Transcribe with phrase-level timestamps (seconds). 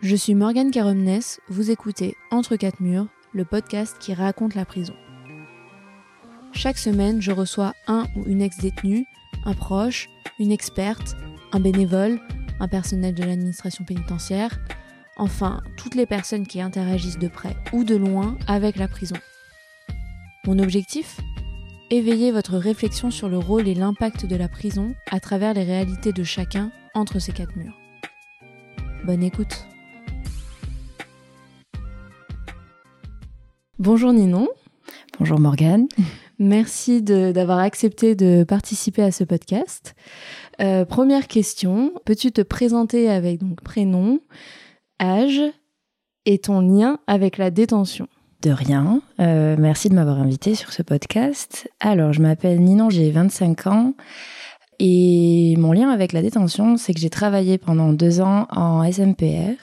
[0.00, 4.94] Je suis Morgane Caromnes, vous écoutez Entre quatre murs, le podcast qui raconte la prison.
[6.52, 9.06] Chaque semaine, je reçois un ou une ex-détenue,
[9.44, 10.08] un proche,
[10.38, 11.16] une experte,
[11.50, 12.20] un bénévole,
[12.60, 14.60] un personnel de l'administration pénitentiaire,
[15.16, 19.16] enfin toutes les personnes qui interagissent de près ou de loin avec la prison.
[20.46, 21.18] Mon objectif?
[21.90, 26.12] Éveiller votre réflexion sur le rôle et l'impact de la prison à travers les réalités
[26.12, 27.76] de chacun entre ces quatre murs.
[29.04, 29.66] Bonne écoute.
[33.90, 34.48] Bonjour Ninon.
[35.18, 35.88] Bonjour Morgane.
[36.38, 39.94] Merci d'avoir accepté de participer à ce podcast.
[40.60, 44.20] Euh, première question, peux-tu te présenter avec donc prénom,
[45.00, 45.40] âge
[46.26, 48.08] et ton lien avec la détention?
[48.42, 49.00] De rien.
[49.20, 51.66] Euh, merci de m'avoir invité sur ce podcast.
[51.80, 53.94] Alors, je m'appelle Ninon, j'ai 25 ans.
[54.80, 59.56] Et mon lien avec la détention, c'est que j'ai travaillé pendant deux ans en SMPR.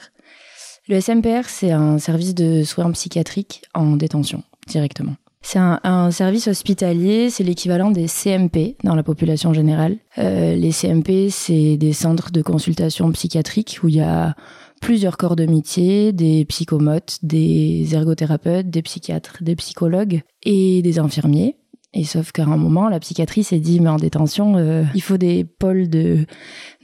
[0.88, 5.16] Le SMPR, c'est un service de soins psychiatriques en détention, directement.
[5.42, 9.96] C'est un, service hospitalier, c'est l'équivalent des CMP dans la population générale.
[10.18, 14.34] Euh, les CMP, c'est des centres de consultation psychiatrique où il y a
[14.80, 21.56] plusieurs corps de métier, des psychomotes, des ergothérapeutes, des psychiatres, des psychologues et des infirmiers.
[21.94, 25.16] Et sauf qu'à un moment, la psychiatrie s'est dit, mais en détention, euh, il faut
[25.16, 26.26] des pôles de,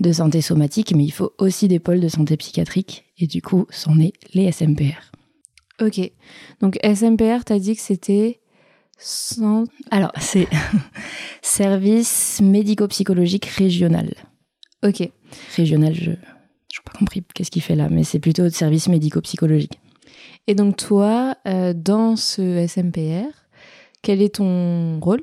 [0.00, 3.11] de santé somatique, mais il faut aussi des pôles de santé psychiatrique.
[3.22, 5.12] Et du coup, sont nés les SMPR.
[5.80, 6.00] Ok.
[6.60, 8.40] Donc SMPR, t'as dit que c'était
[9.90, 10.46] alors, c'est
[11.42, 14.12] service médico-psychologique régional.
[14.84, 15.08] Ok.
[15.56, 16.18] Régional, je n'ai
[16.84, 19.80] pas compris qu'est-ce qu'il fait là, mais c'est plutôt service médico-psychologique.
[20.46, 23.28] Et donc toi, euh, dans ce SMPR,
[24.02, 25.22] quel est ton rôle?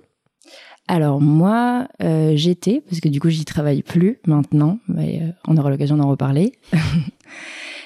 [0.88, 5.56] Alors moi, euh, j'étais, parce que du coup j'y travaille plus maintenant, mais euh, on
[5.58, 6.54] aura l'occasion d'en reparler.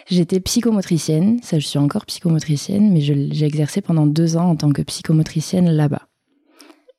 [0.10, 4.72] J'étais psychomotricienne, ça je suis encore psychomotricienne, mais j'ai exercé pendant deux ans en tant
[4.72, 6.08] que psychomotricienne là-bas.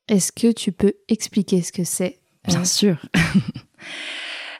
[0.08, 2.96] Est-ce que tu peux expliquer ce que c'est Bien euh, sûr.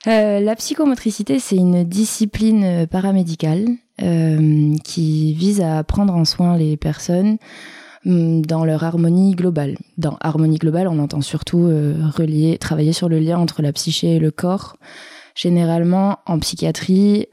[0.07, 3.67] Euh, la psychomotricité, c'est une discipline paramédicale
[4.03, 7.39] euh, qui vise à prendre en soin les personnes
[8.05, 9.79] hum, dans leur harmonie globale.
[9.97, 11.63] Dans harmonie globale, on entend surtout
[12.19, 14.77] relier, travailler sur le lien entre la psyché et le corps.
[15.35, 17.27] Généralement, en psychiatrie,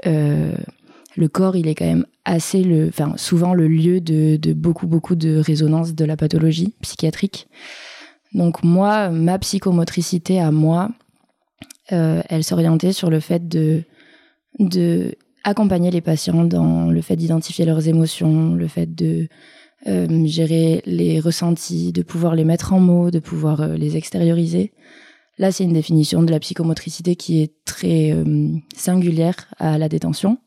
[1.18, 5.16] le corps, il est quand même assez le, enfin, souvent le lieu de, beaucoup, beaucoup
[5.16, 7.48] de résonance de la pathologie psychiatrique.
[8.34, 10.90] Donc moi, ma psychomotricité à moi,
[11.92, 13.84] euh, elle s'orientait sur le fait de,
[14.60, 19.28] de accompagner les patients dans le fait d'identifier leurs émotions, le fait de
[19.88, 24.72] euh, gérer les ressentis, de pouvoir les mettre en mots, de pouvoir euh, les extérioriser.
[25.38, 28.16] Là, c'est une définition de la psychomotricité qui est très
[28.76, 30.38] singulière à la détention.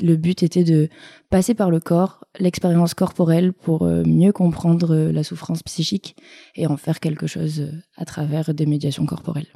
[0.00, 0.88] Le but était de
[1.28, 6.16] passer par le corps, l'expérience corporelle pour euh, mieux comprendre euh, la souffrance psychique
[6.54, 9.52] et en faire quelque chose euh, à travers des médiations corporelles.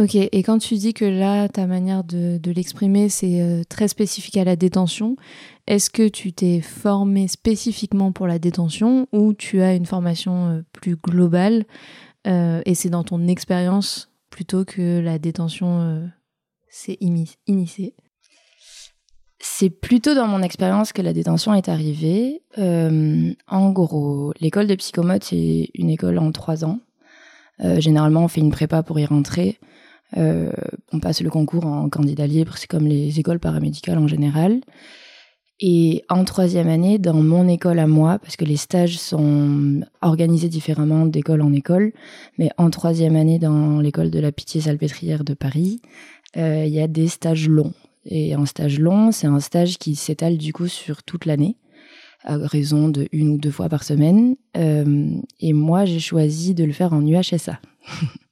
[0.00, 4.44] Ok, et quand tu dis que là, ta manière de, l'exprimer, c'est très spécifique à
[4.44, 5.16] la détention,
[5.66, 10.96] est-ce que tu t'es formé spécifiquement pour la détention ou tu as une formation plus
[10.96, 11.66] globale
[12.24, 16.08] et c'est dans ton expérience plutôt que la détention
[16.70, 16.96] s'est
[17.46, 17.94] initiée?
[19.42, 22.42] C'est plutôt dans mon expérience que la détention est arrivée.
[22.58, 26.78] Euh, en gros, l'école de psychomote, c'est une école en trois ans.
[27.64, 29.58] Euh, généralement, on fait une prépa pour y rentrer.
[30.18, 30.52] Euh,
[30.92, 34.60] on passe le concours en candidat libre, c'est comme les écoles paramédicales en général.
[35.58, 40.48] Et en troisième année, dans mon école à moi, parce que les stages sont organisés
[40.48, 41.92] différemment d'école en école,
[42.36, 45.80] mais en troisième année dans l'école de la Pitié-Salpêtrière de Paris,
[46.34, 47.74] il y a des stages longs.
[48.04, 51.56] Et un stage long, c'est un stage qui s'étale du coup sur toute l'année,
[52.24, 54.36] à raison de une ou deux fois par semaine.
[54.56, 57.60] Euh, et moi, j'ai choisi de le faire en UHSA.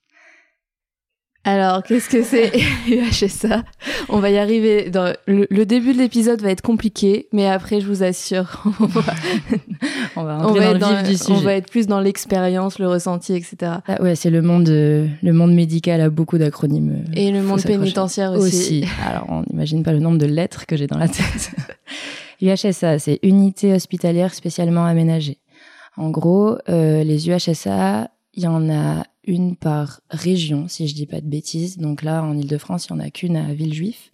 [1.48, 2.52] Alors, qu'est-ce que c'est
[2.88, 3.64] UHSA
[4.10, 4.90] On va y arriver.
[4.90, 10.46] Dans le, début de l'épisode va être compliqué, mais après, je vous assure, on va,
[10.46, 11.32] on va dans le vif du sujet.
[11.32, 13.72] On va être plus dans l'expérience, le ressenti, etc.
[13.86, 17.04] Ah ouais, c'est le monde, le monde médical a beaucoup d'acronymes.
[17.14, 18.82] Et le monde pénitentiaire aussi.
[18.82, 18.84] aussi.
[19.08, 21.52] Alors, on n'imagine pas le nombre de lettres que j'ai dans la tête.
[22.42, 25.38] UHSA, c'est Unité hospitalière spécialement aménagée.
[25.96, 31.06] En gros, euh, les UHSA, il y en a une par région, si je dis
[31.06, 31.76] pas de bêtises.
[31.78, 34.10] Donc là, en Ile-de-France, il y en a qu'une à Villejuif,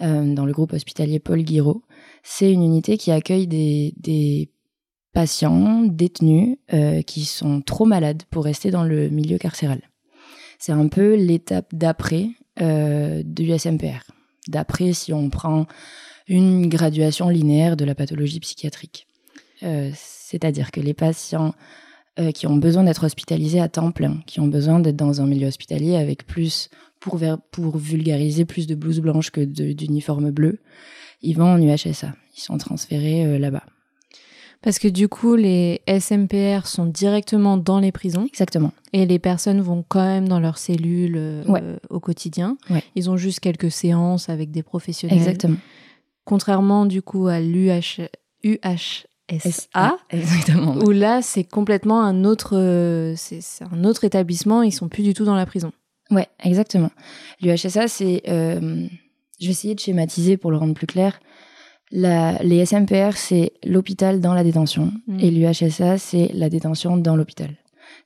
[0.00, 1.82] euh, dans le groupe hospitalier Paul Guiraud.
[2.22, 4.50] C'est une unité qui accueille des,
[5.12, 9.80] patients détenus euh, qui sont trop malades pour rester dans le milieu carcéral.
[10.58, 12.28] C'est un peu l'étape d'après
[12.60, 14.04] euh, du SMPR.
[14.48, 15.66] d'après si on prend
[16.28, 19.06] une graduation linéaire de la pathologie psychiatrique.
[19.62, 21.54] Euh, c'est-à-dire que les patients
[22.18, 25.26] euh, qui ont besoin d'être hospitalisés à temps plein, qui ont besoin d'être dans un
[25.26, 27.20] milieu hospitalier avec plus, pour,
[27.50, 30.58] pour vulgariser, plus de blouses blanches que d'uniformes bleus,
[31.22, 32.14] ils vont en UHSA.
[32.36, 33.64] Ils sont transférés euh, là-bas.
[34.62, 38.26] Parce que du coup, les SMPR sont directement dans les prisons.
[38.26, 38.72] Exactement.
[38.92, 41.44] Et les personnes vont quand même dans leurs cellules
[41.90, 42.56] au quotidien.
[42.94, 45.18] Ils ont juste quelques séances avec des professionnels.
[45.18, 45.58] Exactement.
[46.24, 48.00] Contrairement du coup à l'UH,
[49.30, 50.76] UHSA, exactement.
[50.76, 53.40] où là c'est complètement un autre, euh, c'est
[53.70, 55.72] un autre établissement, ils sont plus du tout dans la prison.
[56.10, 56.90] Ouais, exactement.
[57.40, 58.86] L'UHSA, c'est, euh,
[59.40, 61.20] je vais essayer de schématiser pour le rendre plus clair.
[61.90, 65.20] La, les SMPR, c'est l'hôpital dans la détention, mm.
[65.20, 67.56] et l'UHSA, c'est la détention dans l'hôpital.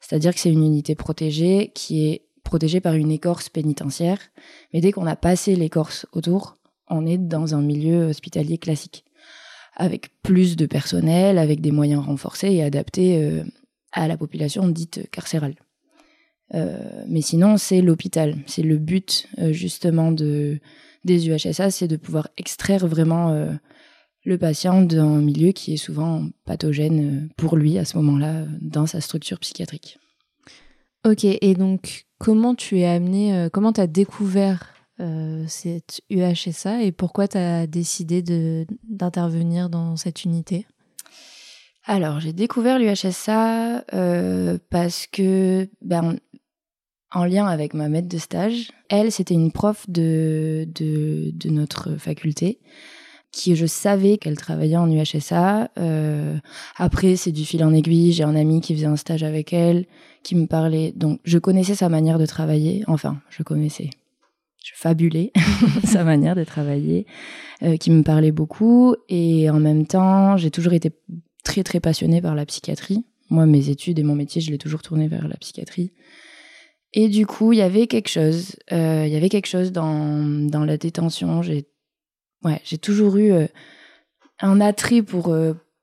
[0.00, 4.18] C'est-à-dire que c'est une unité protégée qui est protégée par une écorce pénitentiaire,
[4.72, 6.56] mais dès qu'on a passé l'écorce autour,
[6.88, 9.04] on est dans un milieu hospitalier classique,
[9.80, 13.42] avec plus de personnel, avec des moyens renforcés et adaptés euh,
[13.92, 15.54] à la population dite carcérale.
[16.54, 18.36] Euh, mais sinon, c'est l'hôpital.
[18.46, 20.60] C'est le but euh, justement de,
[21.04, 23.48] des UHSA, c'est de pouvoir extraire vraiment
[24.24, 29.00] le patient d'un milieu qui est souvent pathogène pour lui à ce moment-là dans sa
[29.00, 29.98] structure psychiatrique.
[31.06, 36.92] Ok, et donc comment tu es amené, comment tu as découvert euh, cette UHSA et
[36.92, 38.22] pourquoi tu as décidé
[38.84, 40.66] d'intervenir dans cette unité?
[41.86, 46.18] Alors, j'ai découvert l'UHSA euh, parce que, ben,
[47.12, 52.60] en lien avec ma maître de stage, elle, c'était une prof de, de, notre faculté
[53.32, 55.70] qui je savais qu'elle travaillait en UHSA.
[56.76, 58.12] Après, c'est du fil en aiguille.
[58.12, 59.86] J'ai un ami qui faisait un stage avec elle,
[60.22, 60.92] qui me parlait.
[60.94, 62.84] Donc, je connaissais sa manière de travailler.
[62.86, 63.90] Enfin, je connaissais
[64.62, 65.32] je fabulais
[65.84, 67.06] sa manière de travailler,
[67.62, 68.94] euh, qui me parlait beaucoup.
[69.08, 70.90] Et en même temps, j'ai toujours été
[71.44, 73.04] très très passionnée par la psychiatrie.
[73.30, 75.92] Moi, mes études et mon métier, je l'ai toujours tourné vers la psychiatrie.
[76.92, 78.56] Et du coup, il y avait quelque chose.
[78.72, 81.40] Euh, il y avait quelque chose dans, dans la détention.
[81.42, 81.66] J'ai
[82.44, 83.46] ouais, toujours eu euh,
[84.40, 85.34] un attrait pour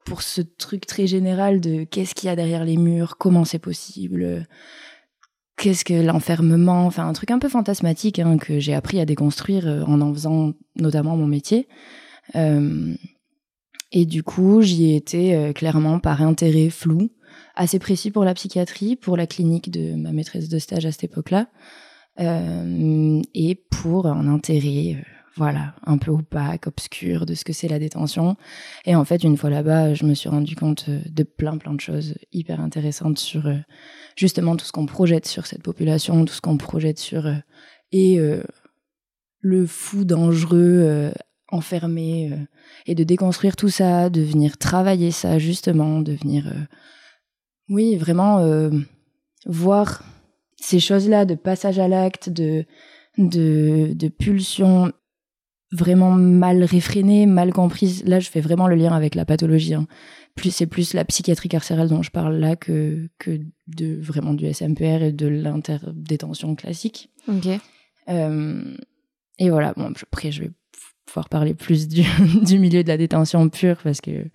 [0.05, 3.59] pour ce truc très général de qu'est-ce qu'il y a derrière les murs, comment c'est
[3.59, 4.47] possible
[5.57, 9.67] qu'est-ce que l'enfermement, enfin un truc un peu fantasmatique hein, que j'ai appris à déconstruire
[9.67, 11.67] euh, en en faisant notamment mon métier.
[12.35, 12.93] Euh,
[13.91, 17.09] et du coup, j'y ai été euh, clairement par intérêt flou,
[17.55, 21.05] assez précis pour la psychiatrie, pour la clinique de ma maîtresse de stage à cette
[21.05, 21.47] époque-là,
[22.19, 25.03] et pour un intérêt
[25.37, 28.35] voilà, un peu opaque, obscur de ce que c'est la détention.
[28.85, 31.73] Et en fait, une fois là-bas, je me suis rendu compte euh, de plein, plein
[31.73, 33.57] de choses hyper intéressantes sur euh,
[34.15, 37.35] justement tout ce qu'on projette sur cette population, tout ce qu'on projette sur euh,
[37.91, 38.19] et
[39.39, 41.13] le fou dangereux
[41.47, 42.33] enfermé
[42.85, 46.53] et de déconstruire tout ça, de venir travailler ça justement, de venir,
[47.69, 48.69] oui, vraiment
[49.45, 50.03] voir
[50.59, 52.65] ces choses-là de passage à l'acte, de
[53.17, 54.91] de, de pulsion
[55.71, 58.03] vraiment mal réfrénée, mal comprise.
[58.05, 59.73] Là, je fais vraiment le lien avec la pathologie.
[59.73, 59.87] Hein.
[60.35, 64.51] Plus c'est plus la psychiatrie carcérale dont je parle là que que de vraiment du
[64.51, 67.09] SMPR et de l'interdétention classique.
[67.27, 67.47] Ok.
[68.09, 68.77] Euh,
[69.39, 69.73] et voilà.
[69.75, 70.51] Bon, après, je vais
[71.05, 72.03] pouvoir parler plus du,
[72.43, 74.25] du milieu de la détention pure parce que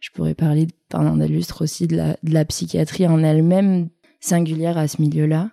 [0.00, 3.88] je pourrais parler pendant des lustres aussi de la, de la psychiatrie en elle-même
[4.20, 5.50] singulière à ce milieu-là.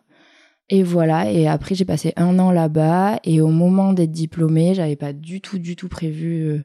[0.70, 4.96] Et voilà, et après j'ai passé un an là-bas, et au moment d'être diplômée, j'avais
[4.96, 6.44] pas du tout, du tout prévu.
[6.44, 6.64] Euh,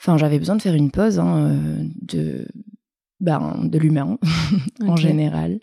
[0.00, 2.46] enfin, j'avais besoin de faire une pause hein, euh, de,
[3.18, 4.18] ben, de l'humain
[4.86, 5.58] en général,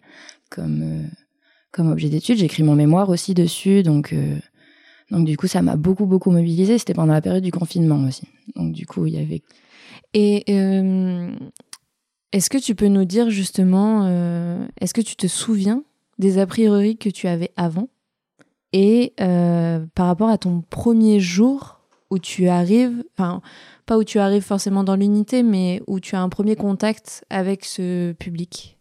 [0.50, 1.08] comme, euh,
[1.72, 2.38] comme objet d'étude.
[2.38, 4.14] J'ai écrit mon mémoire aussi dessus, donc,
[5.10, 6.78] donc du coup ça m'a beaucoup, beaucoup mobilisée.
[6.78, 8.28] C'était pendant la période du confinement aussi.
[8.58, 9.44] Donc du coup, il y avait.
[10.14, 10.44] Et
[12.34, 14.10] est-ce que tu peux nous dire justement,
[14.82, 15.86] est-ce que tu te souviens
[16.22, 17.90] des a priori que tu avais avant
[18.74, 23.42] et euh, par rapport à ton premier jour où tu arrives, enfin
[23.86, 27.66] pas où tu arrives forcément dans l'unité, mais où tu as un premier contact avec
[27.66, 28.78] ce public?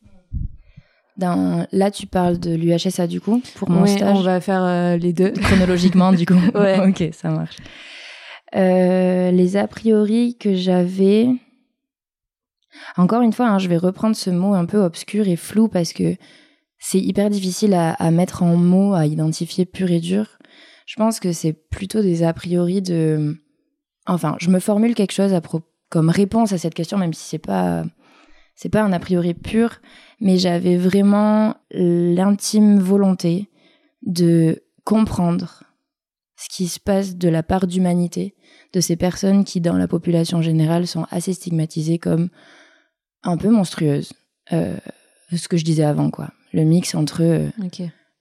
[1.16, 4.18] Dans, là, tu parles de l'UHSA du coup pour mon stage.
[4.18, 6.38] On va faire euh, les deux chronologiquement du coup.
[6.54, 6.78] ouais.
[6.88, 7.56] ok, ça marche.
[8.54, 11.28] Euh, les a priori que j'avais.
[12.96, 15.92] Encore une fois, hein, je vais reprendre ce mot un peu obscur et flou parce
[15.92, 16.16] que
[16.80, 20.38] c'est hyper difficile à, mettre en mots, à identifier pur et dur.
[20.86, 23.36] Je pense que c'est plutôt des a priori de.
[24.06, 25.38] Enfin, je me formule quelque chose
[25.90, 27.84] comme réponse à cette question, même si c'est pas
[28.56, 29.80] c'est pas un a priori pur,
[30.20, 33.48] mais j'avais vraiment l'intime volonté
[34.02, 35.64] de comprendre
[36.36, 38.34] ce qui se passe de la part d'humanité
[38.72, 42.30] de ces personnes qui, dans la population générale, sont assez stigmatisées comme
[43.22, 44.12] un peu monstrueuses.
[44.52, 44.76] Euh,
[45.34, 46.30] ce que je disais avant, quoi.
[46.52, 47.48] Le mix entre euh,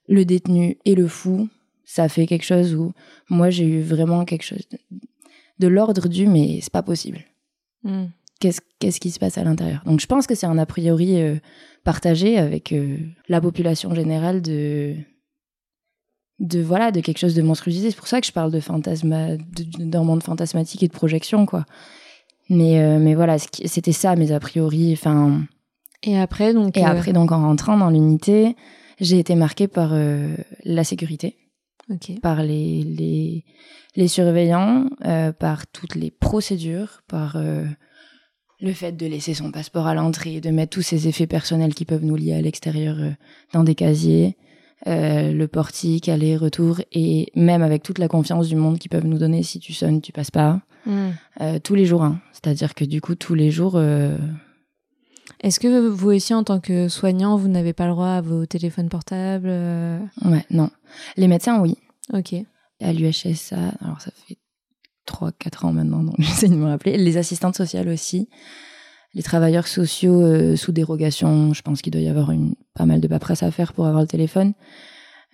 [0.07, 1.49] le détenu et le fou,
[1.85, 2.93] ça fait quelque chose où
[3.29, 4.67] moi j'ai eu vraiment quelque chose
[5.59, 7.19] de, l'ordre du mais c'est pas possible.
[7.83, 8.05] Hmm.
[8.39, 9.81] Qu'est-ce, qui se passe à l'intérieur?
[9.85, 11.35] Donc je pense que c'est un a priori euh,
[11.83, 12.73] partagé avec
[13.27, 14.95] la population générale de
[16.39, 19.37] de voilà de quelque chose de monstruosité c'est pour ça que je parle de fantasme
[19.77, 21.65] d'un monde fantasmatique et de projection quoi
[22.49, 25.43] mais euh, mais voilà c'était ça mes a priori enfin
[26.03, 28.55] et après donc et euh, après donc en rentrant dans l'unité
[28.99, 31.37] j'ai été marquée par euh, la sécurité
[32.21, 33.45] par les les,
[33.95, 34.85] les surveillants
[35.39, 37.35] par toutes les procédures par
[38.61, 41.85] le fait de laisser son passeport à l'entrée de mettre tous ces effets personnels qui
[41.85, 42.97] peuvent nous lier à l'extérieur
[43.53, 44.37] dans des casiers
[44.87, 49.17] euh, le portique, aller-retour, et même avec toute la confiance du monde qu'ils peuvent nous
[49.17, 51.09] donner, si tu sonnes, tu passes pas, hmm.
[51.41, 52.03] euh, tous les jours.
[52.03, 52.21] Hein.
[52.31, 53.79] C'est-à-dire que du coup, tous les jours.
[55.43, 58.21] Euh, Est-ce que vous aussi, en tant que soignant, vous n'avez pas le droit à
[58.21, 60.69] vos téléphones portables Ouais, non.
[61.17, 61.77] Les médecins, oui.
[62.13, 62.33] Ok.
[62.81, 64.37] À l'UHSA, alors ça fait
[65.07, 66.97] 3-4 ans maintenant, donc j'essaie de me rappeler.
[66.97, 68.29] Les assistantes sociales aussi
[69.13, 73.01] les travailleurs sociaux euh, sous dérogation, je pense qu'il doit y avoir une, pas mal
[73.01, 74.53] de paperasse à faire pour avoir le téléphone.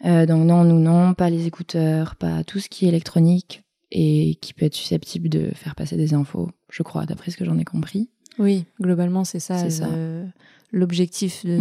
[0.06, 4.38] Euh, donc non, nous non, pas les écouteurs, pas tout ce qui est électronique et
[4.42, 7.58] qui peut être susceptible de faire passer des infos, je crois, d'après ce que j'en
[7.58, 8.10] ai compris.
[8.40, 9.58] Oui, globalement c'est ça,
[10.72, 11.58] l'objectif de,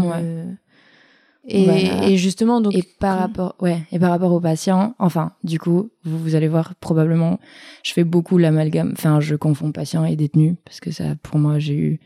[1.47, 2.75] et, justement, donc.
[2.75, 6.49] Et par rapport, ouais, et par rapport aux patients, enfin, du coup, vous, vous allez
[6.49, 7.38] voir probablement,
[7.83, 11.59] je fais beaucoup l'amalgame, enfin, je confonds patients et détenus, parce que ça, pour moi,
[11.59, 12.00] j'ai eu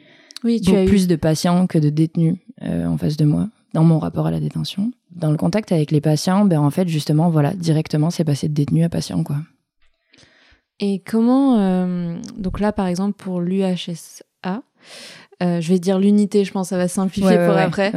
[0.45, 3.85] oui, tu as plus de patients que de détenus euh, en face de moi, dans
[3.85, 4.93] mon rapport à la détention.
[5.11, 8.55] Dans le contact avec les patients, ben, en fait, justement, voilà, directement, c'est passé de
[8.55, 9.37] détenu à patient, quoi.
[10.81, 13.41] Et comment, euh, donc là, par exemple, pour
[14.45, 14.63] l'UHSA,
[15.43, 17.93] euh, je vais dire l'unité, je pense, ça va simplifier pour après.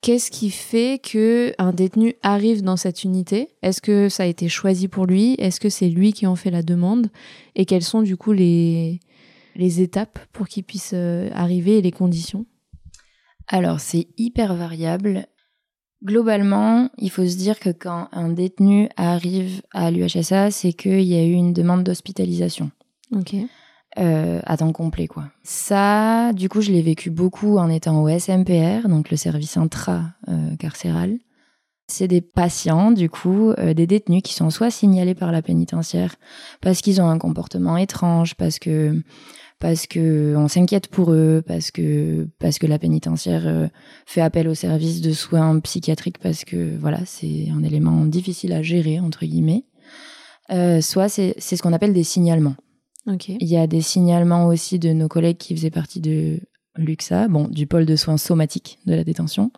[0.00, 3.50] Qu'est-ce qui fait que un détenu arrive dans cette unité?
[3.62, 5.34] Est-ce que ça a été choisi pour lui?
[5.38, 7.06] Est-ce que c'est lui qui en fait la demande?
[7.54, 8.98] Et quelles sont du coup les,
[9.54, 12.46] les étapes pour qu'il puisse euh, arriver et les conditions?
[13.46, 15.26] Alors c'est hyper variable.
[16.02, 21.14] Globalement, il faut se dire que quand un détenu arrive à l'UHSA, c'est qu'il y
[21.14, 22.72] a eu une demande d'hospitalisation.
[23.14, 23.36] Ok.
[23.98, 25.24] Euh, à temps complet quoi.
[25.42, 31.18] Ça, du coup, je l'ai vécu beaucoup en étant au SMPR, donc le service intra-carcéral.
[31.88, 36.14] C'est des patients, du coup, euh, des détenus qui sont soit signalés par la pénitentiaire
[36.62, 38.98] parce qu'ils ont un comportement étrange, parce que
[39.58, 43.68] parce que on s'inquiète pour eux, parce que parce que la pénitentiaire euh,
[44.06, 48.62] fait appel au service de soins psychiatriques parce que voilà, c'est un élément difficile à
[48.62, 49.64] gérer entre guillemets.
[50.80, 52.56] soit c'est ce qu'on appelle des signalements.
[53.40, 56.40] Il y a des signalements aussi de nos collègues qui faisaient partie de
[56.76, 59.50] l'UXA, bon, du pôle de soins somatiques de la détention.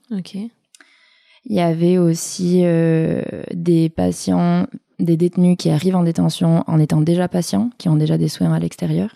[1.47, 3.23] Il y avait aussi euh,
[3.53, 4.67] des patients,
[4.99, 8.53] des détenus qui arrivent en détention en étant déjà patients, qui ont déjà des soins
[8.53, 9.11] à l'extérieur.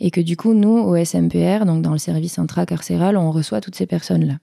[0.00, 3.76] Et que du coup, nous, au SMPR, donc dans le service intracarcéral, on reçoit toutes
[3.76, 4.38] ces personnes-là.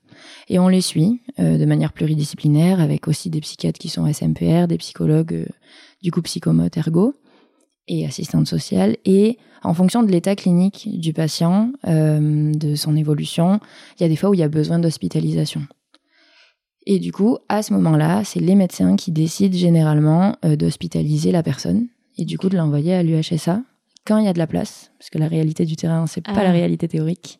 [0.47, 4.67] Et on les suit euh, de manière pluridisciplinaire, avec aussi des psychiatres qui sont SMPR,
[4.67, 5.45] des psychologues, euh,
[6.01, 7.13] du coup psychomote, ergo
[7.87, 8.97] et assistante sociale.
[9.05, 13.59] Et en fonction de l'état clinique du patient, euh, de son évolution,
[13.97, 15.61] il y a des fois où il y a besoin d'hospitalisation.
[16.87, 21.43] Et du coup, à ce moment-là, c'est les médecins qui décident généralement euh, d'hospitaliser la
[21.43, 23.61] personne et du coup de l'envoyer à l'UHSA
[24.05, 26.43] quand il y a de la place, parce que la réalité du terrain, c'est pas
[26.43, 26.53] la ah.
[26.53, 27.39] réalité théorique.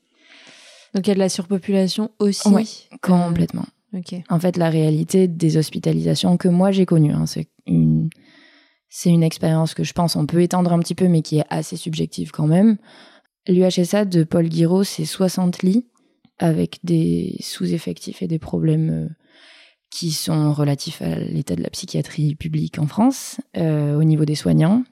[0.94, 2.50] Donc il y a de la surpopulation aussi.
[2.50, 3.66] Oui, complètement.
[4.30, 8.10] En fait, la réalité des hospitalisations que moi j'ai connues, hein, c'est une
[8.94, 11.46] c'est une expérience que je pense on peut étendre un petit peu, mais qui est
[11.50, 12.78] assez subjective quand même.
[13.48, 15.88] L'UHSA de Paul Guiraud, c'est 60 lits
[16.38, 19.10] avec des sous-effectifs et des problèmes euh,
[19.90, 24.36] qui sont relatifs à l'état de la psychiatrie publique en France, euh, au niveau des
[24.36, 24.84] soignants.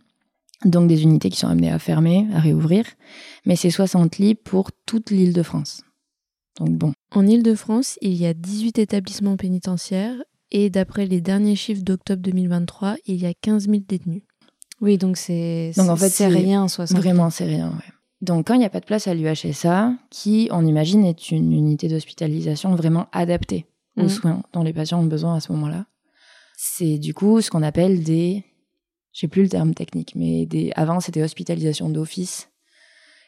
[0.66, 2.86] Donc des unités qui sont amenées à fermer, à réouvrir.
[3.46, 5.84] Mais c'est 60 lits pour toute l'île de France.
[6.58, 6.94] Donc bon.
[7.12, 10.16] En île de France, il y a 18 établissements pénitentiaires
[10.52, 14.24] et d'après les derniers chiffres d'octobre 2023, il y a 15 000 détenus.
[14.82, 17.94] Oui, donc c'est en fait, c'est rien, 60 Vraiment, c'est rien, ouais.
[18.22, 21.54] Donc quand il n'y a pas de place à l'UHSA, qui, on imagine, est une
[21.54, 23.66] unité d'hospitalisation vraiment adaptée
[23.98, 24.10] aux mhm.
[24.10, 25.86] soins dont les patients ont besoin à ce moment-là,
[26.58, 28.44] c'est du coup ce qu'on appelle des...
[29.14, 30.72] J'ai plus le terme technique, mais des...
[30.76, 32.50] avant c'était hospitalisation d'office.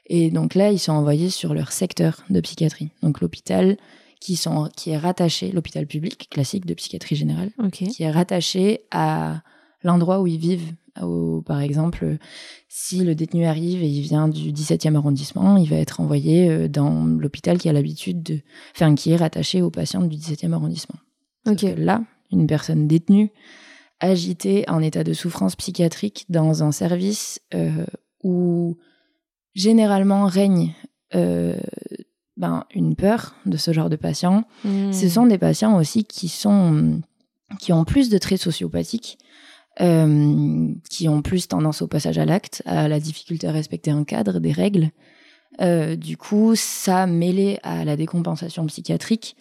[0.07, 2.89] Et donc là, ils sont envoyés sur leur secteur de psychiatrie.
[3.01, 3.77] Donc l'hôpital
[4.21, 9.41] qui, sont, qui est rattaché, l'hôpital public classique de psychiatrie générale, qui est rattaché à
[9.83, 10.73] l'endroit où ils vivent.
[11.45, 12.17] par exemple,
[12.69, 16.67] si le détenu arrive et il vient du 17e arrondissement, il va être envoyé euh,
[16.67, 18.39] dans l'hôpital qui a l'habitude de,
[18.75, 20.95] enfin, qui est rattaché aux patients du 17e arrondissement.
[21.77, 23.31] Là, une personne détenue,
[23.99, 27.85] agitée, en état de souffrance psychiatrique, dans un service euh,
[28.23, 28.77] où
[29.55, 30.75] généralement règne
[31.15, 31.55] euh,
[32.41, 34.45] ben, une peur de ce genre de patients.
[34.65, 34.91] Hmm.
[34.91, 36.99] Ce sont des patients aussi qui sont
[37.59, 39.19] qui ont plus de traits sociopathiques,
[39.79, 44.03] euh, qui ont plus tendance au passage à l'acte, à la difficulté à respecter un
[44.05, 44.89] cadre, des règles.
[45.61, 49.35] Euh, du coup, ça mêlé à la décompensation psychiatrique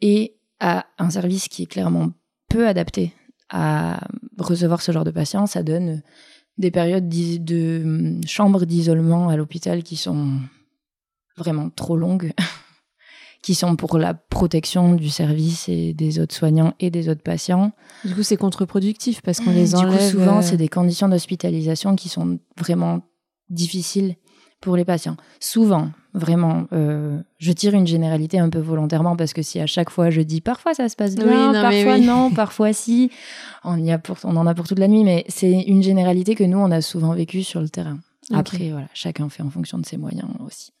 [0.00, 2.10] et à un service qui est clairement
[2.48, 3.12] peu adapté
[3.48, 4.00] à
[4.38, 6.02] recevoir ce genre de patients, ça donne
[6.58, 10.40] des périodes de hum, chambres d'isolement à l'hôpital qui sont
[11.40, 12.32] vraiment trop longues,
[13.42, 17.72] qui sont pour la protection du service et des autres soignants et des autres patients.
[18.04, 19.96] Du coup, c'est contre-productif parce qu'on les Du enlève.
[19.98, 23.00] coup, souvent, euh, c'est des conditions d'hospitalisation qui sont vraiment
[23.48, 24.16] difficiles
[24.60, 25.16] pour les patients.
[25.40, 29.88] Souvent, vraiment, euh, je tire une généralité un peu volontairement parce que si à chaque
[29.88, 32.06] fois je dis parfois ça se passe bien, Oui, non, mais parfois oui.
[32.06, 33.10] non, parfois si,
[33.64, 36.34] on, y a pour, on en a pour toute la nuit, mais c'est une généralité
[36.34, 37.98] que nous, on a souvent vécue sur le terrain.
[38.34, 40.72] Après, voilà, chacun fait en fonction de ses moyens aussi.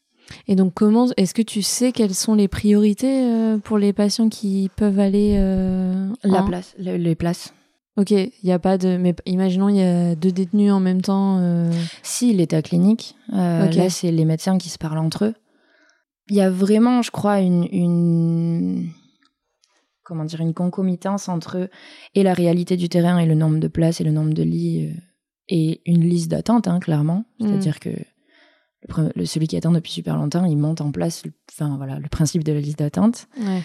[0.48, 4.28] Et donc, comment est-ce que tu sais quelles sont les priorités euh, pour les patients
[4.28, 7.52] qui peuvent aller euh, La en- place, le- les places.
[7.96, 8.96] Ok, il y a pas de.
[8.96, 11.38] Mais imaginons il y a deux détenus en même temps.
[11.40, 11.70] euh,
[12.02, 13.74] Si l'état clinique, euh, Ok.
[13.74, 15.34] là, c'est les médecins qui se parlent entre eux.
[16.28, 18.88] Il y a vraiment, je crois, une, une-
[20.04, 21.68] comment dire, une concomitance entre eux
[22.14, 24.90] et la réalité du terrain et le nombre de places et le nombre de lits
[25.48, 27.24] et une liste d'attente, hein, clairement.
[27.40, 27.46] Mm.
[27.48, 27.90] C'est-à-dire que
[29.14, 32.08] le celui qui attend depuis super longtemps, il monte en place, le- enfin voilà, le
[32.08, 33.28] principe de la liste d'attente.
[33.38, 33.62] Ouais.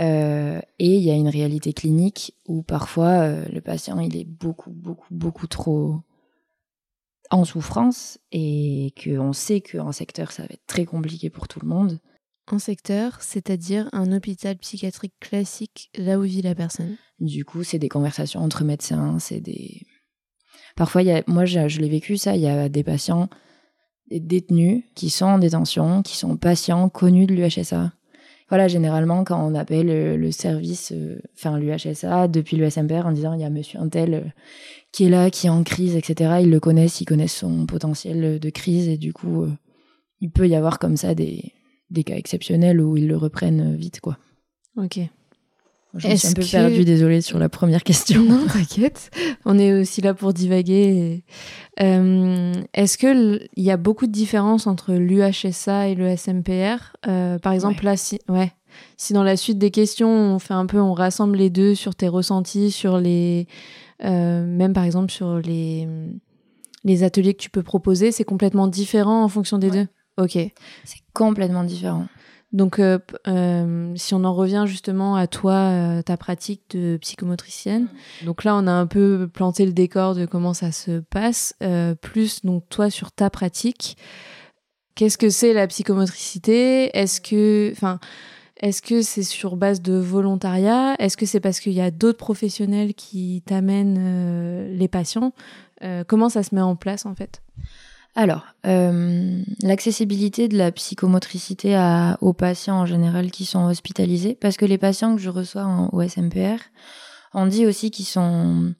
[0.00, 4.26] Euh, et il y a une réalité clinique où parfois euh, le patient il est
[4.26, 6.00] beaucoup beaucoup beaucoup trop
[7.30, 11.68] en souffrance et qu'on sait qu'en secteur ça va être très compliqué pour tout le
[11.68, 11.98] monde.
[12.52, 16.96] En secteur, c'est-à-dire un hôpital psychiatrique classique là où vit la personne.
[17.18, 19.82] Du coup, c'est des conversations entre médecins, c'est des.
[20.76, 22.36] Parfois, y a, moi, je, je l'ai vécu ça.
[22.36, 23.28] Il y a des patients,
[24.10, 27.92] des détenus qui sont en détention, qui sont patients connus de l'UHSA.
[28.48, 33.12] Voilà, généralement, quand on appelle euh, le service, euh, enfin l'UHSA, depuis le SMPR, en
[33.12, 34.20] disant il y a monsieur un tel euh,
[34.92, 38.38] qui est là, qui est en crise, etc., ils le connaissent, ils connaissent son potentiel
[38.38, 39.46] de crise, et du coup,
[40.20, 41.52] il peut y avoir comme ça des,
[41.90, 44.16] des cas exceptionnels où ils le reprennent vite, quoi.
[44.76, 45.00] Ok.
[45.98, 48.22] Je me suis un peu que- perdue, désolée, sur la première question.
[48.22, 49.10] Non, t'inquiète.
[49.44, 51.24] On est aussi là pour divaguer.
[51.80, 56.94] Euh, Est-ce que l- il y a beaucoup de différences entre l'UHSA et le SMPR
[57.06, 58.52] Euh, Par exemple, là, si, ouais,
[58.96, 61.94] si dans la suite des questions, on fait un peu, on rassemble les deux sur
[61.94, 63.46] tes ressentis, sur les,
[64.04, 65.88] euh, même par exemple sur les
[66.84, 69.86] les ateliers que tu peux proposer, c'est complètement différent en fonction des Ouais.
[70.18, 70.22] deux?
[70.22, 70.32] Ok.
[70.84, 72.06] C'est complètement différent.
[72.56, 77.86] Donc, euh, euh, si on en revient justement à toi, euh, ta pratique de psychomotricienne,
[78.24, 81.54] donc là, on a un peu planté le décor de comment ça se passe.
[82.00, 83.98] plus, donc, toi, sur ta pratique,
[84.94, 86.96] qu'est-ce que c'est la psychomotricité?
[86.96, 88.00] Est-ce que, enfin,
[88.62, 90.96] est-ce que c'est sur base de volontariat?
[90.98, 95.34] Est-ce que c'est parce qu'il y a d'autres professionnels qui t'amènent les patients?
[96.06, 97.42] Comment ça se met en place, en fait?
[98.18, 104.56] Alors, euh, l'accessibilité de la psychomotricité à- aux patients en général qui sont hospitalisés, parce
[104.56, 106.58] que les patients que je reçois en, au SMPR,
[107.34, 108.72] on dit aussi qu'ils sont,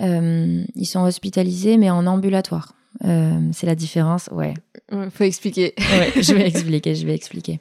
[0.00, 2.74] euh, ils sont hospitalisés mais en ambulatoire.
[3.04, 4.54] Euh, c'est la différence, ouais.
[5.10, 5.74] Faut expliquer.
[5.78, 7.58] Ouais, je vais expliquer, je vais expliquer.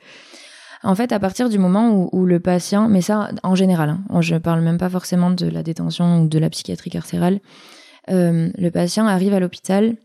[0.84, 4.22] En fait, à partir du moment où, où le patient, mais ça en général, hein,
[4.22, 7.40] je parle même pas forcément de la détention ou de la psychiatrie carcérale,
[8.08, 9.96] le patient arrive à l'hôpital,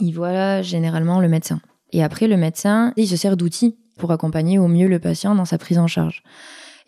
[0.00, 1.60] il voit généralement le médecin.
[1.92, 5.44] Et après, le médecin, il se sert d'outils pour accompagner au mieux le patient dans
[5.44, 6.22] sa prise en charge.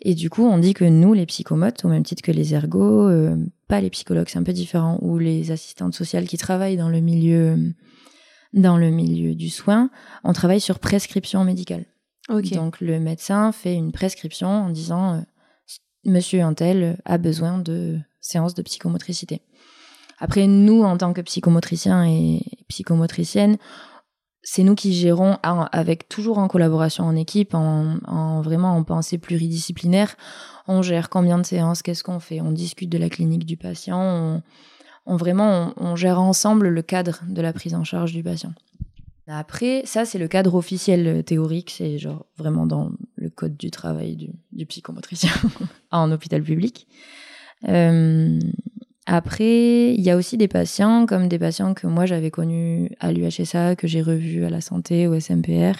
[0.01, 3.07] Et du coup, on dit que nous, les psychomotes, au même titre que les ergots,
[3.07, 3.35] euh,
[3.67, 7.01] pas les psychologues, c'est un peu différent, ou les assistantes sociales qui travaillent dans le
[7.01, 7.57] milieu,
[8.53, 9.91] dans le milieu du soin,
[10.23, 11.85] on travaille sur prescription médicale.
[12.29, 15.21] Donc le médecin fait une prescription en disant euh,
[16.05, 19.41] Monsieur Untel a besoin de séances de psychomotricité.
[20.21, 23.57] Après, nous, en tant que psychomotriciens et psychomotriciennes,
[24.43, 29.17] c'est nous qui gérons, avec toujours en collaboration en équipe, en, en vraiment en pensée
[29.17, 30.15] pluridisciplinaire.
[30.67, 34.43] On gère combien de séances, qu'est-ce qu'on fait, on discute de la clinique du patient,
[35.05, 38.53] on, vraiment on gère ensemble le cadre de la prise en charge du patient.
[39.27, 43.71] Après, ça c'est le cadre officiel euh, théorique, c'est genre vraiment dans le code du
[43.71, 45.31] travail du, du psychomotricien
[45.91, 46.87] en hôpital public.
[47.69, 48.39] Euh,
[49.05, 53.11] après, il y a aussi des patients, comme des patients que moi j'avais connus à
[53.11, 55.75] l'UHSA, que j'ai revus à la santé, au SMPR.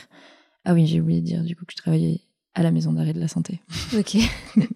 [0.66, 2.22] Ah oui, j'ai oublié de dire du coup que je travaillais
[2.56, 3.62] à la maison d'arrêt de la santé.
[3.98, 4.18] Ok.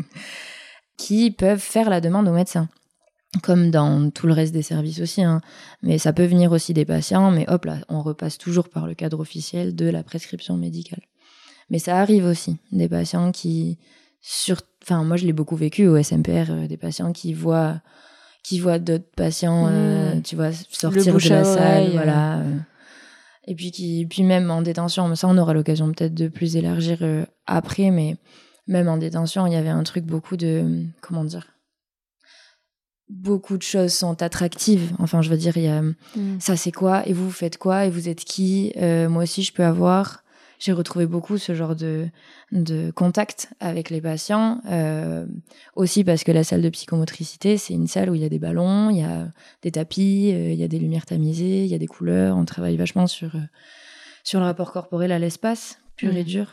[0.98, 2.70] qui peuvent faire la demande au médecin.
[3.44, 5.22] Comme dans tout le reste des services aussi.
[5.22, 5.42] Hein.
[5.82, 8.94] Mais ça peut venir aussi des patients, mais hop là, on repasse toujours par le
[8.94, 11.02] cadre officiel de la prescription médicale.
[11.70, 13.80] Mais ça arrive aussi, des patients qui,
[14.22, 14.62] sur...
[14.84, 17.82] enfin moi je l'ai beaucoup vécu au SMPR, euh, des patients qui voient
[18.46, 20.22] qui voient d'autres patients, euh, Mmh.
[20.22, 22.38] tu vois, sortir de la salle, voilà.
[22.40, 22.58] euh.
[23.48, 26.56] Et puis qui, puis même en détention, mais ça on aura l'occasion peut-être de plus
[26.56, 28.18] élargir euh, après, mais
[28.68, 31.48] même en détention, il y avait un truc beaucoup de, comment dire,
[33.10, 34.94] beaucoup de choses sont attractives.
[35.00, 36.40] Enfin, je veux dire, il y a Mm.
[36.40, 37.08] ça c'est quoi?
[37.08, 37.86] Et vous vous faites quoi?
[37.86, 38.74] Et vous êtes qui?
[38.78, 40.24] Moi aussi je peux avoir
[40.60, 42.08] j'ai retrouvé beaucoup ce genre de,
[42.52, 45.26] de contact avec les patients euh,
[45.76, 48.40] aussi parce que la salle de psychomotricité c'est une salle où il y a des
[48.40, 49.28] ballons il y a
[49.62, 52.46] des tapis euh, il y a des lumières tamisées il y a des couleurs on
[52.46, 53.40] travaille vachement sur euh,
[54.24, 56.24] sur le rapport corporel à l'espace pur et Mhm.
[56.24, 56.48] dur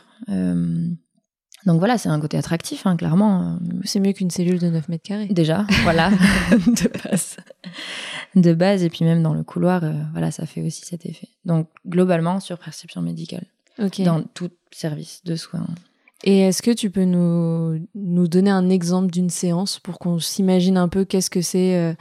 [1.65, 5.03] donc voilà c'est un côté attractif hein, clairement C'est mieux qu'une cellule de 9 mètres
[5.03, 5.27] carrés.
[5.27, 6.09] déjà, voilà,
[6.51, 7.37] de base.
[8.35, 11.29] De base, et puis même dans le couloir, voilà, ça fait aussi cet effet.
[11.45, 13.45] Donc, globalement, sur prescription médicale,
[13.99, 15.65] Dans tout service de soins.
[16.25, 20.77] Et est-ce que tu peux nous, nous donner un exemple d'une séance pour qu'on s'imagine
[20.77, 21.93] un peu qu'est-ce que c'est euh,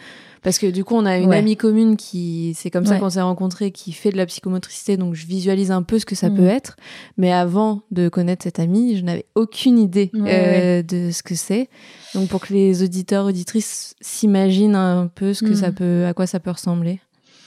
[0.43, 1.39] Parce que du coup, on a une Ouais.
[1.39, 3.01] amie commune qui, c'est comme ça Ouais.
[3.01, 6.15] qu'on s'est rencontrés, qui fait de la psychomotricité, donc je visualise un peu ce que
[6.15, 6.37] ça Mhm.
[6.37, 6.77] peut être.
[7.17, 11.35] Mais avant de connaître cette amie, je n'avais aucune idée Ouais, euh, de ce que
[11.35, 11.69] c'est.
[12.15, 15.57] Donc pour que les auditeurs, auditrices s'imaginent un peu ce que Mhm.
[15.57, 17.01] ça peut, à quoi ça peut ressembler.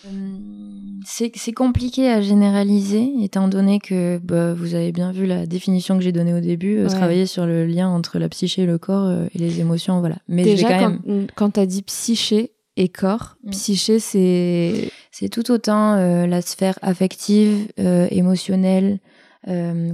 [0.05, 5.97] Hum, C'est compliqué à généraliser, étant donné que bah, vous avez bien vu la définition
[5.97, 8.77] que j'ai donnée au début, euh, travailler sur le lien entre la psyché et le
[8.77, 10.17] corps euh, et les émotions, voilà.
[10.27, 11.27] Mais Déjà, quand même...
[11.35, 13.49] quand tu as dit psyché et corps, Mm.
[13.51, 17.67] psyché, c'est C'est tout autant euh, la sphère affective,
[18.09, 18.99] émotionnelle,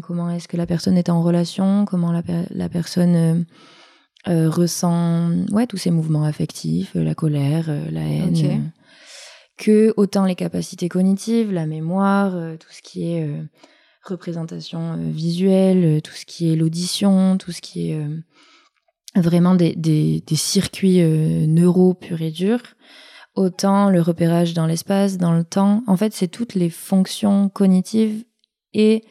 [0.01, 3.45] comment est-ce que la personne est en relation, comment la, per- la personne
[4.25, 8.71] ressent ouais, tous ces mouvements affectifs, la colère, la haine.
[9.61, 13.43] Que autant les capacités cognitives, la mémoire, euh, tout ce qui est euh,
[14.03, 18.07] représentation euh, visuelle, tout ce qui est l'audition, tout ce qui est
[19.15, 22.63] vraiment des, circuits neuro purs et durs
[23.35, 25.83] autant le repérage dans l'espace, dans le temps.
[25.85, 28.25] En fait, c'est toutes les fonctions cognitives
[28.73, 29.03] et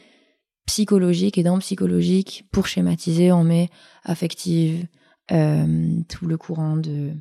[0.67, 1.39] psychologiques.
[1.39, 3.71] Et dans psychologique, pour schématiser, on met
[4.03, 4.87] affective,
[5.29, 7.13] tout le courant de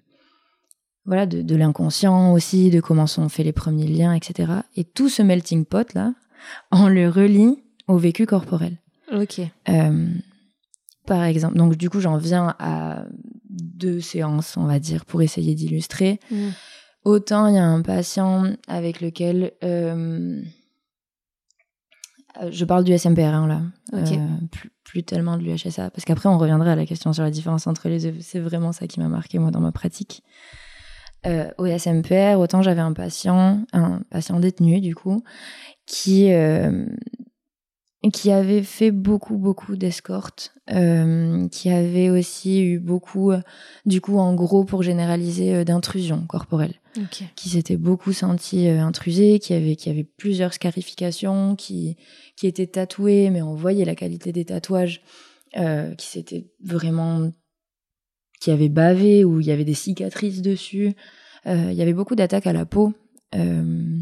[1.06, 4.52] voilà de, de l'inconscient aussi, de comment sont faits les premiers liens, etc.
[4.76, 6.14] Et tout ce melting pot là,
[6.72, 8.78] on le relie au vécu corporel.
[9.12, 9.42] ok.
[9.70, 10.08] Euh,
[11.06, 13.06] par exemple, donc du coup, j'en viens à
[13.50, 16.20] deux séances, on va dire, pour essayer d'illustrer.
[16.30, 16.50] Mm.
[17.04, 20.42] Autant il y a un patient avec lequel euh,
[22.42, 23.62] euh, je parle du SMPR hein, là,
[24.00, 24.12] Ok.
[24.12, 27.32] Euh, plus, plus tellement de l'UHSA, parce qu'après on reviendra à la question sur la
[27.32, 28.16] différence entre les deux.
[28.22, 30.24] C'est vraiment ça qui m'a marqué moi dans ma pratique.
[31.26, 35.22] Euh, au SMPR, autant j'avais un patient, un patient détenu du coup,
[35.86, 36.86] qui euh,
[38.14, 43.42] qui avait fait beaucoup beaucoup d'escortes, euh, qui avait aussi eu beaucoup, euh,
[43.86, 47.24] du coup en gros pour généraliser, d'intrusions corporelles Ok.
[47.36, 51.98] qui s'était beaucoup senti intrusé, qui avait, qui avait plusieurs scarifications, qui,
[52.38, 55.02] qui était tatoué, mais on voyait la qualité des tatouages,
[55.54, 57.30] qui s'était vraiment.
[58.40, 60.96] Qui avait bavé, ou il y avait des cicatrices dessus.
[61.48, 62.94] Euh, il y avait beaucoup d'attaques à la peau.
[63.36, 63.98] Euh,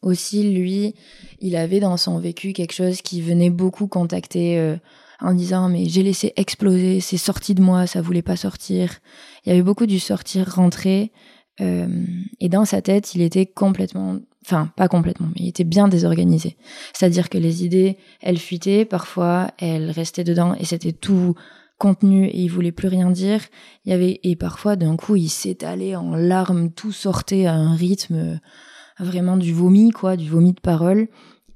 [0.00, 0.94] aussi, lui,
[1.40, 4.76] il avait dans son vécu quelque chose qui venait beaucoup contacter euh,
[5.20, 8.98] en disant mais j'ai laissé exploser, c'est sorti de moi, ça voulait pas sortir.
[9.44, 11.12] Il y avait beaucoup du sortir rentrer
[11.60, 16.56] et dans sa tête, il était complètement, enfin pas complètement, mais il était bien désorganisé.
[16.92, 21.36] C'est-à-dire que les idées, elles fuitaient, parfois elles restaient dedans et c'était tout
[21.82, 23.40] contenu et il voulait plus rien dire.
[23.84, 27.74] Il y avait et parfois d'un coup il s'étalait en larmes, tout sortait à un
[27.74, 28.36] rythme euh,
[29.00, 31.08] vraiment du vomi quoi, du vomi de parole.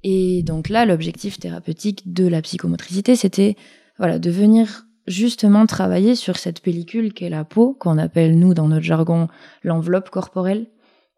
[0.02, 3.54] Et donc là, l'objectif thérapeutique de la psychomotricité, c'était
[3.98, 8.66] voilà de venir justement travailler sur cette pellicule qu'est la peau, qu'on appelle nous dans
[8.66, 9.28] notre jargon
[9.62, 10.66] l'enveloppe corporelle,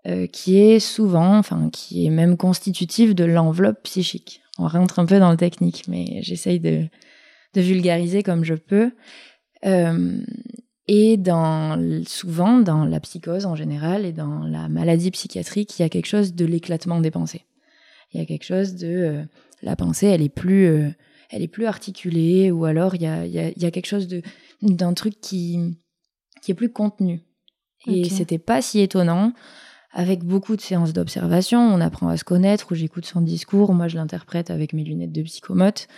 [0.07, 4.43] euh, qui est souvent, enfin qui est même constitutive de l'enveloppe psychique.
[4.59, 6.89] On rentre un peu dans le technique, mais j'essaye de,
[7.59, 8.93] de vulgariser comme je peux.
[9.67, 10.21] Euh,
[10.87, 15.85] et dans, souvent, dans la psychose en général et dans la maladie psychiatrique, il y
[15.85, 17.45] a quelque chose de l'éclatement des pensées.
[18.13, 19.23] Il y a quelque chose de euh,
[19.63, 20.89] la pensée, elle est plus, euh,
[21.31, 23.87] elle est plus articulée, ou alors il y a, y a, il y a quelque
[23.87, 24.23] chose de
[24.63, 25.59] d'un truc qui
[26.43, 27.21] qui est plus contenu.
[27.87, 29.33] Et c'était pas si étonnant.
[29.93, 33.89] Avec beaucoup de séances d'observation, on apprend à se connaître, où j'écoute son discours, moi
[33.89, 35.89] je l'interprète avec mes lunettes de psychomote.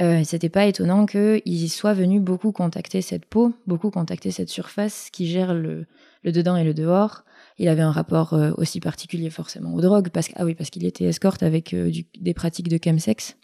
[0.00, 5.08] Euh, c'était pas étonnant qu'il soit venu beaucoup contacter cette peau, beaucoup contacter cette surface
[5.12, 5.86] qui gère le,
[6.22, 7.24] le dedans et le dehors.
[7.58, 10.86] Il avait un rapport euh, aussi particulier forcément aux drogues, parce ah oui, parce qu'il
[10.86, 13.36] était escorte avec euh, du- des pratiques de chemsex.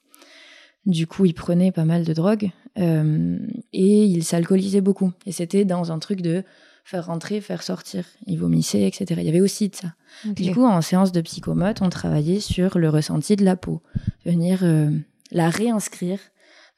[0.86, 3.38] Du coup, il prenait pas mal de drogue euh,
[3.74, 5.12] et il s'alcoolisait beaucoup.
[5.26, 6.44] Et c'était dans un truc de
[6.84, 8.06] faire rentrer, faire sortir.
[8.26, 9.04] Il vomissait, etc.
[9.18, 9.92] Il y avait aussi de ça.
[10.24, 13.82] Du coup, en séance de psychomote, on travaillait sur le ressenti de la peau,
[14.24, 14.64] venir
[15.30, 16.18] la réinscrire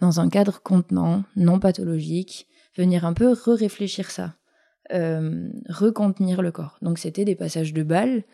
[0.00, 4.34] dans un cadre contenant, non pathologique, venir un peu re-réfléchir ça,
[4.92, 6.78] euh, recontenir le corps.
[6.82, 8.24] Donc c'était des passages de balles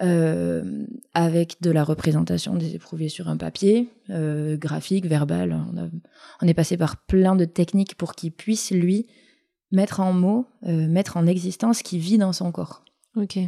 [0.00, 5.52] euh, avec de la représentation des éprouvés sur un papier, euh, graphique, verbal.
[5.52, 5.88] On, a-
[6.40, 9.06] on est passé par plein de techniques pour qu'il puisse, lui,
[9.70, 12.84] mettre en mots, mettre en existence ce qui vit dans son corps
[13.16, 13.38] Ok.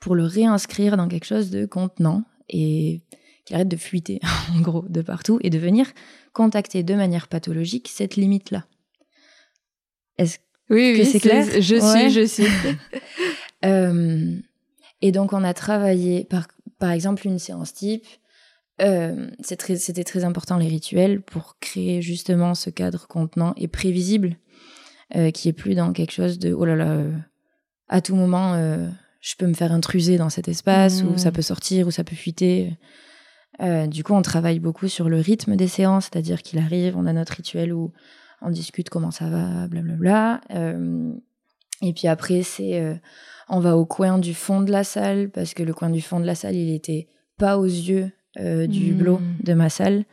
[0.00, 3.02] pour le réinscrire dans quelque chose de contenant et
[3.44, 4.20] qu'il arrête de fuiter,
[4.56, 5.86] en gros, de partout et de venir
[6.32, 8.64] contacter de manière pathologique cette limite-là.
[10.18, 10.38] Est-ce
[10.70, 12.10] Oui, Que oui, c'est clair Je Ouais.
[12.10, 12.46] suis, je suis.
[13.64, 14.34] Euh,
[15.02, 16.48] et donc, on a travaillé, par,
[16.80, 18.04] par exemple, une séance type.
[18.80, 24.36] Euh, très- C'était très important, les rituels, pour créer justement ce cadre contenant et prévisible,
[25.14, 27.04] euh, qui est plus dans quelque chose de oh là là,
[27.88, 28.56] à tout moment,
[29.20, 32.16] je peux me faire intruser dans cet espace, ou ça peut sortir, ou ça peut
[32.16, 32.76] fuiter.
[33.60, 37.06] Euh, du coup, on travaille beaucoup sur le rythme des séances, c'est-à-dire qu'il arrive, on
[37.06, 37.92] a notre rituel où
[38.42, 40.40] on discute comment ça va, blablabla.
[40.50, 41.12] Euh,
[41.80, 42.94] et puis après, c'est euh,
[43.48, 46.20] on va au coin du fond de la salle parce que le coin du fond
[46.20, 48.88] de la salle, il était pas aux yeux euh, du Mm.
[48.90, 50.04] hublot de ma salle,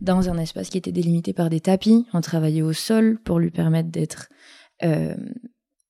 [0.00, 2.06] dans un espace qui était délimité par des tapis.
[2.12, 4.28] On travaillait au sol pour lui permettre d'être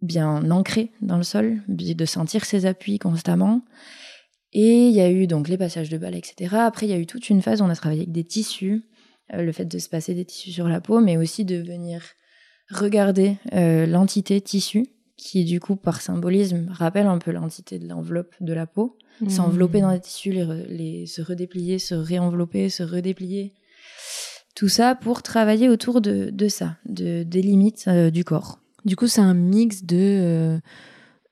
[0.00, 3.62] bien ancré dans le sol, de sentir ses appuis constamment.
[4.52, 6.56] Et il y a eu donc les passages de balles, etc.
[6.56, 8.84] Après, il y a eu toute une phase où on a travaillé avec des tissus,
[9.34, 12.02] euh, le fait de se passer des tissus sur la peau, mais aussi de venir
[12.70, 18.34] regarder euh, l'entité tissu, qui du coup, par symbolisme, rappelle un peu l'entité de l'enveloppe
[18.40, 18.96] de la peau.
[19.20, 19.28] Hmm.
[19.28, 23.52] S'envelopper dans les tissus, les, se redéplier, se réenvelopper, se redéplier.
[24.54, 28.60] Tout ça pour travailler autour de, de ça, de, des limites euh, du corps.
[28.84, 30.60] Du coup, c'est un mix de.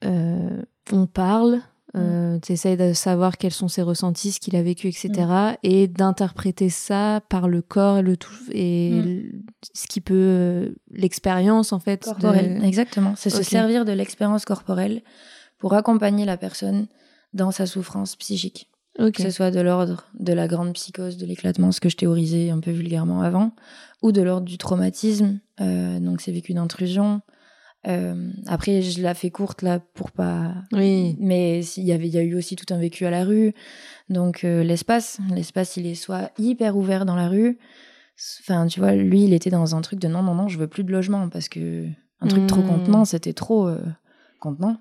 [0.02, 1.62] on parle,
[1.94, 5.11] euh, tu essayes de savoir quels sont ses ressentis, ce qu'il a vécu, etc.
[5.62, 9.42] Et d'interpréter ça par le corps et, le tout, et Mm.
[9.75, 10.14] ce qui peut.
[10.14, 12.01] euh, L'expérience, en fait.
[12.01, 13.14] de- Corporelle, exactement.
[13.16, 15.03] C'est se servir de l'expérience corporelle
[15.59, 16.87] pour accompagner la personne
[17.33, 18.70] dans sa souffrance psychique.
[18.99, 22.49] Que ce soit de l'ordre de la grande psychose, de l'éclatement, ce que je théorisais
[22.49, 23.53] un peu vulgairement avant,
[24.03, 27.20] ou de l'ordre du traumatisme, euh, donc c'est vécu d'intrusion.
[27.87, 30.55] Euh, après, je la fais courte là pour pas.
[30.72, 31.16] Oui.
[31.20, 33.55] Mais il y avait, il y a eu aussi tout un vécu à la rue,
[34.09, 37.59] donc euh, l'espace, l'espace, il est soit hyper ouvert dans la rue.
[38.40, 40.66] Enfin, tu vois, lui, il était dans un truc de non, non, non, je veux
[40.66, 41.87] plus de logement parce que
[42.20, 42.66] un truc trop Mm.
[42.68, 43.79] contenant, c'était trop euh,
[44.40, 44.79] contenant.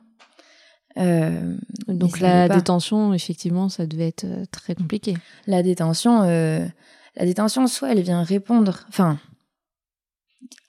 [1.88, 5.16] Donc la détention, effectivement, ça devait être très compliqué.
[5.46, 8.86] la détention, la détention, soit elle vient répondre.
[8.88, 9.20] Enfin,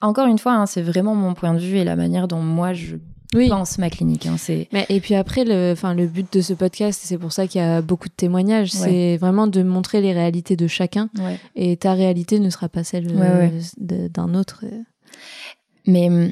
[0.01, 2.73] encore une fois, hein, c'est vraiment mon point de vue et la manière dont moi
[2.73, 2.97] je
[3.35, 3.49] Oui.
[3.49, 4.27] pense ma clinique.
[4.27, 7.33] hein, c'est Mais, et puis après, le, enfin, le but de ce podcast, c'est pour
[7.33, 8.81] ça qu'il y a beaucoup de témoignages, Ouais.
[8.81, 11.09] c'est vraiment de montrer les réalités de chacun.
[11.19, 11.39] ouais.
[11.55, 14.65] Et ta réalité ne sera pas celle Ouais, euh, de- d'un autre.
[15.87, 16.31] Mais hum,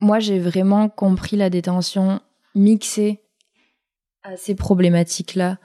[0.00, 2.20] moi, j'ai vraiment compris la détention
[2.54, 3.22] mixée
[4.22, 5.58] à ces problématiques-là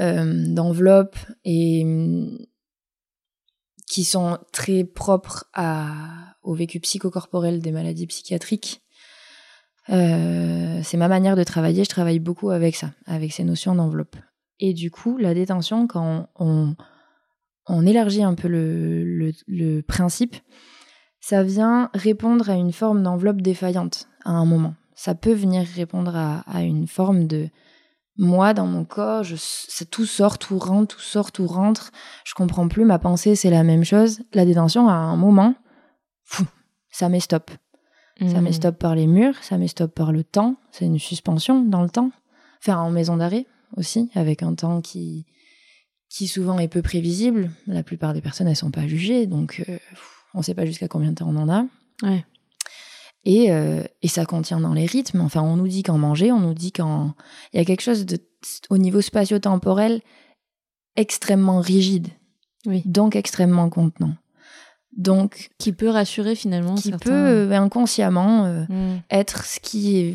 [0.00, 2.38] euh, d'enveloppe et hum,
[3.88, 5.50] qui sont très propres
[6.42, 8.82] au vécu psychocorporel des maladies psychiatriques.
[9.90, 11.84] Euh, c'est ma manière de travailler.
[11.84, 14.16] Je travaille beaucoup avec ça, avec ces notions d'enveloppe.
[14.60, 16.76] Et du coup, la détention, quand on,
[17.86, 20.36] élargit un peu le, principe,
[21.20, 24.74] ça vient répondre à une forme d'enveloppe défaillante à un moment.
[24.94, 27.48] Ça peut venir répondre à une forme de
[28.18, 29.36] moi dans mon corps, je,
[29.84, 31.92] tout sort, tout rentre, tout sort, tout rentre.
[32.24, 34.20] Je comprends plus, ma pensée c'est la même chose.
[34.34, 35.54] La détention à un moment,
[36.24, 36.44] fou,
[36.90, 37.50] ça met stop.
[38.20, 38.40] Ça Mm.
[38.40, 40.56] met stop par les murs, ça met stop par le temps.
[40.72, 42.10] C'est une suspension dans le temps.
[42.60, 45.24] Enfin, en maison d'arrêt aussi, avec un temps qui,
[46.10, 47.50] qui souvent est peu prévisible.
[47.68, 49.78] La plupart des personnes, elles sont pas jugées, donc euh,
[50.34, 51.66] on sait pas jusqu'à combien de temps on en a.
[52.02, 52.24] Ouais.
[53.30, 55.20] Et, euh, et ça contient dans les rythmes.
[55.20, 57.14] Enfin, on nous dit qu'en manger, on nous dit qu'en...
[57.52, 58.18] Il y a quelque chose de,
[58.70, 60.00] au niveau spatio-temporel
[60.96, 62.08] extrêmement rigide,
[62.64, 62.82] Oui.
[62.86, 64.14] donc extrêmement contenant.
[64.96, 67.10] Donc, qui peut rassurer finalement, qui certains...
[67.10, 70.14] peut inconsciemment euh, être ce qui est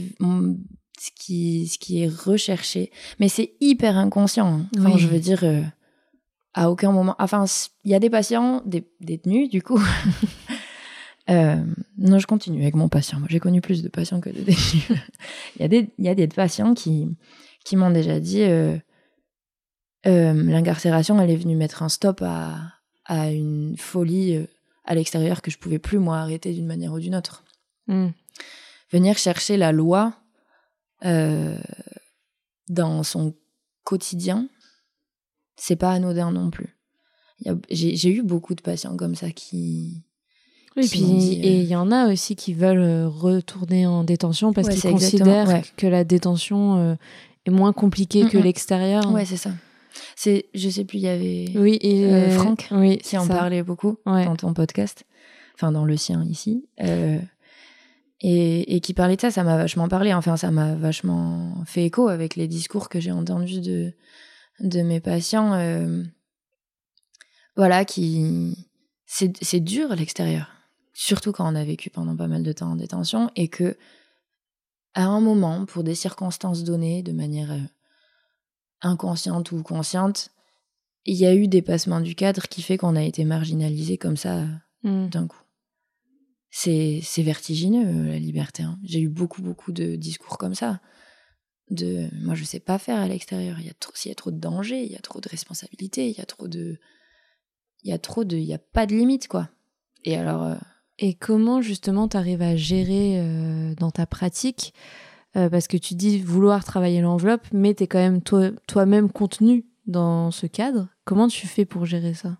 [0.99, 4.65] ce qui ce qui est recherché mais c'est hyper inconscient hein.
[4.79, 4.99] enfin Oui.
[4.99, 5.61] je veux dire euh,
[6.53, 7.43] à aucun moment enfin
[7.83, 9.81] il y a des patients des détenus du coup
[11.29, 11.63] Euh,
[11.97, 14.91] non je continue avec mon patient moi j'ai connu plus de patients que de détenus
[15.55, 17.15] il y a des il y a des patients qui
[17.63, 18.77] qui m'ont déjà dit euh,
[20.05, 22.57] euh, l'incarcération elle est venue mettre un stop à
[23.05, 24.47] à une folie euh,
[24.83, 27.43] à l'extérieur que je pouvais plus moi arrêter d'une manière ou d'une autre
[27.87, 28.11] Mm.
[28.93, 30.13] venir chercher la loi
[32.69, 33.35] dans son
[33.83, 34.47] quotidien,
[35.55, 36.77] c'est pas anodin non plus.
[37.69, 40.03] J'ai eu beaucoup de patients comme ça qui.
[40.75, 44.03] Oui, puis dit, euh, et il y en a aussi qui veulent euh, retourner en
[44.03, 45.61] détention parce Ouais, qu'ils considèrent ouais.
[45.77, 46.95] que la détention euh,
[47.45, 49.11] est moins compliquée que l'extérieur.
[49.11, 49.51] Ouais, c'est ça.
[50.15, 53.35] C'est, je sais plus, il y avait Oui, et Euh, Franck, oui, qui en ça.
[53.35, 54.25] parlait beaucoup Ouais.
[54.25, 55.03] dans ton podcast,
[55.53, 57.19] enfin dans le sien ici, euh,
[58.21, 60.13] et, et qui parlait de ça, ça m'a vachement parlé.
[60.13, 63.93] Enfin, ça m'a vachement fait écho avec les discours que j'ai entendus de
[64.59, 65.51] de mes patients.
[67.55, 68.55] voilà, qui
[69.05, 70.47] c'est c'est dur à l'extérieur,
[70.93, 73.75] surtout quand on a vécu pendant pas mal de temps en détention et que
[74.95, 77.59] à un moment, pour des circonstances données, de manière euh,
[78.81, 80.29] inconsciente ou consciente,
[81.05, 84.39] il y a eu dépassement du cadre qui fait qu'on a été marginalisé comme ça
[84.41, 84.47] euh,
[84.83, 85.07] Mm.
[85.07, 85.39] d'un coup.
[86.51, 88.63] C'est c'est vertigineux euh, la liberté.
[88.63, 88.77] hein.
[88.83, 90.81] J'ai eu beaucoup beaucoup de discours comme ça.
[91.71, 93.59] De moi je sais pas faire à l'extérieur.
[93.61, 95.29] Il y a trop s'il y a trop de danger, il y a trop de
[95.29, 96.77] responsabilités, il y a trop de
[97.83, 99.49] il y a trop de il y a pas de limite quoi.
[100.03, 100.55] Et alors euh,
[101.05, 104.73] Et comment justement tu arrives à gérer euh, dans ta pratique
[105.35, 109.11] euh, Parce que tu dis vouloir travailler l'enveloppe, mais tu es quand même toi- toi-même
[109.11, 110.87] contenu dans ce cadre.
[111.03, 112.37] Comment tu fais pour gérer ça?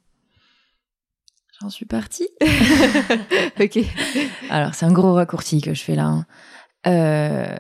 [1.60, 2.30] J'en suis partie.
[3.60, 3.80] Ok.
[4.50, 6.06] Alors, c'est un gros raccourci que je fais là.
[6.06, 6.26] hein.
[6.88, 7.58] Euh,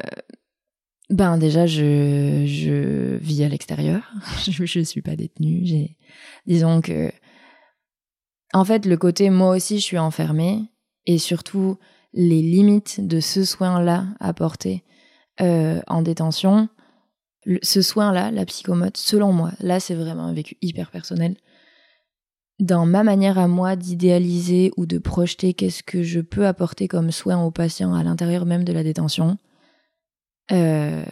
[1.09, 4.09] ben, déjà, je, je vis à l'extérieur.
[4.49, 5.65] je ne suis pas détenue.
[6.47, 7.11] Disons que,
[8.53, 10.69] en fait, le côté moi aussi, je suis enfermée
[11.05, 11.77] et surtout
[12.13, 14.83] les limites de ce soin-là apporté
[15.41, 16.69] euh, en détention.
[17.61, 21.35] Ce soin-là, la psychomote, selon moi, là, c'est vraiment un vécu hyper personnel
[22.59, 27.11] dans ma manière à moi d'idéaliser ou de projeter qu'est-ce que je peux apporter comme
[27.11, 29.37] soin aux patients à l'intérieur même de la détention,
[30.51, 31.03] euh,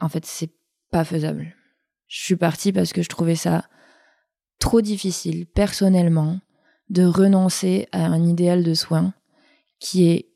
[0.00, 0.52] en fait, c'est
[0.90, 1.54] pas faisable.
[2.06, 3.64] Je suis partie parce que je trouvais ça
[4.60, 6.38] trop difficile, personnellement,
[6.90, 9.14] de renoncer à un idéal de soin
[9.80, 10.28] qui est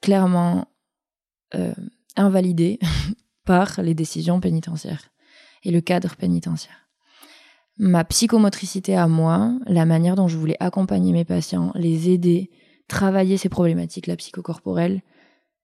[0.00, 0.68] clairement
[1.54, 1.74] euh,
[2.16, 2.78] invalidé
[3.44, 5.10] par les décisions pénitentiaires
[5.62, 6.84] et le cadre pénitentiaire
[7.78, 12.50] ma psychomotricité à moi, la manière dont je voulais accompagner mes patients, les aider,
[12.88, 15.02] travailler ces problématiques, la psychocorporelle,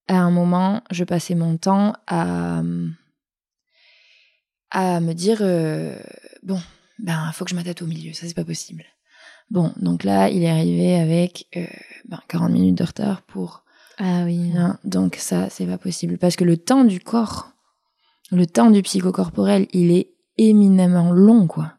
[0.09, 2.62] à un moment, je passais mon temps à,
[4.70, 5.96] à me dire euh,
[6.42, 6.61] bon,
[6.98, 8.85] ben, faut que je m'attaque au milieu, ça c'est pas possible.
[9.50, 11.66] Bon, donc là, il est arrivé avec euh,
[12.08, 13.64] ben, 40 minutes de retard pour
[13.98, 14.52] Ah oui.
[14.56, 16.18] Hein, donc ça, c'est pas possible.
[16.18, 17.50] Parce que le temps du corps,
[18.30, 21.74] le temps du psychocorporel, il est éminemment long, quoi.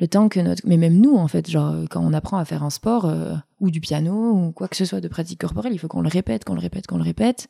[0.00, 0.62] Le temps que notre...
[0.66, 3.70] Mais même nous, en fait, genre, quand on apprend à faire un sport, euh, ou
[3.70, 6.44] du piano, ou quoi que ce soit de pratique corporelle, il faut qu'on le répète,
[6.44, 7.46] qu'on le répète, qu'on le répète.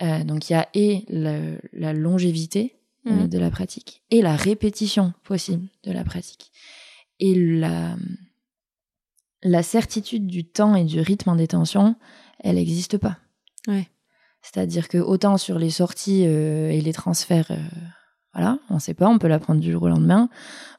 [0.00, 3.28] Euh, donc il y a et le- la longévité Mhm.
[3.28, 6.52] de la pratique, et la répétition possible de la pratique.
[7.20, 7.96] Et la,
[9.42, 11.96] la certitude du temps et du rythme en détention,
[12.40, 13.18] elle n'existe pas.
[13.68, 13.88] Ouais.
[14.42, 17.56] C'est-à-dire que autant sur les sorties euh, et les transferts, euh,
[18.34, 20.28] voilà, on ne sait pas, on peut la prendre du jour au lendemain,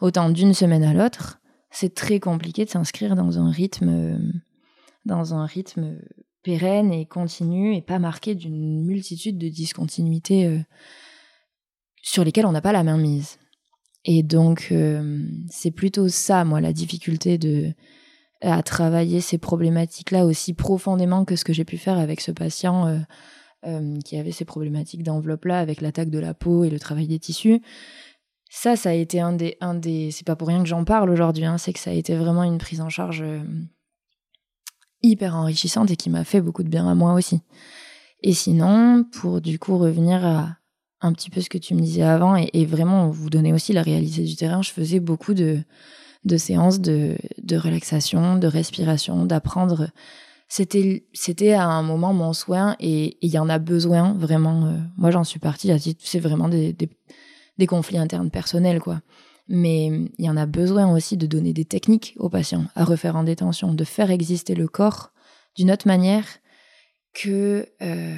[0.02, 1.40] autant d'une semaine à l'autre,
[1.72, 4.18] c'est très compliqué de s'inscrire dans un rythme, euh,
[5.06, 5.98] dans un rythme
[6.44, 10.62] pérenne et continu et pas marqué d'une multitude de discontinuités
[12.02, 13.38] sur lesquelles on n'a pas la main mise.
[14.04, 14.74] Et donc,
[15.50, 17.74] c'est plutôt ça, moi, la difficulté de
[18.44, 22.88] à travailler ces problématiques-là aussi profondément que ce que j'ai pu faire avec ce patient
[22.88, 23.00] euh,
[23.66, 27.20] euh, qui avait ces problématiques d'enveloppe-là, avec l'attaque de la peau et le travail des
[27.20, 27.62] tissus.
[28.50, 29.58] Ça, ça a été un des...
[29.62, 31.94] Un des c'est pas pour rien que j'en parle aujourd'hui, hein, c'est que ça a
[31.94, 33.42] été vraiment une prise en charge euh,
[35.02, 37.42] hyper enrichissante et qui m'a fait beaucoup de bien à moi aussi.
[38.22, 40.58] Et sinon, pour du coup revenir à
[41.02, 43.74] un petit peu ce que tu me disais avant et, et vraiment vous donner aussi
[43.74, 45.60] la réalité du terrain, je faisais beaucoup de,
[46.26, 49.90] de séances de, de relaxation, de respiration, d'apprendre.
[50.48, 54.66] C'était, à un moment mon soin et il y en a besoin vraiment.
[54.68, 55.72] euh, moi, j'en suis partie.
[56.00, 56.90] C'est vraiment des, des,
[57.58, 59.02] des conflits internes personnels, quoi.
[59.50, 63.16] Mais il y en a besoin aussi de donner des techniques aux patients à refaire
[63.16, 65.12] en détention, de faire exister le corps
[65.58, 66.26] d'une autre manière
[67.14, 68.16] que euh,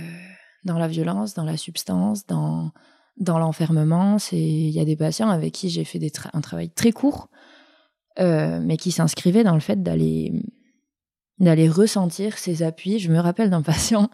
[0.65, 2.71] dans la violence, dans la substance, dans,
[3.17, 4.17] dans l'enfermement.
[4.31, 5.99] Il y a des patients avec qui j'ai fait
[6.33, 7.29] un travail très court,
[8.19, 10.33] euh, mais qui s'inscrivaient dans le fait d'aller
[11.39, 12.99] d'aller ressentir ces appuis.
[12.99, 14.09] Je me rappelle d'un patient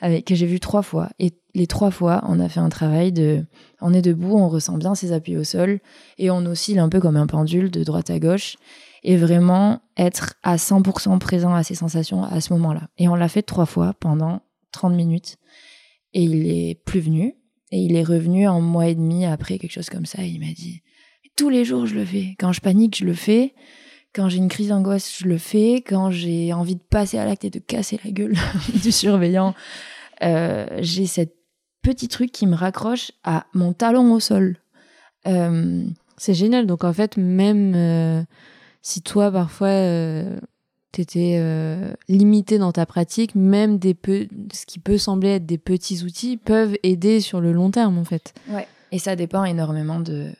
[0.00, 1.10] avec, que j'ai vu trois fois.
[1.18, 3.44] Et les trois fois, on a fait un travail de...
[3.80, 5.80] On est debout, on ressent bien ses appuis au sol
[6.18, 8.56] et on oscille un peu comme un pendule de droite à gauche
[9.02, 12.88] et vraiment être à 100% présent à ses sensations à ce moment-là.
[12.98, 14.40] Et on l'a fait trois fois pendant
[14.72, 15.36] 30 minutes
[16.12, 17.36] et il est plus venu
[17.70, 20.40] et il est revenu un mois et demi après quelque chose comme ça et il
[20.40, 20.82] m'a dit
[21.36, 22.34] tous les jours je le fais.
[22.38, 23.54] Quand je panique, je le fais.
[24.14, 25.82] Quand j'ai une crise d'angoisse, je le fais.
[25.86, 28.34] Quand j'ai envie de passer à l'acte et de casser la gueule
[28.82, 29.54] du surveillant,
[30.22, 31.34] euh, j'ai cette
[31.82, 34.56] petit truc qui me raccroche à mon talon au sol.
[35.26, 35.84] Euh,
[36.16, 36.66] c'est génial.
[36.66, 38.22] Donc en fait, même euh,
[38.80, 39.68] si toi parfois
[40.92, 41.38] tu étais
[42.08, 46.38] limité dans ta pratique, même des peu, ce qui peut sembler être des petits outils
[46.38, 48.32] peuvent aider sur le long terme en fait.
[48.48, 48.66] Ouais.
[48.92, 50.32] Et ça dépend énormément de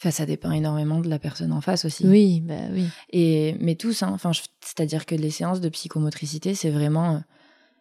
[0.00, 2.06] Enfin, ça dépend énormément de la personne en face aussi.
[2.06, 2.84] Oui, bah oui.
[3.10, 4.30] Et mais tous, hein, enfin,
[4.60, 7.18] c'est-à-dire que les séances de psychomotricité, c'est vraiment, euh,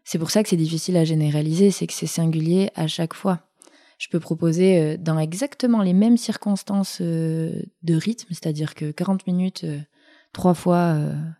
[0.03, 3.41] c'est pour ça que c'est difficile à généraliser, c'est que c'est singulier à chaque fois.
[3.99, 9.27] Je peux proposer euh, dans exactement les mêmes circonstances euh, de rythme, c'est-à-dire que 40
[9.27, 9.65] minutes
[10.33, 10.95] trois fois,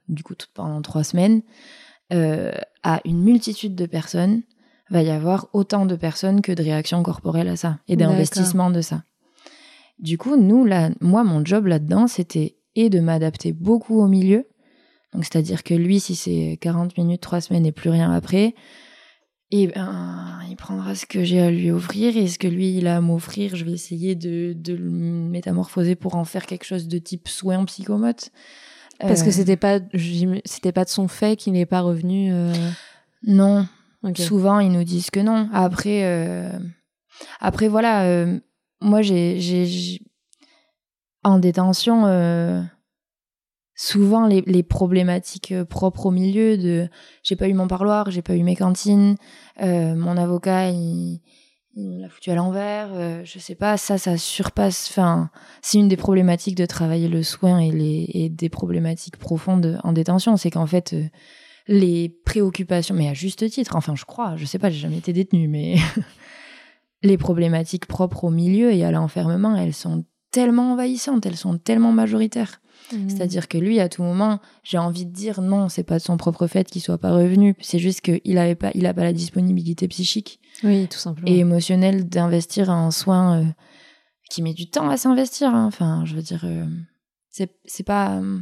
[0.08, 1.42] du coup pendant trois semaines,
[2.12, 4.42] à une multitude de personnes,
[4.90, 8.82] va y avoir autant de personnes que de réactions corporelles à ça et d'investissement de
[8.82, 9.04] ça.
[10.00, 14.46] Du coup, nous, là, moi, mon job là-dedans, c'était et de m'adapter beaucoup au milieu.
[15.14, 18.54] Donc, c'est-à-dire que lui, si c'est 40 minutes, 3 semaines et plus rien après,
[19.50, 22.88] et ben, il prendra ce que j'ai à lui offrir et ce que lui, il
[22.88, 26.88] a à m'offrir, je vais essayer de, de, le métamorphoser pour en faire quelque chose
[26.88, 28.30] de type soin psychomote.
[29.00, 29.80] Parce que euh, c'était pas,
[30.46, 32.34] c'était pas de son fait qu'il n'est pas revenu.
[32.34, 32.54] Euh,
[33.26, 33.68] non.
[34.16, 35.50] Souvent, ils nous disent que non.
[35.54, 36.52] Après, euh,
[37.40, 38.26] après voilà,
[38.82, 40.02] moi, j'ai,
[41.24, 42.62] en détention, euh,
[43.76, 46.90] souvent les, problématiques euh, propres au milieu de
[47.24, 49.16] j'ai pas eu mon parloir, j'ai pas eu mes cantines,
[49.62, 51.22] euh, mon avocat il,
[51.76, 54.88] l'a foutu à l'envers, je sais pas, ça, ça surpasse.
[54.90, 55.30] Enfin,
[55.62, 60.50] c'est une des problématiques de travailler le soin et des problématiques profondes en détention, c'est
[60.50, 60.96] qu'en fait
[61.68, 65.14] les préoccupations, mais à juste titre, enfin je crois, je sais pas, j'ai jamais été
[65.14, 65.76] détenue, mais
[67.04, 71.92] les problématiques propres au milieu et à l'enfermement, elles sont tellement envahissantes, elles sont tellement
[71.92, 72.62] majoritaires.
[72.92, 73.10] Mmh.
[73.10, 76.18] C'est-à-dire que lui, à tout moment, j'ai envie de dire non, c'est pas de son
[76.18, 77.56] propre fait qu'il soit pas revenu.
[77.60, 81.40] C'est juste qu'il avait pas, il a pas la disponibilité psychique, oui, tout simplement, et
[81.40, 83.46] émotionnelle d'investir en soins euh,
[84.30, 85.50] qui met du temps à s'investir.
[85.50, 85.66] Hein.
[85.66, 86.66] Enfin, je veux dire, euh,
[87.30, 88.40] c'est pas euh,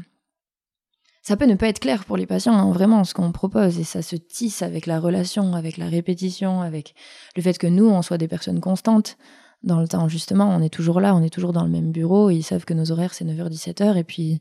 [1.27, 3.79] ça peut ne pas être clair pour les patients, hein, vraiment, ce qu'on propose.
[3.79, 6.93] Et ça se tisse avec la relation, avec la répétition, avec
[7.35, 9.17] le fait que nous, on soit des personnes constantes
[9.63, 10.07] dans le temps.
[10.07, 12.29] Justement, on est toujours là, on est toujours dans le même bureau.
[12.29, 13.97] ils savent que nos horaires, c'est 9h-17h.
[13.97, 14.39] Et puis,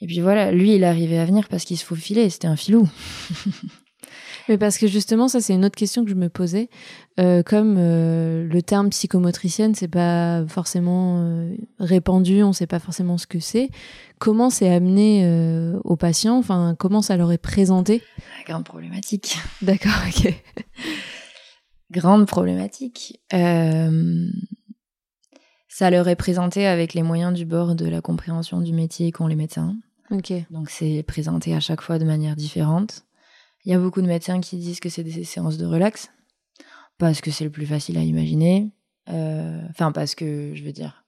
[0.00, 2.30] et puis voilà, lui, il est arrivé à venir parce qu'il se faufilait.
[2.30, 2.88] C'était un filou.
[4.48, 6.68] Mais parce que justement, ça c'est une autre question que je me posais.
[7.18, 13.18] Euh, comme euh, le terme psychomotricienne, c'est pas forcément euh, répandu, on sait pas forcément
[13.18, 13.70] ce que c'est.
[14.18, 15.26] Comment c'est amené
[15.84, 16.38] aux patients?
[16.38, 18.02] Enfin, comment ça leur est présenté?
[18.46, 19.36] Grande problématique.
[19.60, 20.32] D'accord, ok.
[21.90, 23.20] Grande problématique.
[25.68, 29.26] ça leur est présenté avec les moyens du bord de la compréhension du métier qu'ont
[29.26, 29.76] les médecins.
[30.10, 30.32] Ok.
[30.50, 33.05] Donc c'est présenté à chaque fois de manière différente.
[33.66, 36.08] Il y a beaucoup de médecins qui disent que c'est des séances de relax,
[36.98, 38.70] parce que c'est le plus facile à imaginer.
[39.08, 41.04] Euh, enfin, parce que, je veux dire,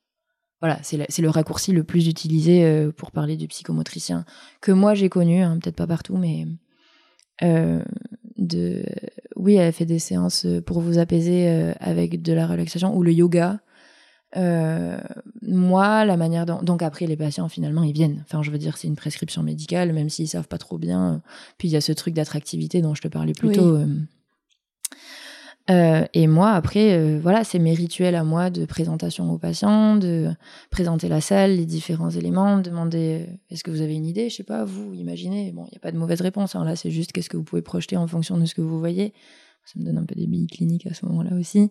[0.61, 4.25] voilà, c'est le, raccourci le plus utilisé euh, pour parler du psychomotricien
[4.61, 6.47] que moi j'ai connu, hein, peut-être pas partout, mais
[7.45, 7.85] euh,
[9.37, 11.49] oui, elle fait des séances pour vous apaiser
[11.79, 13.61] avec de la relaxation ou le yoga.
[14.37, 14.99] Euh,
[15.43, 16.63] moi, la manière dont...
[16.63, 18.23] Donc après, les patients, finalement, ils viennent.
[18.27, 21.23] Enfin, je veux dire, c'est une prescription médicale, même s'ils savent pas trop bien.
[21.57, 23.77] Puis il y a ce truc d'attractivité dont je te parlais plus tôt.
[23.77, 23.87] Euh.
[25.71, 30.31] Euh, et moi, après, voilà, c'est mes rituels à moi de présentation aux patients, de
[30.71, 34.31] présenter la salle, les différents éléments, de demander est-ce que vous avez une idée?
[34.31, 35.53] Je sais pas, vous, imaginez.
[35.53, 36.55] Bon, il n'y a pas de mauvaise réponse.
[36.55, 36.65] Hein.
[36.65, 39.13] Là, c'est juste qu'est-ce que vous pouvez projeter en fonction de ce que vous voyez
[39.71, 41.71] ça me donne un peu des billes cliniques à ce moment-là aussi.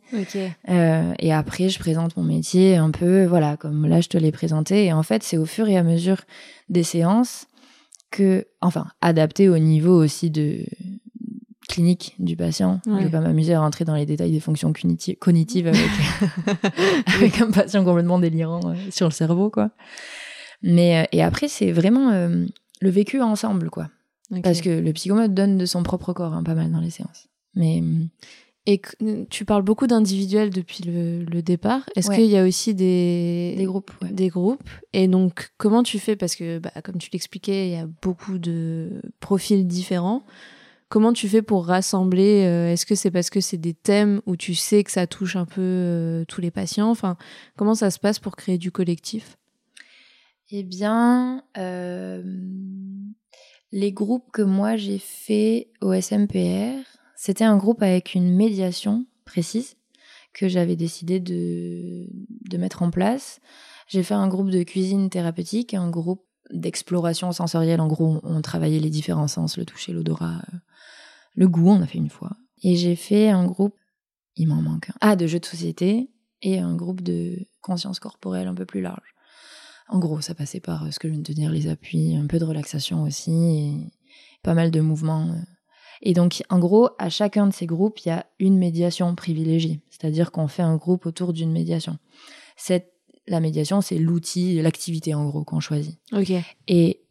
[0.70, 4.32] Euh, et après, je présente mon métier un peu, voilà, comme là, je te l'ai
[4.32, 4.86] présenté.
[4.86, 6.22] Et en fait, c'est au fur et à mesure
[6.70, 7.48] des séances
[8.12, 10.60] que, enfin, adapté au niveau aussi de
[11.68, 12.80] clinique du patient.
[12.86, 13.04] Je Ouais.
[13.06, 15.82] vais pas m'amuser à rentrer dans les détails des fonctions cogniti- cognitives avec,
[17.16, 19.72] avec un patient complètement délirant euh, sur le cerveau, quoi.
[20.62, 23.90] Mais, euh, et après, c'est vraiment le vécu ensemble, quoi.
[24.44, 27.28] Parce que le psychomote donne de son propre corps, hein, pas mal dans les séances.
[27.58, 27.82] Mais
[28.66, 28.82] Et
[29.30, 31.84] tu parles beaucoup d'individuels depuis le, le départ.
[31.96, 32.16] Est-ce Ouais.
[32.18, 34.12] qu'il y a aussi des, des groupes, ouais.
[34.12, 34.62] des groupes?
[34.92, 36.16] Et donc, comment tu fais?
[36.18, 40.24] Parce que, bah, comme tu l'expliquais, il y a beaucoup de profils différents.
[40.90, 44.36] Comment tu fais pour rassembler euh, Est-ce que c'est parce que c'est des thèmes où
[44.38, 46.90] tu sais que ça touche un peu euh, tous les patients?
[46.90, 47.18] Enfin,
[47.58, 49.38] comment ça se passe pour créer du collectif?
[50.50, 52.24] Eh bien, euh,
[53.74, 56.80] les groupes que moi j'ai fait au SMPR,
[57.18, 59.76] c'était un groupe avec une médiation précise
[60.34, 62.08] que j'avais décidé de,
[62.48, 63.42] de mettre en place.
[63.88, 67.82] J'ai fait un groupe de cuisine thérapeutique, un groupe d'exploration sensorielle.
[67.82, 70.58] En gros, on travaillait les différents sens, le toucher, l'odorat, euh,
[71.34, 72.38] le goût, on a fait une fois.
[72.62, 73.76] Et j'ai fait un groupe,
[74.36, 76.12] il m'en manque un, ah, de jeux de société
[76.44, 79.16] et un groupe de conscience corporelle un peu plus large.
[79.90, 82.16] En gros, ça passait par euh, ce que je viens de te dire, les appuis,
[82.16, 83.92] un peu de relaxation aussi, et
[84.44, 85.36] pas mal de mouvements.
[86.02, 89.82] Et donc, en gros, à chacun de ces groupes, il y a une médiation privilégiée,
[89.90, 91.98] c'est-à-dire qu'on fait un groupe autour d'une médiation.
[92.56, 92.94] Cette,
[93.28, 96.00] la médiation, c'est l'outil, l'activité en gros qu'on choisit.
[96.14, 96.32] Ok.
[96.68, 97.02] Et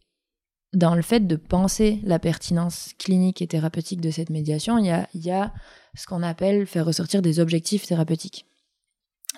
[0.72, 4.90] dans le fait de penser la pertinence clinique et thérapeutique de cette médiation, il y
[4.90, 5.52] a, il y a
[5.94, 8.46] ce qu'on appelle faire ressortir des objectifs thérapeutiques.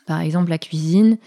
[0.06, 1.18] Par exemple, la cuisine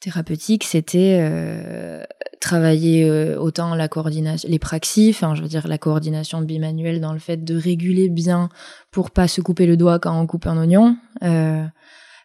[0.00, 2.02] thérapeutique, c'était euh,
[2.46, 7.12] travailler euh, autant la coordination, les praxis, enfin, je veux dire la coordination bimanuelle dans
[7.12, 8.50] le fait de réguler bien
[8.92, 10.96] pour pas se couper le doigt quand on coupe un oignon.
[11.24, 11.64] Euh,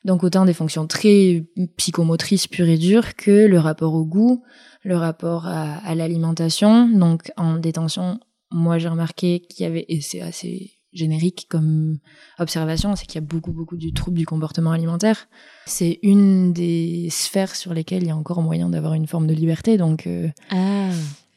[0.06, 1.44] donc autant des fonctions très
[1.76, 4.44] psychomotrices pures et dures que le rapport au goût,
[4.84, 6.88] le rapport à, à l'alimentation.
[6.88, 8.20] Donc en détention,
[8.52, 11.98] moi j'ai remarqué qu'il y avait, et c'est assez générique comme
[12.40, 15.28] observation, c'est qu'il y a beaucoup beaucoup du trouble du comportement alimentaire.
[15.66, 19.34] C'est une des sphères sur lesquelles il y a encore moyen d'avoir une forme de
[19.34, 19.78] liberté.
[19.78, 20.90] Donc euh, Ah.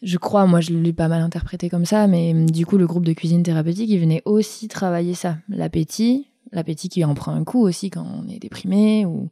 [0.03, 2.87] je crois, moi je l'ai pas mal interprété comme ça, mais hum, du coup le
[2.87, 7.45] groupe de cuisine thérapeutique, il venait aussi travailler ça, l'appétit, l'appétit qui en prend un
[7.45, 9.31] coup aussi quand on est déprimé ou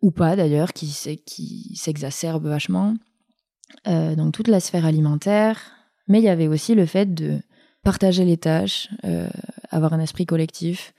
[0.00, 0.86] ou pas d'ailleurs, qui
[1.74, 2.94] s'exacerbe vachement.
[3.86, 5.60] Euh, donc toute la sphère alimentaire,
[6.06, 7.40] mais il y avait aussi le fait de
[7.82, 9.28] partager les tâches, euh,
[9.70, 10.94] avoir un esprit collectif,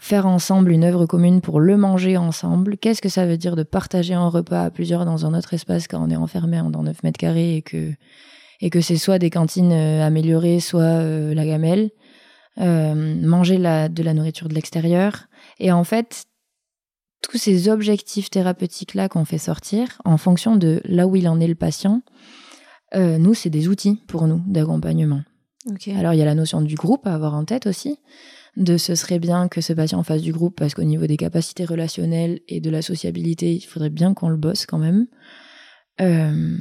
[0.00, 2.76] faire ensemble une œuvre commune pour le manger ensemble.
[2.76, 5.88] Qu'est-ce que ça veut dire de partager un repas à plusieurs dans un autre espace
[5.88, 7.92] quand on est enfermé dans 9 mètres carrés et que,
[8.60, 11.90] et que c'est soit des cantines euh, améliorées, soit euh, la gamelle,
[12.56, 15.28] manger de la nourriture de l'extérieur.
[15.60, 16.24] Et en fait,
[17.22, 21.46] tous ces objectifs thérapeutiques-là qu'on fait sortir, en fonction de là où il en est
[21.46, 22.02] le patient,
[22.96, 25.22] nous, c'est des outils pour nous d'accompagnement.
[25.66, 25.88] Ok.
[25.88, 27.98] Alors, il y a la notion du groupe à avoir en tête aussi,
[28.56, 31.64] de ce serait bien que ce patient fasse du groupe parce qu'au niveau des capacités
[31.64, 35.06] relationnelles et de la sociabilité, il faudrait bien qu'on le bosse quand même.
[36.00, 36.56] Euh,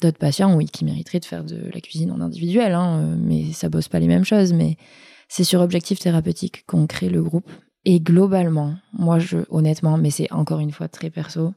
[0.00, 3.68] D'autres patients, oui, qui mériteraient de faire de la cuisine en individuel, hein, mais ça
[3.68, 4.52] bosse pas les mêmes choses.
[4.52, 4.76] Mais
[5.28, 7.50] c'est sur objectif thérapeutique qu'on crée le groupe.
[7.84, 11.54] Et globalement, moi, je, honnêtement, mais c'est encore une fois très perso,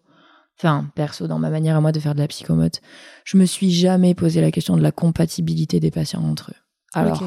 [0.58, 2.82] enfin, perso dans ma manière à moi de faire de la psychomote,
[3.26, 6.69] je me suis jamais posé la question de la compatibilité des patients entre eux.
[6.94, 7.24] Alors,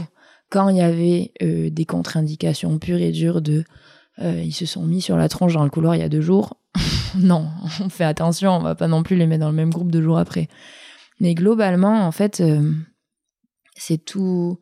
[0.51, 3.65] quand il y avait euh, des contre-indications pures et dures de
[4.19, 6.21] euh, ils se sont mis sur la tronche dans le couloir il y a deux
[6.21, 6.57] jours,
[7.19, 7.49] non,
[7.81, 10.03] on fait attention, on va pas non plus les mettre dans le même groupe deux
[10.03, 10.49] jours après.
[11.21, 12.73] Mais globalement, en fait, euh,
[13.75, 14.59] c'est tout,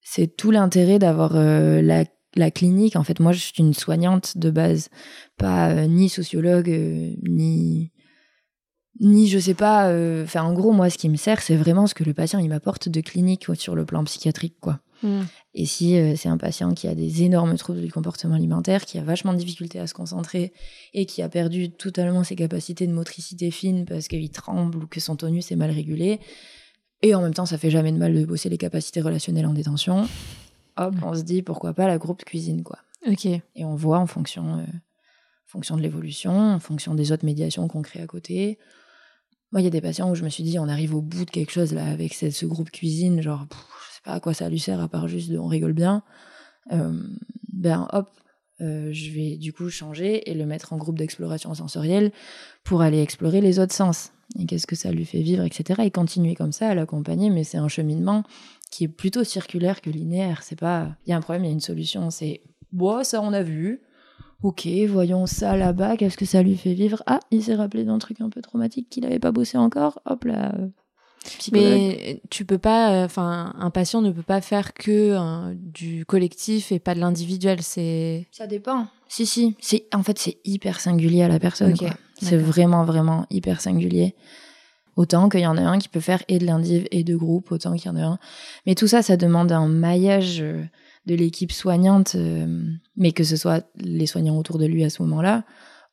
[0.00, 2.04] c'est tout l'intérêt d'avoir la,
[2.36, 2.96] la clinique.
[2.96, 4.88] En fait, moi, je suis une soignante de base,
[5.36, 7.92] pas euh, ni sociologue, euh, ni
[8.98, 9.88] ni je sais pas.
[9.88, 12.38] euh, Enfin, en gros, moi, ce qui me sert, c'est vraiment ce que le patient
[12.38, 14.80] il m'apporte de clinique sur le plan psychiatrique, quoi.
[15.02, 15.22] Hmm.
[15.54, 18.98] Et si euh, c'est un patient qui a des énormes troubles du comportement alimentaire, qui
[18.98, 20.52] a vachement de difficultés à se concentrer
[20.92, 25.00] et qui a perdu totalement ses capacités de motricité fine parce qu'il tremble ou que
[25.00, 26.20] son tonus est mal régulé,
[27.00, 29.54] et en même temps ça fait jamais de mal de bosser les capacités relationnelles en
[29.54, 30.06] détention,
[30.76, 32.78] hop, on se dit pourquoi pas la groupe cuisine quoi.
[33.08, 33.24] Ok.
[33.24, 34.64] Et on voit en fonction, euh,
[35.50, 38.58] fonction de l'évolution, en fonction des autres médiations qu'on crée à côté.
[39.50, 41.24] Moi, il y a des patients où je me suis dit, on arrive au bout
[41.24, 44.32] de quelque chose là avec ce, groupe cuisine, genre, pff, je sais pas à quoi
[44.32, 46.04] ça lui sert à part juste on rigole bien.
[46.72, 47.02] Euh,
[47.52, 48.10] ben hop,
[48.60, 52.12] euh, je vais du coup changer et le mettre en groupe d'exploration sensorielle
[52.62, 54.12] pour aller explorer les autres sens.
[54.38, 55.82] Et qu'est-ce que ça lui fait vivre, etc.
[55.84, 58.22] Et continuer comme ça à l'accompagner, mais c'est un cheminement
[58.70, 60.44] qui est plutôt circulaire que linéaire.
[60.44, 62.10] C'est pas, il y a un problème, il y a une solution.
[62.10, 63.82] C'est, bon, ça on a vu.
[64.42, 67.02] Ok, voyons ça là-bas, qu'est-ce que ça lui fait vivre?
[67.06, 70.00] Ah, il s'est rappelé d'un truc un peu traumatique qu'il n'avait pas bossé encore.
[70.06, 70.68] Hop là, euh,
[71.52, 76.78] Mais tu peux pas, enfin, un patient ne peut pas faire que du collectif et
[76.78, 77.62] pas de l'individuel.
[77.62, 78.28] C'est.
[78.30, 78.86] Ça dépend.
[79.08, 79.56] Si si.
[79.60, 81.74] C'est en fait c'est hyper singulier à la personne.
[82.20, 84.14] C'est vraiment vraiment hyper singulier.
[84.96, 87.52] Autant qu'il y en a un qui peut faire et de l'indiv et de groupe,
[87.52, 88.18] autant qu'il y en a un.
[88.66, 90.62] Mais tout ça, ça demande un maillage euh,
[91.06, 92.62] de l'équipe soignante, euh,
[92.96, 95.44] mais que ce soit les soignants autour de lui à ce moment-là,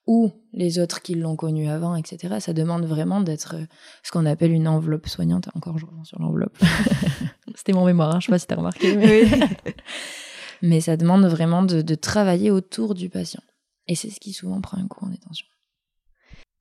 [0.05, 2.37] ou les autres qui l'ont connu avant, etc.
[2.39, 3.65] Ça demande vraiment d'être euh,
[4.03, 5.49] ce qu'on appelle une enveloppe soignante.
[5.53, 6.57] Encore, je reviens sur l'enveloppe.
[7.55, 8.95] C'était mon mémoire, hein, je sais pas si tu as remarqué.
[10.61, 10.81] Mais...
[10.81, 13.43] ça demande vraiment de, travailler autour du patient.
[13.87, 15.45] Et c'est ce qui souvent prend un coup en détention.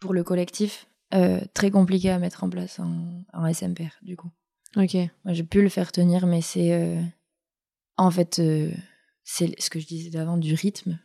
[0.00, 4.30] Pour le collectif, euh, très compliqué à mettre en place en, en SMPR, du coup.
[4.76, 4.96] Ok.
[5.24, 6.72] J'ai pu le faire tenir, mais c'est.
[6.72, 7.00] Euh,
[7.96, 8.40] en fait,
[9.24, 10.98] c'est ce que je disais d'avant, du rythme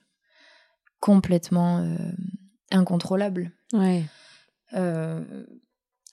[1.02, 1.98] complètement euh,
[2.70, 3.52] incontrôlable.
[3.74, 4.04] Ouais.
[4.74, 5.22] Euh,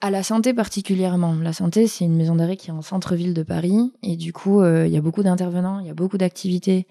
[0.00, 1.34] à la santé particulièrement.
[1.34, 3.92] La santé, c'est une maison d'arrêt qui est en centre-ville de Paris.
[4.02, 6.88] Et du coup, euh, il y a beaucoup d'intervenants, il y a beaucoup d'activités.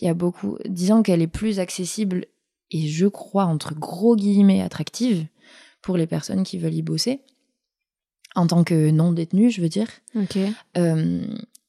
[0.00, 0.58] Il y a beaucoup.
[0.66, 2.26] Disons qu'elle est plus accessible
[2.70, 5.26] et je crois, entre gros guillemets, attractive
[5.82, 7.20] pour les personnes qui veulent y bosser.
[8.34, 9.88] En tant que non-détenus, je veux dire.
[10.16, 10.38] Ok.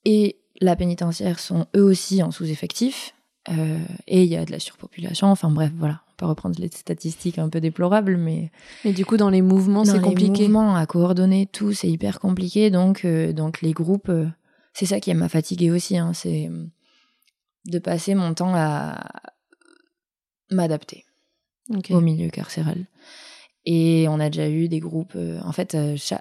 [0.06, 3.14] et la pénitentiaire sont eux aussi en sous-effectif.
[3.50, 3.78] Euh,
[4.08, 5.28] et il y a de la surpopulation.
[5.28, 6.02] Enfin bref, voilà.
[6.10, 8.52] On peut reprendre les statistiques un peu déplorables, mais.
[8.86, 10.44] Mais du coup, dans les mouvements, c'est compliqué.
[10.44, 12.72] Les mouvements à coordonner tout, c'est hyper compliqué.
[12.72, 14.28] Donc, euh, donc les groupes, euh,
[14.74, 15.98] c'est ça qui m'a fatigué aussi.
[15.98, 16.50] Hein, c'est
[17.66, 19.12] de passer mon temps à
[20.50, 21.06] m'adapter
[21.90, 22.86] au milieu carcéral.
[23.66, 25.18] Et on a déjà eu des groupes.
[25.44, 25.76] en fait,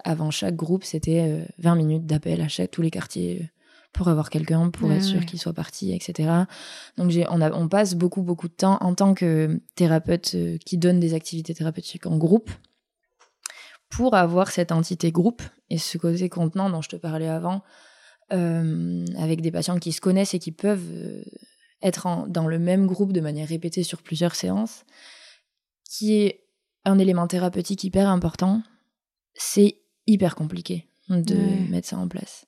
[0.05, 3.51] avant chaque groupe, c'était 20 minutes d'appel à chaque tous les quartiers
[3.95, 6.31] pour avoir quelqu'un, pour être sûr qu'il soit parti, etc.
[6.99, 10.99] Donc on, on passe beaucoup, beaucoup de temps en tant que thérapeute euh, qui donne
[11.01, 12.51] des activités thérapeutiques en groupe
[13.89, 17.63] pour avoir cette entité groupe et ce côté contenant dont je te parlais avant,
[18.33, 21.23] euh, avec des patients qui se connaissent et qui peuvent euh,
[21.81, 24.85] être dans le même groupe de manière répétée sur plusieurs séances,
[25.89, 26.49] qui est
[26.85, 28.61] un élément thérapeutique hyper important.
[29.35, 29.79] C'est
[30.09, 31.37] hyper compliqué de
[31.71, 32.47] mettre ça en place.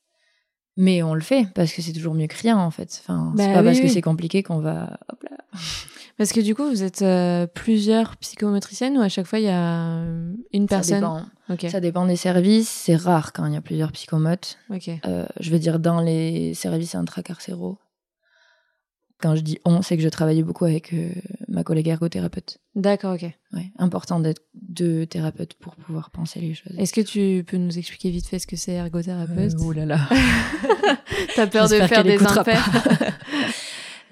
[0.77, 3.01] Mais on le fait parce que c'est toujours mieux que rien en fait.
[3.03, 4.99] Enfin, c'est bah pas parce que c'est compliqué qu'on va.
[5.11, 5.37] Hop là.
[6.19, 9.51] Parce que du coup, vous êtes euh, plusieurs psychomotriciennes ou à chaque fois il y
[9.51, 11.01] a euh, une personne
[11.49, 11.69] Ça dépend.
[11.69, 12.71] Ça dépend des services.
[12.71, 14.59] C'est rare quand il y a plusieurs psychomotes.
[14.71, 17.77] Euh, je veux dire, dans les services intracarcéraux,
[19.21, 21.09] quand je dis on, c'est que je travaillais beaucoup avec euh,
[21.49, 22.59] ma collègue ergothérapeute.
[22.75, 23.23] D'accord, ok.
[23.55, 26.75] Ouais, important d'être deux thérapeutes pour pouvoir penser les choses.
[26.79, 29.55] Est-ce que tu peux nous expliquer vite fait ce que c'est ergothérapeute?
[29.55, 30.01] Euh, Oh là là.
[31.35, 32.69] T'as peur de faire des impairs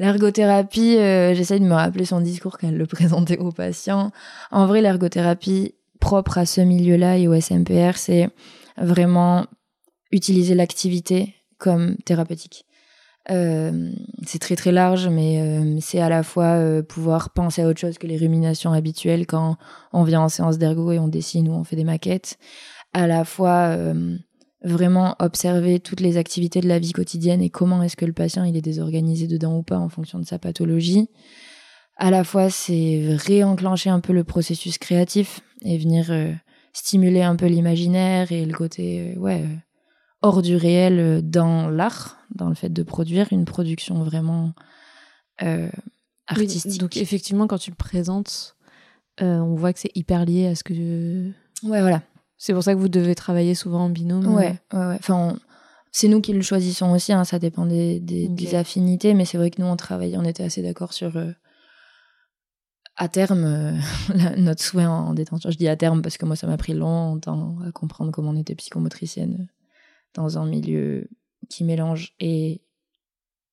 [0.01, 4.11] L'ergothérapie, euh, j'essaye de me rappeler son discours quand elle le présentait aux patients.
[4.51, 8.29] En vrai, l'ergothérapie propre à ce milieu-là et au SMPR, c'est
[8.77, 9.47] vraiment
[10.11, 12.67] utiliser l'activité comme thérapeutique.
[13.31, 13.91] Euh,
[14.27, 17.81] c'est très très large, mais euh, c'est à la fois euh, pouvoir penser à autre
[17.81, 19.57] chose que les ruminations habituelles quand
[19.93, 22.39] on vient en séance d'ergo et on dessine ou on fait des maquettes.
[22.93, 23.77] À la fois
[24.63, 28.45] vraiment observer toutes les activités de la vie quotidienne et comment est-ce que le patient
[28.45, 31.09] il est désorganisé dedans ou pas en fonction de sa pathologie.
[31.97, 36.13] À la fois c'est réenclencher un peu le processus créatif et venir
[36.73, 39.43] stimuler un peu l'imaginaire et le côté ouais
[40.25, 44.55] hors du réel euh, dans l'art, dans le fait de produire une production vraiment
[45.43, 45.69] euh,
[46.27, 46.81] artistique.
[46.81, 48.57] donc effectivement, quand tu le présentes,
[49.21, 51.31] euh, on voit que c'est hyper lié à ce que.
[51.63, 52.03] Ouais, voilà.
[52.39, 54.27] C'est pour ça que vous devez travailler souvent en binôme.
[54.35, 54.97] Ouais, ouais, ouais.
[54.99, 55.37] Enfin,
[55.93, 57.13] c'est nous qui le choisissons aussi.
[57.13, 60.43] Hein, ça dépend des, des, affinités, mais c'est vrai que nous on travaille, on était
[60.43, 61.13] assez d'accord sur.
[62.97, 63.79] à terme,
[64.39, 65.51] notre souhait en, détention.
[65.51, 68.37] Je dis à terme parce que moi, ça m'a pris longtemps à comprendre comment on
[68.37, 69.49] était psychomotricienne
[70.15, 71.09] dans un milieu
[71.49, 72.63] qui mélange et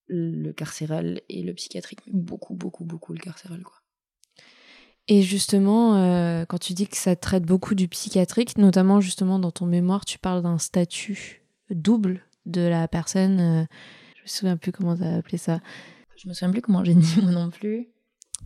[0.07, 3.81] le carcéral et le psychiatrique, beaucoup, beaucoup, beaucoup le carcéral, quoi.
[5.07, 9.51] Et justement, euh, quand tu dis que ça traite beaucoup du psychiatrique, notamment justement dans
[9.51, 13.39] ton mémoire, tu parles d'un statut double de la personne.
[13.39, 13.65] Euh,
[14.15, 15.59] je me souviens plus comment tu as appelé ça.
[16.15, 17.89] Je me souviens plus comment j'ai dit moi non plus.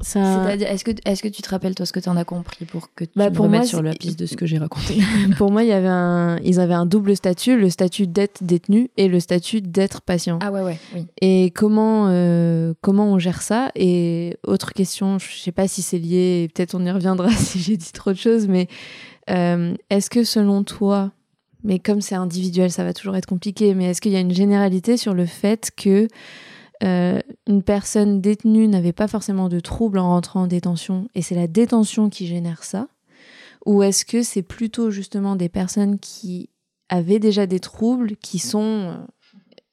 [0.01, 2.65] C'est-à-dire, est-ce que, est que tu te rappelles, toi, ce que tu en as compris
[2.65, 4.99] pour que tu bah, me remettes sur la piste de ce que j'ai raconté
[5.37, 8.89] Pour moi, il y avait un, ils avaient un double statut, le statut d'être détenu
[8.97, 10.39] et le statut d'être patient.
[10.41, 11.05] Ah ouais, ouais, oui.
[11.21, 13.71] Et comment, euh, comment on gère ça?
[13.75, 17.77] Et autre question, je sais pas si c'est lié, peut-être on y reviendra si j'ai
[17.77, 18.67] dit trop de choses, mais
[19.29, 21.11] euh, est-ce que selon toi,
[21.63, 24.33] mais comme c'est individuel, ça va toujours être compliqué, mais est-ce qu'il y a une
[24.33, 26.07] généralité sur le fait que
[26.83, 31.35] euh, une personne détenue n'avait pas forcément de troubles en rentrant en détention et c'est
[31.35, 32.87] la détention qui génère ça?
[33.65, 36.49] Ou est-ce que c'est plutôt justement des personnes qui
[36.89, 39.07] avaient déjà des troubles qui sont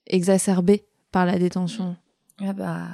[0.06, 1.96] exacerbés par la détention?
[2.40, 2.88] Ah bah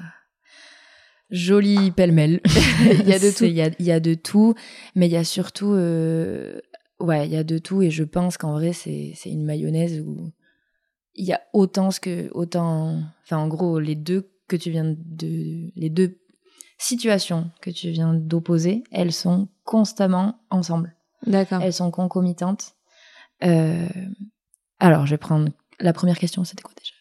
[1.31, 2.41] joli pêle-mêle.
[2.81, 3.45] il y a de tout.
[3.45, 4.55] Il y a, de tout,
[4.95, 8.53] mais il y a surtout, ouais, il y a de tout, et je pense qu'en
[8.53, 10.33] vrai c'est une mayonnaise où
[11.19, 14.85] il y a autant ce que autant, enfin en gros les deux que tu viens
[14.97, 16.19] de les deux
[16.79, 20.97] situations que tu viens d'opposer, elles sont constamment ensemble.
[21.27, 21.61] D'accord.
[21.61, 22.77] Elles sont concomitantes.
[23.45, 23.87] Euh,
[24.79, 25.49] alors, je vais prendre
[25.81, 26.45] la première question.
[26.45, 26.95] C'était quoi déjà?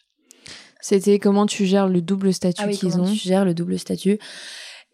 [0.80, 3.04] C'était comment tu gères le double statut ah qu'ils ont?
[3.04, 4.18] Tu gères le double statut?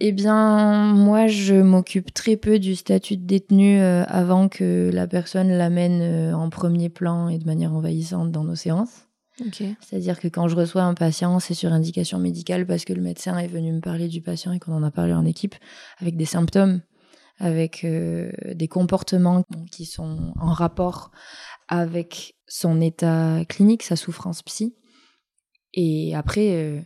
[0.01, 5.07] Eh bien, moi, je m'occupe très peu du statut de détenu euh, avant que la
[5.07, 9.04] personne l'amène euh, en premier plan et de manière envahissante dans nos séances.
[9.81, 13.37] C'est-à-dire que quand je reçois un patient, c'est sur indication médicale parce que le médecin
[13.39, 15.57] est venu me parler du patient et qu'on en a parlé en équipe
[15.99, 16.81] avec des symptômes,
[17.39, 21.11] avec euh, des comportements qui sont en rapport
[21.69, 24.77] avec son état clinique, sa souffrance psy.
[25.73, 26.81] Et après, euh,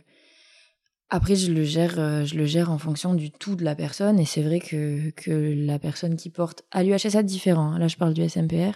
[1.09, 4.19] après je le gère, euh, je le gère en fonction du tout de la personne.
[4.19, 7.77] Et c'est vrai que, que la personne qui porte à l'UHSA différent.
[7.77, 8.73] Là, je parle du SMPR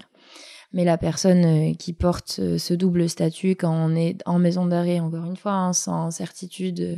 [0.74, 4.66] mais la personne euh, qui porte euh, ce double statut quand on est en maison
[4.66, 6.96] d'arrêt, encore une fois, hein, sans certitude, euh,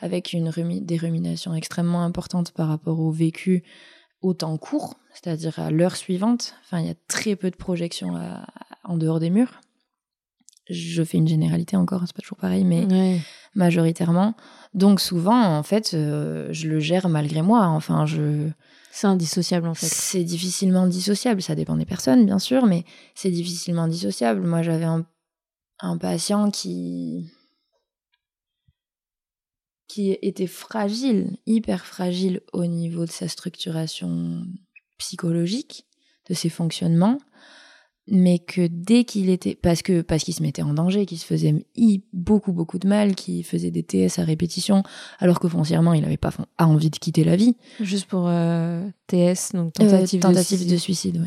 [0.00, 0.50] avec une
[0.80, 3.62] des ruminations extrêmement importantes par rapport au vécu
[4.22, 6.54] au temps court, c'est-à-dire à, l'heure suivante.
[6.64, 8.14] Enfin, il y a très peu de projections
[8.82, 9.60] en dehors des murs.
[10.68, 13.20] Je fais une généralité encore, c'est pas toujours pareil, mais
[13.54, 14.34] majoritairement.
[14.74, 17.64] Donc souvent, en fait, je le gère malgré moi.
[17.66, 18.48] Enfin, je
[18.90, 19.86] c'est indissociable en fait.
[19.86, 22.84] C'est difficilement dissociable, ça dépend des personnes bien sûr, mais
[23.14, 24.46] c'est difficilement dissociable.
[24.46, 27.30] Moi j'avais un, patient qui
[29.86, 34.44] qui était fragile, hyper fragile au niveau de sa structuration
[34.98, 35.86] psychologique,
[36.28, 37.18] de ses fonctionnements,
[38.10, 41.26] mais que dès qu'il était parce que parce qu'il se mettait en danger, qu'il se
[41.26, 41.66] faisait
[42.12, 44.82] beaucoup beaucoup de mal, qu'il faisait des TS à répétition,
[45.18, 47.56] alors que foncièrement il n'avait pas envie de quitter la vie.
[47.80, 50.70] Juste pour euh, TS, donc tentative, de suicide.
[50.70, 51.24] De suicide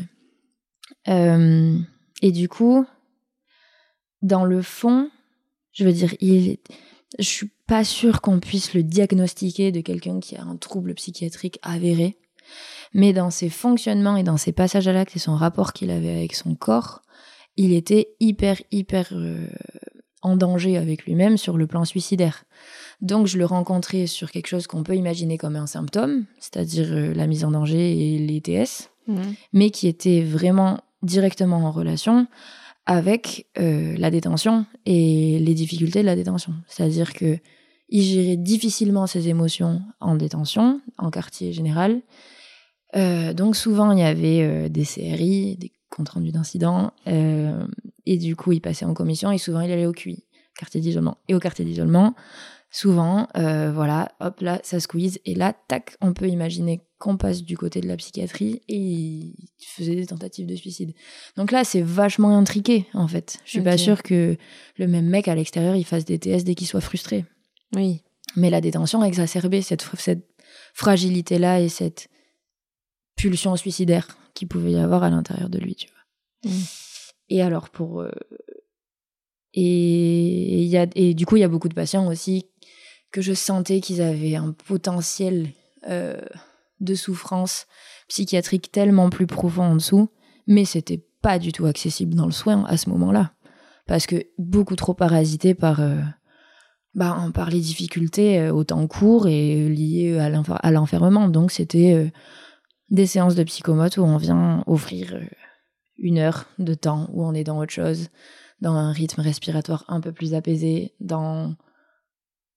[1.08, 1.78] euh,
[2.20, 2.84] et du coup,
[4.22, 5.10] dans le fond,
[5.72, 6.58] je veux dire, il,
[7.18, 11.58] je suis pas sûre qu'on puisse le diagnostiquer de quelqu'un qui a un trouble psychiatrique
[11.62, 12.18] avéré
[12.94, 16.10] mais dans ses fonctionnements et dans ses passages à l'acte et son rapport qu'il avait
[16.10, 17.02] avec son corps,
[17.56, 19.46] il était hyper, hyper euh,
[20.22, 22.44] en danger avec lui-même sur le plan suicidaire.
[23.00, 27.14] Donc je le rencontrais sur quelque chose qu'on peut imaginer comme un symptôme, c'est-à-dire euh,
[27.14, 29.20] la mise en danger et l'ETS, mmh.
[29.52, 32.26] mais qui était vraiment directement en relation
[32.86, 36.52] avec euh, la détention et les difficultés de la détention.
[36.66, 37.38] C'est-à-dire que
[37.92, 42.00] il gérait difficilement ses émotions en détention, en quartier général,
[42.96, 47.66] euh, donc souvent il y avait euh, des CRI, des comptes rendus d'incidents, euh,
[48.06, 50.24] et du coup il passait en commission et souvent il allait au QI,
[50.58, 51.18] quartier d'isolement.
[51.28, 52.14] Et au quartier d'isolement,
[52.70, 57.58] souvent, voilà, hop là, ça squeeze, et là, tac, on peut imaginer qu'on passe du
[57.58, 60.94] côté de la psychiatrie et il faisait des tentatives de suicide.
[61.36, 63.38] Donc là, c'est vachement intriqué en fait.
[63.44, 64.36] Je suis pas sûre que
[64.78, 67.26] le même mec à l'extérieur il fasse des TS dès qu'il soit frustré.
[67.74, 68.02] Oui.
[68.36, 70.26] Mais la détention a exacerbé cette, cette
[70.74, 72.08] fragilité là et cette
[73.16, 76.50] pulsion suicidaire qu'il pouvait y avoir à l'intérieur de lui, tu vois.
[76.52, 76.62] Mm.
[77.28, 78.10] Et alors pour euh,
[79.54, 82.46] et y a et du coup il y a beaucoup de patients aussi
[83.10, 85.50] que je sentais qu'ils avaient un potentiel
[85.88, 86.20] euh,
[86.80, 87.66] de souffrance
[88.08, 90.08] psychiatrique tellement plus profond en dessous,
[90.46, 93.34] mais c'était pas du tout accessible dans le soin à ce moment-là,
[93.86, 96.00] parce que beaucoup trop parasité par euh,
[96.94, 101.28] bah, par les difficultés au temps court et liées à l'enfermement.
[101.28, 102.12] Donc c'était
[102.92, 105.24] des séances de psychomote où on vient offrir euh,
[105.96, 108.08] une heure de temps où on est dans autre chose,
[108.60, 111.54] dans un rythme respiratoire un peu plus apaisé, dans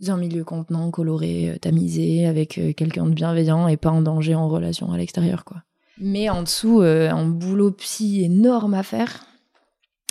[0.05, 4.35] un milieu contenant, coloré, euh, tamisé, avec euh, quelqu'un de bienveillant et pas en danger
[4.35, 5.63] en relation à l'extérieur, quoi.
[5.97, 9.25] Mais en dessous, un boulot psy énorme à faire,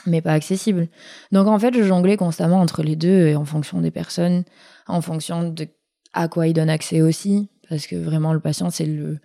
[0.06, 0.88] mais pas accessible.
[1.32, 4.44] Donc en fait, je jonglais constamment entre les deux et en fonction des personnes,
[4.86, 5.68] en fonction de
[6.12, 9.18] à quoi ils donnent accès aussi, parce que vraiment le patient c'est le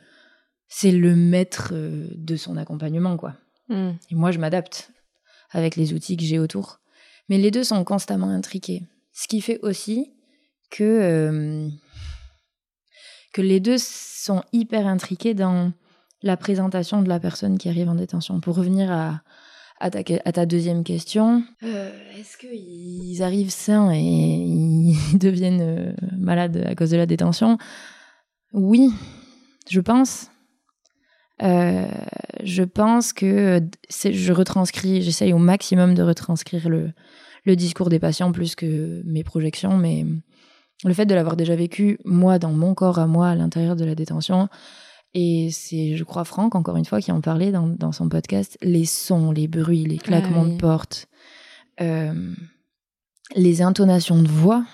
[0.69, 3.35] c'est le maître euh, de son accompagnement, quoi.
[3.67, 3.91] Hmm.
[4.09, 4.91] Et moi, je m'adapte
[5.51, 6.79] avec les outils que j'ai autour.
[7.27, 8.83] Mais les deux sont constamment intriqués.
[9.11, 10.13] Ce qui fait aussi
[10.69, 11.69] que, euh,
[13.33, 15.73] que les deux sont hyper intriqués dans
[16.21, 18.39] la présentation de la personne qui arrive en détention.
[18.39, 19.21] Pour revenir à,
[19.79, 26.91] à, ta, deuxième question, euh, est-ce qu'ils arrivent sains et ils deviennent malades à cause
[26.91, 27.57] de la détention?
[28.53, 28.89] Oui,
[29.69, 30.29] je pense.
[31.39, 38.55] je pense que je retranscris, j'essaye au maximum de retranscrire le discours des patients plus
[38.55, 40.05] que mes projections, mais
[40.85, 43.83] le fait de l'avoir déjà vécu, moi, dans mon corps à moi, à l'intérieur de
[43.83, 44.47] la détention,
[45.13, 48.85] et c'est, je crois, Franck, encore une fois, qui en parlait dans, son podcast, les
[48.85, 51.07] sons, les bruits, les claquements ah de portes,
[51.81, 52.33] euh,
[53.35, 54.65] les intonations de voix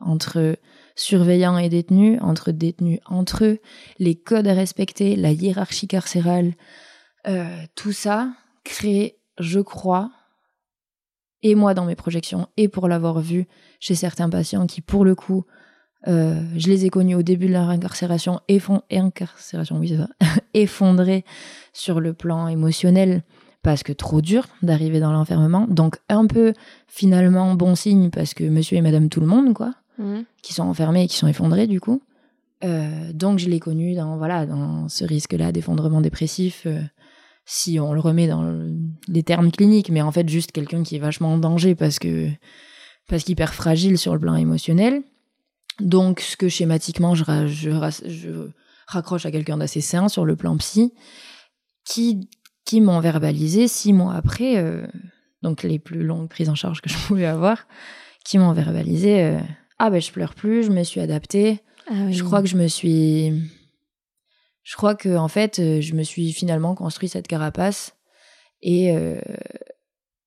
[0.00, 0.56] entre
[0.96, 3.58] surveillants et détenus, entre détenus entre eux,
[3.98, 6.54] les codes à respecter, la hiérarchie carcérale,
[7.26, 8.32] euh, tout ça
[8.64, 10.10] crée, je crois,
[11.42, 13.46] et moi dans mes projections, et pour l'avoir vu
[13.80, 15.44] chez certains patients qui, pour le coup,
[16.06, 18.40] euh, je les ai connus au début de leur incarcération,
[18.90, 20.08] incarcération, oui, ça,
[20.54, 21.24] effondrés
[21.72, 23.22] sur le plan émotionnel
[23.62, 25.66] parce que trop dur d'arriver dans l'enfermement.
[25.68, 26.52] Donc un peu
[26.86, 30.20] finalement bon signe parce que monsieur et madame tout le monde, quoi, mmh.
[30.42, 32.02] qui sont enfermés et qui sont effondrés du coup.
[32.62, 36.80] Euh, donc je l'ai connu dans, voilà, dans ce risque-là d'effondrement dépressif, euh,
[37.46, 38.44] si on le remet dans
[39.08, 42.28] les termes cliniques, mais en fait juste quelqu'un qui est vachement en danger parce que
[43.08, 45.02] parce qu'il perd fragile sur le plan émotionnel.
[45.80, 48.50] Donc, ce que schématiquement, je, je,
[48.86, 50.92] raccroche à quelqu'un d'assez sain sur le plan psy,
[51.84, 52.28] qui,
[52.64, 54.86] qui m'ont verbalisé six mois après, euh,
[55.42, 57.66] donc les plus longues prises en charge que je pouvais avoir,
[58.24, 59.40] qui m'ont verbalisé euh,
[59.78, 61.60] Ah ben je pleure plus, je me suis adaptée.
[61.90, 63.32] Ah je crois que je me suis.
[64.62, 67.94] Je crois que, en fait, euh, je me suis finalement construit cette carapace.
[68.62, 68.96] Et,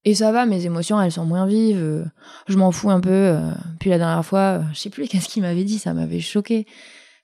[0.07, 2.09] et ça va, mes émotions, elles sont moins vives.
[2.47, 3.09] Je m'en fous un peu.
[3.09, 3.51] Euh.
[3.77, 6.65] Puis la dernière fois, je sais plus qu'est-ce qu'il m'avait dit, ça m'avait choqué.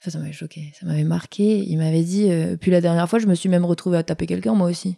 [0.01, 1.63] Enfin, ça m'avait choqué, ça m'avait marqué.
[1.65, 2.29] Il m'avait dit.
[2.29, 4.97] Euh, puis la dernière fois, je me suis même retrouvée à taper quelqu'un, moi aussi.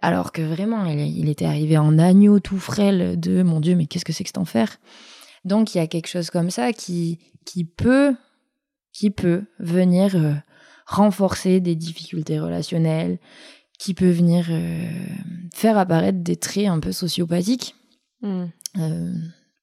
[0.00, 4.06] Alors que vraiment, il, était arrivé en agneau tout frêle de mon Dieu, mais qu'est-ce
[4.06, 4.78] que c'est que cet enfer?
[5.44, 8.14] Donc il y a quelque chose comme ça qui, qui peut,
[8.94, 10.32] qui peut venir euh,
[10.86, 13.18] renforcer des difficultés relationnelles,
[13.78, 14.88] qui peut venir euh,
[15.52, 17.74] faire apparaître des traits un peu sociopathiques.
[18.22, 18.46] Hmm.
[18.78, 19.12] Euh,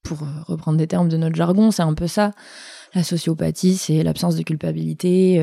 [0.03, 2.31] pour reprendre des termes de notre jargon, c'est un peu ça.
[2.95, 5.39] La sociopathie, c'est l'absence de culpabilité,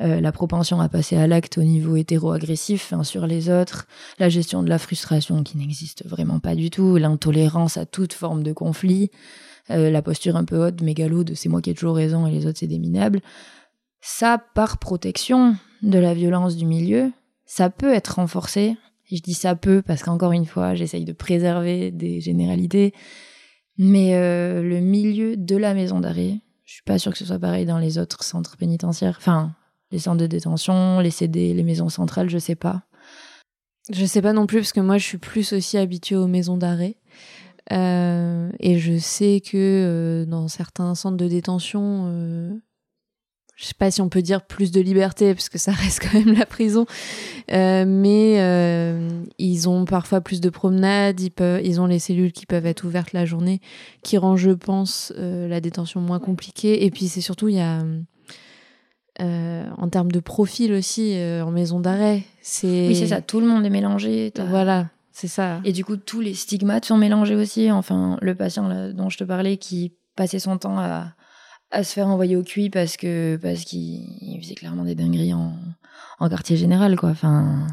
[0.00, 3.86] euh, la propension à passer à l'acte au niveau hétéro-agressif sur les autres,
[4.18, 8.42] la gestion de la frustration qui n'existe vraiment pas du tout, l'intolérance à toute forme
[8.42, 9.10] de conflit,
[9.68, 12.46] la posture un peu haute, mégalo de c'est moi qui ai toujours raison et les
[12.46, 13.20] autres c'est des minables.
[14.00, 17.12] Ça, par protection de la violence du milieu,
[17.46, 18.76] ça peut être renforcé.
[19.10, 22.92] je dis ça peut parce qu'encore une fois, j'essaye de préserver des généralités.
[23.78, 27.38] Mais euh, le milieu de la maison d'arrêt, je suis pas sûre que ce soit
[27.38, 29.16] pareil dans les autres centres pénitentiaires.
[29.18, 29.54] Enfin,
[29.92, 32.82] les centres de détention, les CD, les maisons centrales, je sais pas.
[33.90, 36.56] Je sais pas non plus parce que moi, je suis plus aussi habituée aux maisons
[36.56, 36.96] d'arrêt.
[37.72, 42.60] Euh, et je sais que euh, dans certains centres de détention,
[43.56, 46.14] je sais pas si on peut dire plus de liberté parce que ça reste quand
[46.14, 46.86] même la prison.
[47.52, 52.32] Euh, mais euh, ils ont parfois plus de promenades ils peuvent ils ont les cellules
[52.32, 53.60] qui peuvent être ouvertes la journée
[54.02, 56.84] qui rend je pense euh, la détention moins compliquée.
[56.84, 57.82] Et puis c'est surtout il y a
[59.18, 63.64] en termes de profil aussi en maison d'arrêt c'est oui c'est ça tout le monde
[63.64, 65.62] est mélangé voilà c'est ça.
[65.64, 67.70] Et du coup tous les stigmates sont mélangés aussi.
[67.70, 71.14] Enfin le patient là, dont je te parlais qui passait son temps à
[71.70, 75.54] à se faire envoyer au QI parce que parce qu'il faisait clairement des dingueries en,
[76.18, 77.10] en quartier général quoi.
[77.10, 77.66] Enfin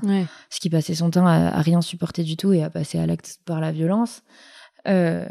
[0.49, 3.39] ce qui passait son temps à, rien supporter du tout et à passer à l'acte
[3.45, 4.23] par la violence.
[4.87, 5.25] Euh,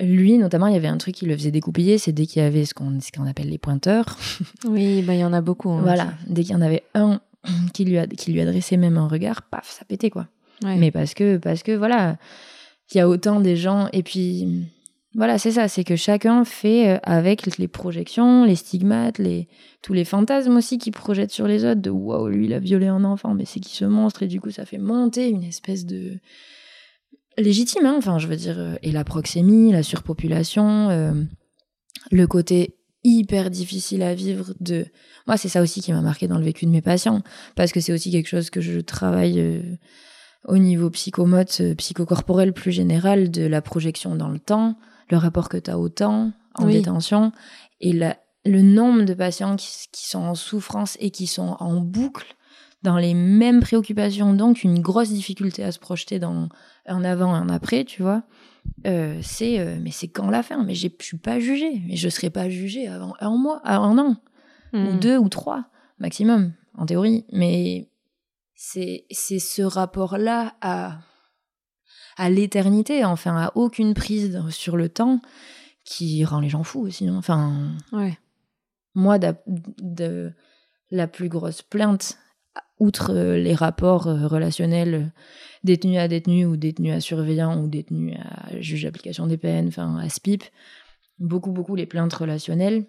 [0.00, 2.44] lui notamment il y avait un truc qui le faisait découpiller c'est dès qu'il y
[2.44, 4.16] avait ce qu'on ce qu'on appelle les pointeurs.
[4.64, 6.14] Oui bah il y en a beaucoup hein, voilà.
[6.26, 7.20] dès qu'il y en avait un
[7.74, 10.28] qui lui a qui lui adressait même un regard paf ça pétait quoi.
[10.64, 12.16] Mais parce que parce que voilà
[12.92, 14.66] il y a autant des gens et puis
[15.18, 19.20] voilà, c'est ça, c'est que chacun fait euh, avec les projections, les stigmates,
[19.82, 22.86] tous les fantasmes aussi qui projettent sur les autres de waouh, lui il a violé
[22.86, 25.86] un enfant, mais c'est qui ce monstre et du coup ça fait monter une espèce
[25.86, 26.20] de
[27.36, 31.12] légitime, hein, enfin je veux dire, euh, et la proxémie, la surpopulation, euh,
[32.12, 34.86] le côté hyper difficile à vivre de
[35.26, 37.22] moi c'est ça aussi qui m'a marqué dans le vécu de mes patients
[37.56, 39.78] parce que c'est aussi quelque chose que je travaille
[40.44, 44.76] au niveau psychomote psychocorporel plus général de la projection dans le temps
[45.10, 47.32] le rapport que tu as au temps en détention
[47.80, 52.34] et le nombre de patients qui, sont en souffrance et qui sont en boucle
[52.82, 56.48] dans les mêmes préoccupations, donc une grosse difficulté à se projeter dans
[56.86, 58.22] un avant et un après, tu vois.
[58.86, 60.62] Euh, c'est euh, mais c'est quand la fin?
[60.62, 63.98] Mais je suis pas jugée, mais je serai pas jugée avant un mois, avant un
[63.98, 64.16] an,
[64.72, 65.00] ou hmm.
[65.00, 65.64] deux ou trois
[65.98, 67.24] maximum en théorie.
[67.32, 67.88] Mais
[68.54, 70.98] c'est c'est ce rapport-là à
[72.18, 75.20] à l'éternité, enfin à aucune prise sur le temps
[75.84, 77.08] qui rend les gens fous aussi.
[77.08, 77.16] Hein.
[77.16, 78.18] Enfin, ouais.
[78.94, 80.32] moi, de,
[80.90, 82.18] la plus grosse plainte
[82.80, 85.12] outre les rapports relationnels
[85.64, 89.96] détenu à détenu ou détenu à surveillant ou détenu à juge d'application des peines, enfin
[89.96, 90.44] à SPIP.
[91.18, 92.86] Beaucoup, beaucoup les plaintes relationnelles,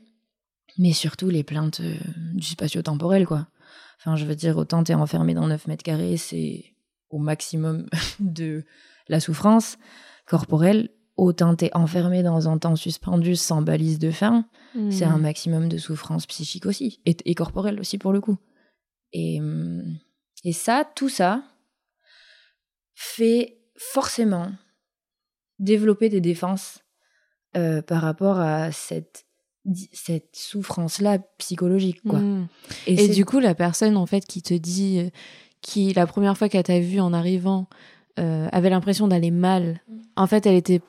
[0.78, 1.96] mais surtout les plaintes euh,
[2.36, 3.48] du spatio-temporel, quoi.
[3.98, 6.76] Enfin, je veux dire, autant t'es enfermé dans 9 mètres carrés, c'est
[7.10, 7.88] au maximum
[8.20, 8.66] de
[9.10, 9.78] la souffrance
[10.26, 14.45] corporelle, autant t'es enfermé dans un temps suspendu sans balise de fin,
[14.91, 15.22] c'est un hmm.
[15.22, 18.38] maximum de souffrance psychique aussi, et, et corporelle aussi pour le coup.
[19.12, 19.97] Et, hum,
[20.43, 21.43] et ça, tout ça,
[22.93, 24.51] fait forcément
[25.57, 26.80] développer des défenses
[27.57, 29.26] euh, par rapport à cette
[29.93, 32.20] cette souffrance là psychologique quoi.
[32.20, 32.47] Mmh.
[32.88, 35.10] Et, du coup la personne en fait qui te dit euh,
[35.62, 37.68] qui la première fois qu'elle t'a vu en arrivant
[38.20, 39.82] euh, avait l'impression d'aller mal.
[40.16, 40.82] En fait, elle était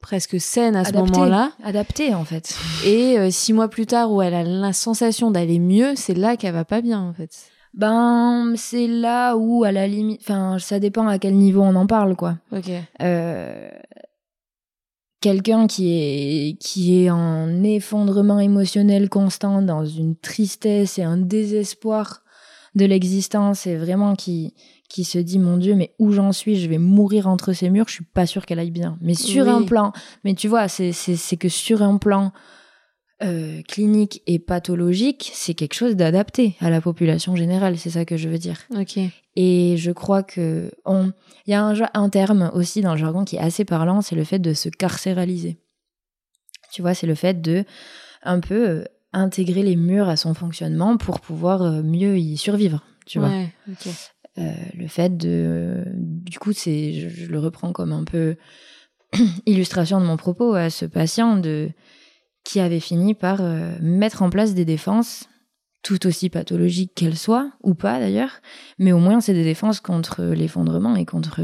[0.00, 1.52] presque saine à ce moment-là.
[1.62, 2.56] Adaptée, en fait.
[2.84, 6.54] Et six mois plus tard, où elle a la sensation d'aller mieux, c'est là qu'elle
[6.54, 7.30] va pas bien, en fait.
[7.74, 11.86] Ben, c'est là où, à la limite, enfin, ça dépend à quel niveau on en
[11.86, 12.38] parle, quoi.
[12.52, 12.70] Ok.
[13.02, 13.68] Euh,
[15.20, 22.22] quelqu'un qui est, qui est en effondrement émotionnel constant, dans une tristesse et un désespoir
[22.76, 24.54] de l'existence, et vraiment qui,
[24.94, 27.88] qui se dit, mon Dieu, mais où j'en suis, je vais mourir entre ces murs,
[27.88, 28.96] je suis pas sûre qu'elle aille bien.
[29.00, 29.92] Mais sur un plan,
[30.22, 32.32] mais tu vois, c'est que sur un plan
[33.24, 38.16] euh, clinique et pathologique, c'est quelque chose d'adapté à la population générale, c'est ça que
[38.16, 38.60] je veux dire.
[38.78, 39.00] Ok.
[39.34, 41.12] Et je crois que il
[41.48, 44.22] y a un, un, terme aussi dans le jargon qui est assez parlant, c'est le
[44.22, 45.58] fait de se carcéraliser.
[46.72, 47.64] Tu vois, c'est le fait de
[48.22, 52.84] un peu euh, intégrer les murs à son fonctionnement pour pouvoir euh, mieux y survivre.
[53.06, 53.28] Tu vois?
[53.28, 53.52] Ouais,
[54.36, 58.36] le fait de, du coup, c'est, je, je, le reprends comme un peu
[59.46, 61.70] illustration de mon propos à ce patient de
[62.44, 65.28] qui avait fini par euh, mettre en place des défenses
[65.82, 68.40] tout aussi pathologiques qu'elles soient, ou pas d'ailleurs,
[68.78, 71.42] mais au moins c'est des défenses contre l'effondrement et contre,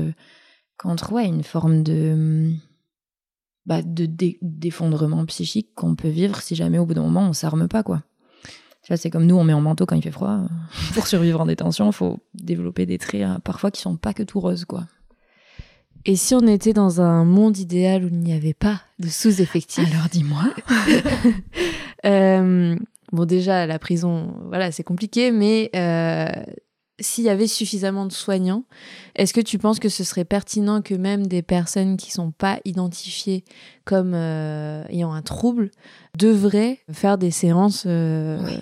[0.78, 2.50] contre ouais, une forme de,
[3.66, 4.08] bah, de
[4.40, 8.02] d'effondrement psychique qu'on peut vivre si jamais au bout d'un moment on s'arme pas quoi.
[8.82, 10.40] C'est comme nous, on met en manteau quand il fait froid.
[10.94, 14.22] Pour survivre en détention, il faut développer des traits hein, parfois qui sont pas que
[14.22, 14.86] tout roses, quoi.
[16.06, 19.86] Et si on était dans un monde idéal où il n'y avait pas de sous-effectifs?
[19.92, 20.44] Alors dis-moi.
[22.06, 22.74] euh,
[23.12, 26.30] bon, déjà, la prison, voilà, c'est compliqué, mais euh,
[27.00, 28.64] s'il y avait suffisamment de soignants,
[29.14, 32.60] est-ce que tu penses que ce serait pertinent que même des personnes qui sont pas
[32.64, 33.44] identifiées
[33.84, 35.70] comme euh, ayant un trouble
[36.16, 38.58] devraient faire des séances euh, oui.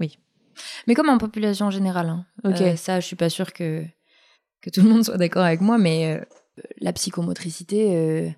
[0.00, 0.18] oui.
[0.86, 2.08] Mais comme en population générale.
[2.08, 2.26] Hein.
[2.44, 2.76] Ok.
[2.76, 3.84] ça, je suis pas sûre que
[4.60, 6.20] que tout le monde soit d'accord avec moi, mais
[6.80, 8.28] la psychomotricité, euh,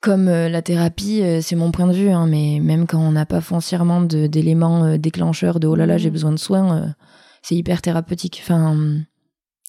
[0.00, 3.12] comme euh, la thérapie, euh, c'est mon point de vue, hein, mais même quand on
[3.12, 6.12] n'a pas foncièrement d'éléments déclencheurs de oh là là, j'ai mmh.
[6.12, 6.94] besoin de soins,
[7.44, 8.40] c'est hyper thérapeutique.
[8.42, 9.00] Enfin,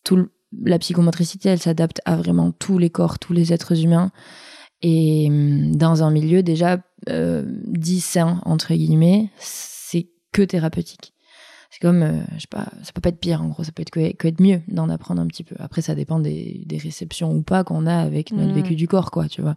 [0.04, 0.28] tout
[0.64, 4.12] la psychomotricité, elle s'adapte à vraiment tous les corps, tous les êtres humains.
[4.82, 11.14] Et mmh, dans un milieu déjà dit sain, entre guillemets, c'est que thérapeutique
[11.76, 13.82] c'est comme, euh, je sais pas, ça peut pas être pire en gros, ça peut
[13.82, 15.56] être que, être mieux d'en apprendre un petit peu.
[15.60, 18.56] Après, ça dépend des, des réceptions ou pas qu'on a avec notre mm.
[18.56, 19.56] vécu du corps, quoi, tu vois.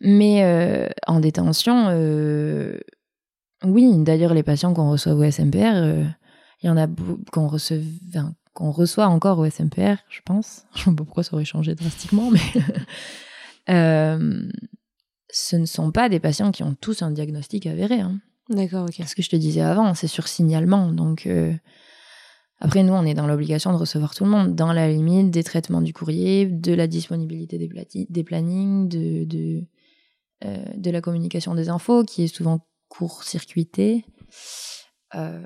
[0.00, 2.80] Mais euh, en détention, euh,
[3.62, 6.08] oui, d'ailleurs, les patients qu'on reçoit au SMPR,
[6.62, 6.86] il y en a
[7.32, 7.76] qu'on reçoit,
[8.54, 10.64] qu'on reçoit encore au SMPR, je pense.
[10.74, 12.40] Je sais pas pourquoi ça aurait changé drastiquement, mais
[15.32, 18.00] ce ne sont pas des patients qui ont tous un diagnostic avéré.
[18.00, 18.20] Hein.
[18.48, 19.06] D'accord, ok.
[19.06, 20.92] Ce que je te disais avant, c'est sur signalement.
[20.92, 21.52] Donc, euh,
[22.60, 25.42] après, nous, on est dans l'obligation de recevoir tout le monde, dans la limite des
[25.42, 27.70] traitements du courrier, de la disponibilité des,
[28.08, 29.64] des plannings, de, de,
[30.44, 34.04] euh, de, la communication des infos, qui est souvent court-circuitée.
[35.14, 35.42] Euh,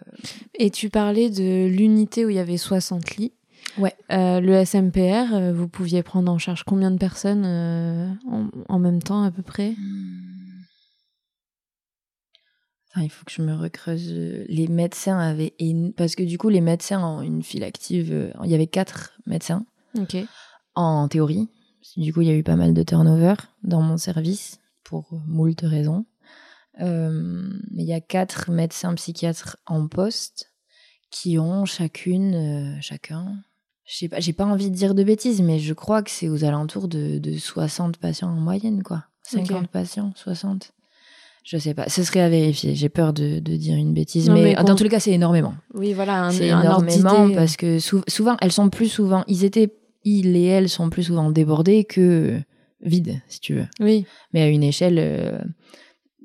[0.55, 3.33] Et tu parlais de l'unité où il y avait 60 lits.
[3.79, 3.95] Ouais.
[4.09, 7.45] le SMPR, vous pouviez prendre en charge combien de personnes
[8.27, 9.73] en, en, même temps à peu près?
[9.73, 10.37] Hmm
[13.03, 14.13] il faut que je me recreuse.
[14.49, 15.55] Les médecins avaient.
[15.97, 18.13] Parce que du coup, les médecins ont une file active.
[18.13, 19.65] Euh, il y avait quatre médecins.
[19.99, 20.17] Ok.
[20.75, 21.49] En théorie.
[21.97, 25.61] Du coup, il y a eu pas mal de turnover dans mon service pour moult
[25.63, 26.05] raisons.
[26.81, 30.53] Euh, il y a quatre médecins psychiatres en poste
[31.11, 33.37] qui ont chacune, euh, chacun,
[33.85, 36.29] je sais pas, j'ai pas envie de dire de bêtises, mais je crois que c'est
[36.29, 39.05] aux alentours de, 60 patients en moyenne, quoi.
[39.23, 40.73] 50 patients, 60.
[41.45, 42.75] Je sais pas, ce serait à vérifier.
[42.75, 45.55] J'ai peur de, dire une bêtise, mais, dans tous les cas, c'est énormément.
[45.75, 49.73] Oui, voilà, c'est énormément parce que souvent, elles sont plus souvent, ils étaient,
[50.03, 52.41] ils et elles sont plus souvent débordés que
[52.81, 53.67] vides, si tu veux.
[53.81, 54.07] Oui.
[54.33, 55.39] Mais à une échelle, euh,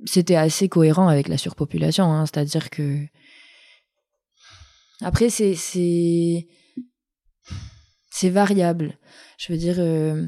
[0.05, 2.25] c'était assez cohérent avec la surpopulation, hein.
[2.25, 3.05] c'est-à-dire que
[5.01, 5.55] Après, c'est
[8.11, 8.97] c'est variable.
[9.37, 10.27] Je veux dire, euh,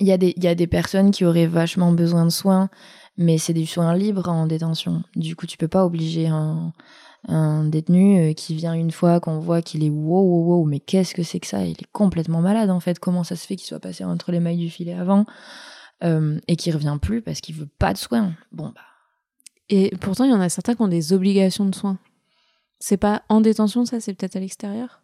[0.00, 2.70] il y a des il y a des personnes qui auraient vachement besoin de soins,
[3.18, 5.02] mais c'est des soins libres en détention.
[5.14, 6.72] Du coup, tu peux pas obliger un
[7.28, 10.80] un détenu euh, qui vient une fois qu'on voit qu'il est wow wow wow mais
[10.80, 11.64] qu'est-ce que c'est que ça?
[11.66, 14.40] Il est complètement malade en fait comment ça se fait qu'il soit passé entre les
[14.40, 15.26] mailles du filet avant?
[16.04, 18.80] Euh, et qu'il revient plus parce qu'il veut pas de soins bon bah
[19.68, 21.98] Et pourtant, il y en a certains qui ont des obligations de soins.
[22.78, 25.02] C'est pas en détention, ça, c'est peut-être à l'extérieur?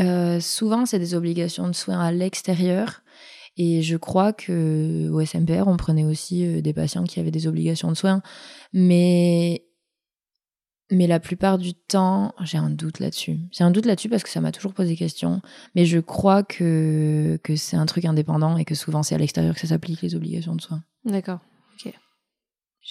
[0.00, 3.02] Euh, souvent, c'est des obligations de soins à l'extérieur.
[3.56, 7.48] Et je crois que au SMPR, on prenait aussi euh, des patients qui avaient des
[7.48, 8.22] obligations de soins.
[8.72, 9.64] Mais,
[10.90, 13.38] mais la plupart du temps, j'ai un doute là-dessus.
[13.52, 15.42] J'ai un doute là-dessus parce que ça m'a toujours posé question.
[15.74, 19.54] Mais je crois que, que c'est un truc indépendant et que souvent, c'est à l'extérieur
[19.54, 20.82] que ça s'applique, les obligations de soins.
[21.04, 21.40] D'accord.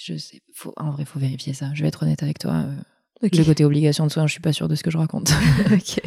[0.00, 0.40] Je sais.
[0.54, 1.70] Faut, en vrai, faut vérifier ça.
[1.74, 2.52] Je vais être honnête avec toi.
[2.52, 2.74] euh,
[3.20, 3.34] Ok.
[3.34, 5.32] Le côté obligation de soins, je suis pas sûre de ce que je raconte.
[5.72, 6.00] Ok.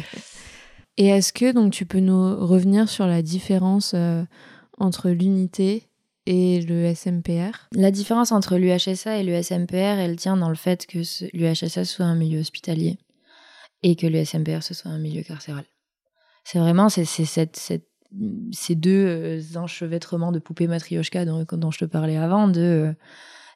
[0.96, 4.24] Et est-ce que donc tu peux nous revenir sur la différence euh,
[4.78, 5.88] entre l'unité
[6.26, 10.86] et le SMPR La différence entre l'UHSA et le SMPR, elle tient dans le fait
[10.86, 10.98] que
[11.36, 12.98] l'UHSA soit un milieu hospitalier
[13.82, 15.64] et que le SMPR ce soit un milieu carcéral.
[16.44, 22.48] C'est vraiment ces deux euh, enchevêtrements de poupées matrioshka dont, je te parlais avant.
[22.48, 22.92] De, euh,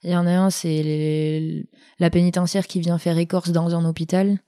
[0.03, 1.65] il y en a un, c'est
[1.99, 4.39] la pénitentiaire qui vient faire écorce dans un hôpital.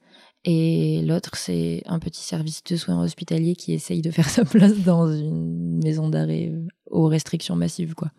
[0.45, 4.77] Et l'autre, c'est un petit service de soins hospitaliers qui essaye de faire sa place
[4.79, 6.65] dans une maison d'arrêt euh,
[7.07, 8.11] restrictions massives, quoi.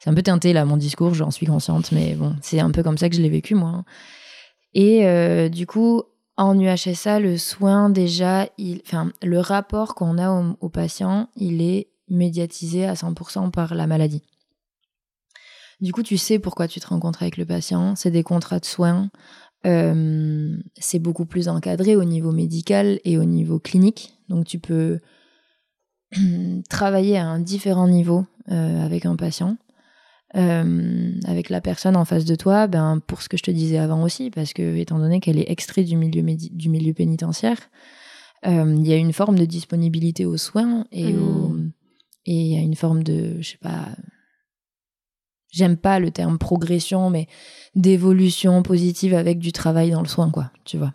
[0.00, 2.82] C'est un peu teinté, là, mon discours, j'en suis consciente, mais bon, c'est un peu
[2.82, 3.84] comme ça que je l'ai vécu, moi.
[4.74, 6.02] Et euh, du coup,
[6.36, 8.48] en UHSA, le soin, déjà,
[8.84, 13.86] enfin, le rapport qu'on a au, au patient, il est médiatisé à 100% par la
[13.86, 14.22] maladie.
[15.80, 17.96] Du coup, tu sais pourquoi tu te rencontres avec le patient.
[17.96, 19.10] C'est des contrats de soins.
[19.66, 24.16] Euh, c'est beaucoup plus encadré au niveau médical et au niveau clinique.
[24.28, 25.00] Donc, tu peux
[26.68, 29.56] travailler à un différent niveau euh, avec un patient.
[30.34, 33.76] Euh, avec la personne en face de toi, ben, pour ce que je te disais
[33.76, 37.58] avant aussi, parce que étant donné qu'elle est extraite du milieu, du milieu pénitentiaire,
[38.46, 41.22] euh, il y a une forme de disponibilité aux soins et, Mm.
[41.22, 41.56] au,
[42.24, 43.88] et il y a une forme de, je sais pas,
[45.50, 47.28] j'aime pas le terme progression, mais
[47.74, 50.94] d'évolution positive avec du travail dans le soin, quoi, tu vois.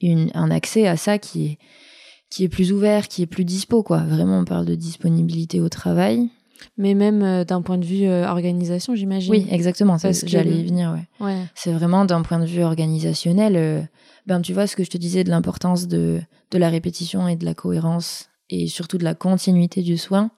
[0.00, 1.58] Une, un accès à ça qui est,
[2.36, 4.00] qui est plus ouvert, qui est plus dispo, quoi.
[4.00, 6.28] Vraiment, on parle de disponibilité au travail.
[6.76, 9.32] Mais même euh, d'un point de vue euh, organisation, j'imagine.
[9.32, 11.26] Oui, exactement, Parce que j'allais y venir, ouais.
[11.26, 11.46] Ouais.
[11.54, 13.80] C'est vraiment d'un point de vue organisationnel, euh,
[14.26, 16.20] ben tu vois ce que je te disais de l'importance de,
[16.50, 20.30] de la répétition et de la cohérence et surtout de la continuité du soin,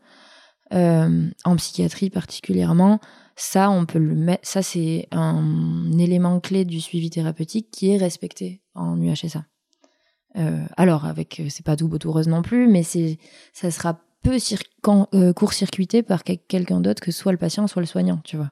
[0.72, 3.00] euh, en psychiatrie particulièrement,
[3.34, 7.96] ça on peut le mettre, ça c'est un élément clé du suivi thérapeutique qui est
[7.96, 9.44] respecté en UHSA.
[10.36, 13.18] Euh, alors avec, euh, c'est pas tout beau tout rose non plus, mais c'est,
[13.52, 14.36] ça sera peu
[15.14, 18.50] euh, court-circuité par quel- quelqu'un d'autre que soit le patient, soit le soignant, tu vois.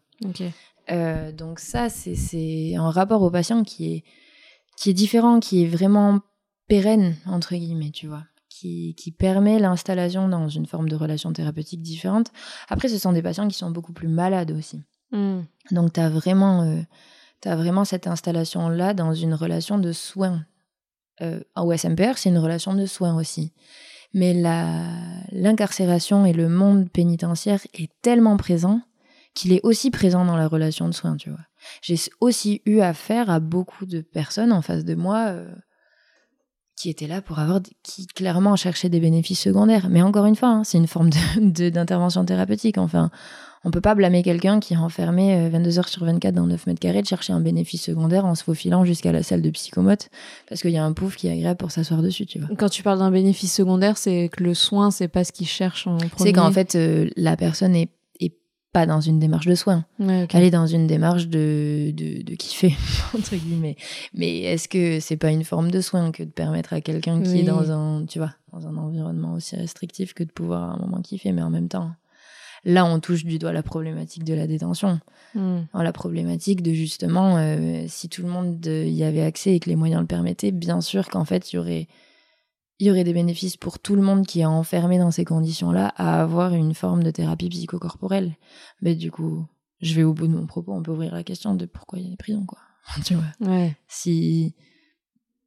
[0.91, 4.05] Euh, donc ça, c'est- c'est un rapport au patient qui est,
[4.77, 6.21] qui est différent, qui est vraiment
[6.69, 11.83] pérenne, entre guillemets, tu vois, qui, qui permet l'installation dans une forme de relation thérapeutique
[11.83, 12.31] différente.
[12.69, 14.83] Après, ce sont des patients qui sont beaucoup plus malades aussi.
[15.13, 15.41] Hmm.
[15.73, 16.81] Donc, tu as vraiment, euh,
[17.41, 20.45] t'as vraiment cette installation-là dans une relation de soins.
[21.23, 23.53] Euh, en SMPR, c'est une relation de soins aussi.
[24.15, 24.33] Mais
[25.33, 28.81] l'incarcération et le monde pénitentiaire est tellement présent
[29.35, 31.45] qu'il est aussi présent dans la relation de soins, tu vois.
[31.83, 35.55] J'ai aussi eu affaire à beaucoup de personnes en face de moi euh,
[36.77, 39.89] qui étaient là pour avoir, qui clairement cherchaient des bénéfices secondaires.
[39.91, 42.77] Mais encore une fois, hein, c'est une forme de- de- d'intervention thérapeutique.
[42.79, 43.11] Enfin,
[43.65, 46.67] on peut pas blâmer quelqu'un qui est enfermé euh, 22 heures sur 24 dans 9
[46.67, 50.09] mètres carrés de chercher un bénéfice secondaire en se faufilant jusqu'à la salle de psychomote
[50.49, 52.55] parce qu'il y a un pouf qui est agréable pour s'asseoir dessus, tu vois.
[52.57, 55.87] Quand tu parles d'un bénéfice secondaire, c'est que le soin, c'est pas ce qu'ils cherchent
[55.89, 56.11] en premier.
[56.19, 57.89] C'est qu'en fait, euh, la personne est
[58.73, 59.85] pas dans une démarche de soins.
[59.99, 60.27] Ouais.
[60.33, 62.75] Elle est dans une démarche de, de, de kiffer,
[63.17, 63.77] entre guillemets.
[64.13, 67.31] Mais est-ce que c'est pas une forme de soin que de permettre à quelqu'un qui
[67.33, 67.39] Oui.
[67.41, 70.77] est dans un, tu vois, dans un environnement aussi restrictif que de pouvoir à un
[70.79, 71.91] moment kiffer, mais en même temps,
[72.65, 75.01] là, on touche du doigt la problématique de la détention.
[75.35, 75.61] Hmm.
[75.73, 79.61] Dans la problématique de justement, euh, si tout le monde euh, y avait accès et
[79.61, 81.89] que les moyens le permettaient, bien sûr qu'en fait, il y aurait,
[82.79, 85.93] il y aurait des bénéfices pour tout le monde qui est enfermé dans ces conditions-là
[85.97, 88.37] à avoir une forme de thérapie psychocorporelle.
[88.83, 89.47] Mais du coup,
[89.81, 92.05] je vais au bout de mon propos, on peut ouvrir la question de pourquoi il
[92.05, 92.59] y a des prisons, quoi.
[93.05, 93.25] tu vois.
[93.53, 93.75] Ouais.
[93.89, 94.55] Si,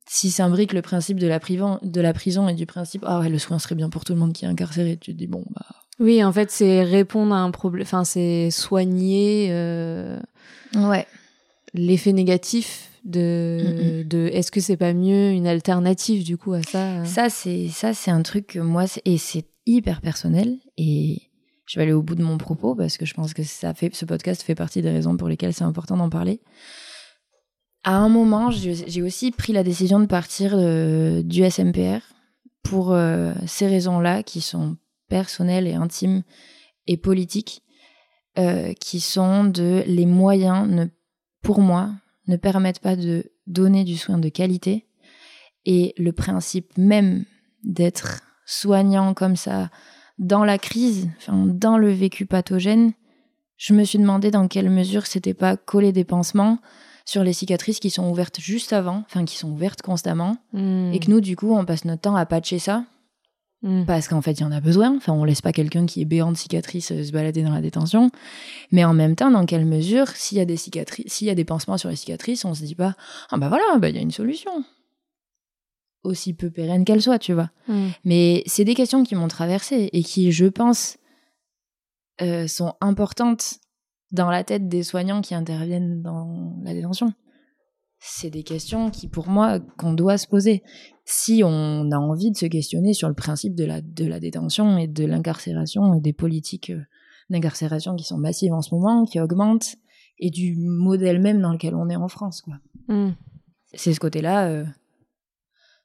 [0.08, 3.30] si s'imbrique le principe de la, prison, de la prison et du principe, ah ouais,
[3.30, 5.46] le soin serait bien pour tout le monde qui est incarcéré, tu te dis, bon,
[5.52, 5.66] bah.
[6.00, 7.84] Oui, en fait, c'est répondre à un problème.
[7.84, 10.18] Enfin, c'est soigner euh,
[10.74, 11.06] Ouais.
[11.74, 17.06] l'effet négatif de, de est-ce que c'est pas mieux une alternative du coup à ça
[17.06, 21.30] Ça c'est ça c'est un truc que moi et c'est hyper personnel et
[21.70, 23.94] je vais aller au bout de mon propos parce que je pense que ça fait
[23.94, 26.42] ce podcast fait partie des raisons pour lesquelles c'est important d'en parler.
[27.84, 32.02] À un moment, j'ai aussi pris la décision de partir euh, du SMPR
[32.64, 34.78] pour euh, ces raisons-là qui sont
[35.10, 36.24] personnelles et intimes
[36.88, 37.62] et politiques,
[38.38, 40.86] euh, qui sont de les moyens, ne,
[41.42, 41.92] pour moi,
[42.30, 44.86] ne permettent pas de donner du soin de qualité.
[45.66, 47.26] Et le principe même
[47.64, 49.70] d'être soignant comme ça
[50.18, 52.94] dans la crise, enfin, dans le vécu pathogène,
[53.58, 56.60] je me suis demandé dans quelle mesure c'était pas coller des pansements
[57.06, 60.92] sur les cicatrices qui sont ouvertes juste avant, enfin qui sont ouvertes constamment, Hmm.
[60.94, 62.86] et que nous, du coup, on passe notre temps à patcher ça,
[63.62, 63.84] Hmm.
[63.84, 64.96] parce qu'en fait, il y en a besoin.
[64.96, 67.60] Enfin, on laisse pas quelqu'un qui est béant de cicatrices euh, se balader dans la
[67.60, 68.10] détention.
[68.72, 71.36] Mais en même temps, dans quelle mesure, s'il y a des cicatrices, s'il y a
[71.36, 72.96] des pansements sur les cicatrices, on se dit pas,
[73.30, 74.64] ah bah voilà, bah il y a une solution.
[76.04, 77.50] Aussi peu pérenne qu'elle soit, tu vois.
[77.68, 77.90] Hmm.
[78.06, 80.98] Mais c'est des questions qui m'ont traversée et qui, je pense,
[82.22, 83.60] euh, sont importantes
[84.12, 87.14] dans la tête des soignants qui interviennent dans la détention.
[88.00, 90.64] C'est des questions qui, pour moi, qu'on doit se poser.
[91.06, 94.78] Si on a envie de se questionner sur le principe de la, de la détention
[94.78, 96.82] et de l'incarcération et des politiques euh,
[97.30, 99.76] d'incarcération qui sont massives en ce moment, qui augmentent,
[100.18, 102.56] et du modèle même dans lequel on est en France, quoi.
[102.88, 103.12] Hmm.
[103.74, 104.66] C'est ce côté-là euh,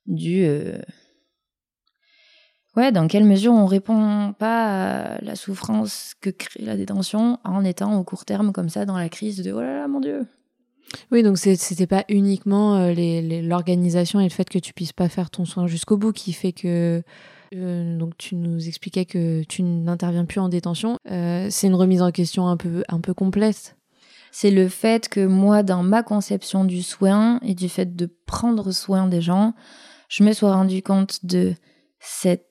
[0.06, 0.44] du.
[0.44, 0.78] euh,
[2.76, 7.62] Ouais, dans quelle mesure on répond pas à la souffrance que crée la détention en
[7.64, 10.26] étant au court terme comme ça dans la crise de oh là là mon dieu.
[11.11, 12.94] Oui, donc c'était pas uniquement euh,
[13.43, 16.52] l'organisation et le fait que tu puisses pas faire ton soin jusqu'au bout qui fait
[16.52, 17.02] que.
[17.55, 20.98] euh, donc tu nous expliquais que tu n'interviens plus en détention.
[21.11, 23.77] Euh, c'est une remise en question un peu, un peu complète.
[24.31, 28.73] C'est le fait que moi, dans ma conception du soin et du fait de prendre
[28.73, 29.55] soin des gens,
[30.09, 31.55] je me sois rendu compte de
[32.01, 32.48] cette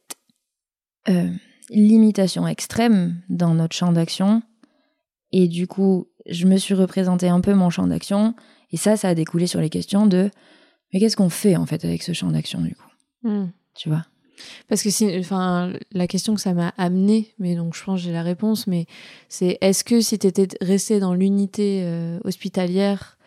[1.70, 4.42] limitation extrême dans notre champ d'action.
[5.34, 8.36] Et du coup, je me suis représenté un peu mon champ d'action.
[8.72, 10.30] Et ça, ça a découlé sur les questions de
[10.94, 12.90] mais qu'est-ce qu'on fait en fait avec ce champ d'action du coup?
[13.24, 13.48] Hmm.
[13.76, 14.06] Tu vois?
[14.68, 18.06] Parce que si, enfin, la question que ça m'a amené, mais donc je pense que
[18.06, 18.86] j'ai la réponse, mais
[19.30, 23.18] c'est est-ce que si tu étais resté dans l'unité euh, hospitalière,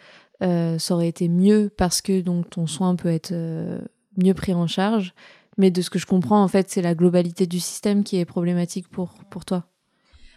[0.42, 3.80] euh, ça aurait été mieux parce que donc ton soin peut être euh,
[4.16, 5.14] mieux pris en charge,
[5.58, 8.24] mais de ce que je comprends en fait, c'est la globalité du système qui est
[8.24, 9.64] problématique pour pour toi.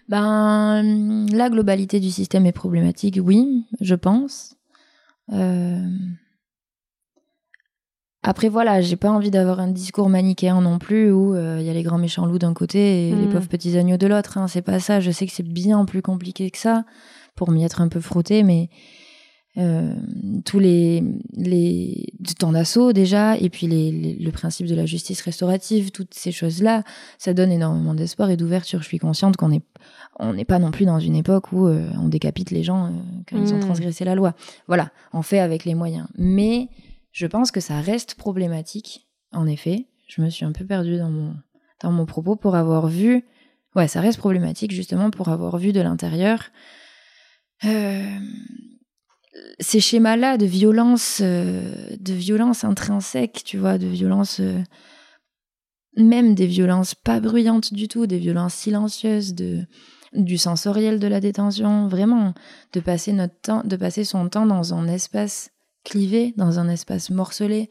[0.10, 4.56] Ben, la globalité du système est problématique, oui, je pense.
[5.32, 5.88] Euh,
[8.22, 11.70] Après, voilà, j'ai pas envie d'avoir un discours manichéen non plus où euh, il y
[11.70, 13.30] a les grands méchants loups d'un côté et les Mm.
[13.30, 14.38] pauvres petits agneaux de l'autre.
[14.38, 14.48] hein.
[14.50, 15.00] C'est pas ça.
[15.00, 16.84] Je sais que c'est bien plus compliqué que ça
[17.36, 18.70] pour m'y être un peu frotté, mais
[19.58, 19.94] euh,
[20.46, 21.04] tous les,
[21.36, 22.06] les
[22.38, 26.32] temps d'assaut déjà, et puis les, les- le principe de la justice restaurative, toutes ces
[26.32, 26.84] choses-là,
[27.18, 28.82] ça donne énormément d'espoir et d'ouverture.
[28.82, 29.64] Je suis consciente qu'on est
[30.22, 32.90] on n'est pas non plus dans une époque où euh, on décapite les gens euh,
[33.30, 33.62] quand ils ont Mm.
[33.62, 34.36] transgressé la loi.
[34.68, 36.08] Voilà, on fait avec les moyens.
[36.18, 36.68] Mais
[37.12, 39.08] je pense que ça reste problématique.
[39.32, 41.36] En effet, je me suis un peu perdue dans mon
[41.82, 43.24] dans mon propos pour avoir vu.
[43.76, 46.44] Ouais, ça reste problématique justement pour avoir vu de l'intérieur
[47.66, 48.20] euh,
[49.60, 54.62] ces schémas-là de violence, euh, de violence intrinsèque, tu vois, de violence, euh,
[55.96, 59.66] même des violences pas bruyantes du tout, des violences silencieuses, de
[60.14, 62.34] du sensoriel de la détention, vraiment,
[62.74, 65.52] de passer notre temps, de passer son temps dans un espace
[65.84, 67.70] clivé, dans un espace morcelé,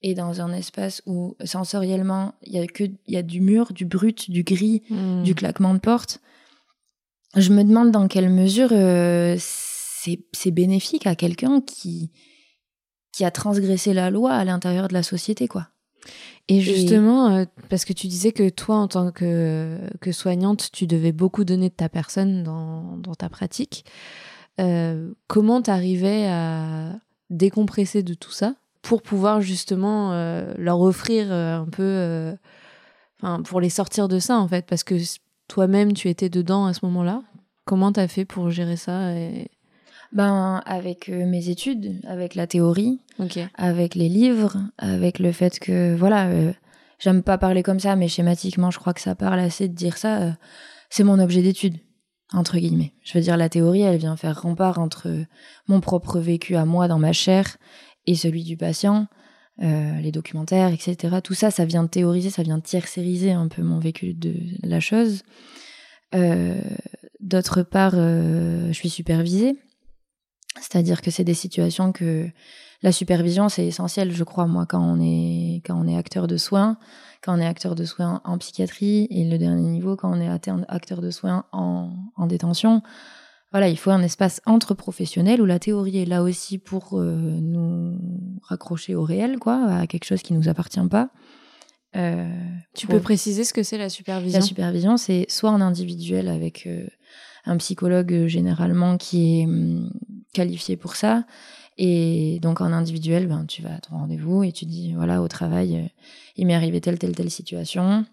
[0.00, 3.72] et dans un espace où sensoriellement il y a que il y a du mur,
[3.72, 5.22] du brut, du gris, Hmm.
[5.22, 6.20] du claquement de porte.
[7.36, 9.36] Je me demande dans quelle mesure euh,
[10.32, 12.10] c'est bénéfique à quelqu'un qui
[13.12, 15.68] qui a transgressé la loi à l'intérieur de la société, quoi.
[16.48, 20.86] Et justement, euh, parce que tu disais que toi, en tant que, que soignante, tu
[20.86, 23.84] devais beaucoup donner de ta personne dans, dans ta pratique.
[24.60, 26.92] Euh, comment t'arrivais à
[27.30, 32.34] décompresser de tout ça pour pouvoir justement euh, leur offrir un peu, euh,
[33.20, 34.94] enfin, pour les sortir de ça en fait, parce que
[35.48, 37.22] toi-même tu étais dedans à ce moment-là.
[37.64, 39.50] Comment t'as fait pour gérer ça et...
[40.14, 43.00] Ben avec euh, mes études, avec la théorie,
[43.54, 46.52] avec les livres, avec le fait que voilà, euh,
[47.00, 49.96] j'aime pas parler comme ça, mais schématiquement, je crois que ça parle assez de dire
[49.96, 50.22] ça.
[50.22, 50.30] euh,
[50.88, 51.78] c'est mon objet d'étude
[52.32, 52.92] entre guillemets.
[53.04, 55.08] Je veux dire, la théorie, elle vient faire rempart entre
[55.68, 57.56] mon propre vécu à moi dans ma chair
[58.06, 59.06] et celui du patient,
[59.62, 61.16] euh, les documentaires, etc.
[61.22, 64.34] Tout ça, ça vient de théoriser, ça vient de tiers-sériser un peu mon vécu de
[64.62, 65.22] la chose.
[66.14, 66.60] Euh,
[67.20, 69.56] D'autre part, euh, je suis supervisée.
[70.60, 72.28] C'est-à-dire que c'est des situations que
[72.82, 76.36] la supervision, c'est essentiel, je crois, moi, quand on est, quand on est acteur de
[76.36, 76.76] soins,
[77.22, 80.28] quand on est acteur de soins en psychiatrie, et le dernier niveau, quand on est
[80.28, 82.82] acteur de soins en, en détention.
[83.52, 87.38] Voilà, il faut un espace entre professionnels où la théorie est là aussi pour euh,
[87.40, 87.96] nous
[88.42, 91.10] raccrocher au réel, quoi, à quelque chose qui nous appartient pas.
[91.96, 92.28] Euh,
[92.74, 94.40] tu peux préciser ce que c'est la supervision?
[94.40, 96.88] La supervision, c'est soit en individuel avec euh,
[97.46, 99.92] un psychologue généralement qui est hum,
[100.34, 101.24] qualifié pour ça,
[101.76, 105.28] et donc en individuel, ben, tu vas à ton rendez-vous et tu dis, voilà, au
[105.28, 105.88] travail, euh,
[106.36, 108.04] il m'est arrivé telle, telle, telle situation.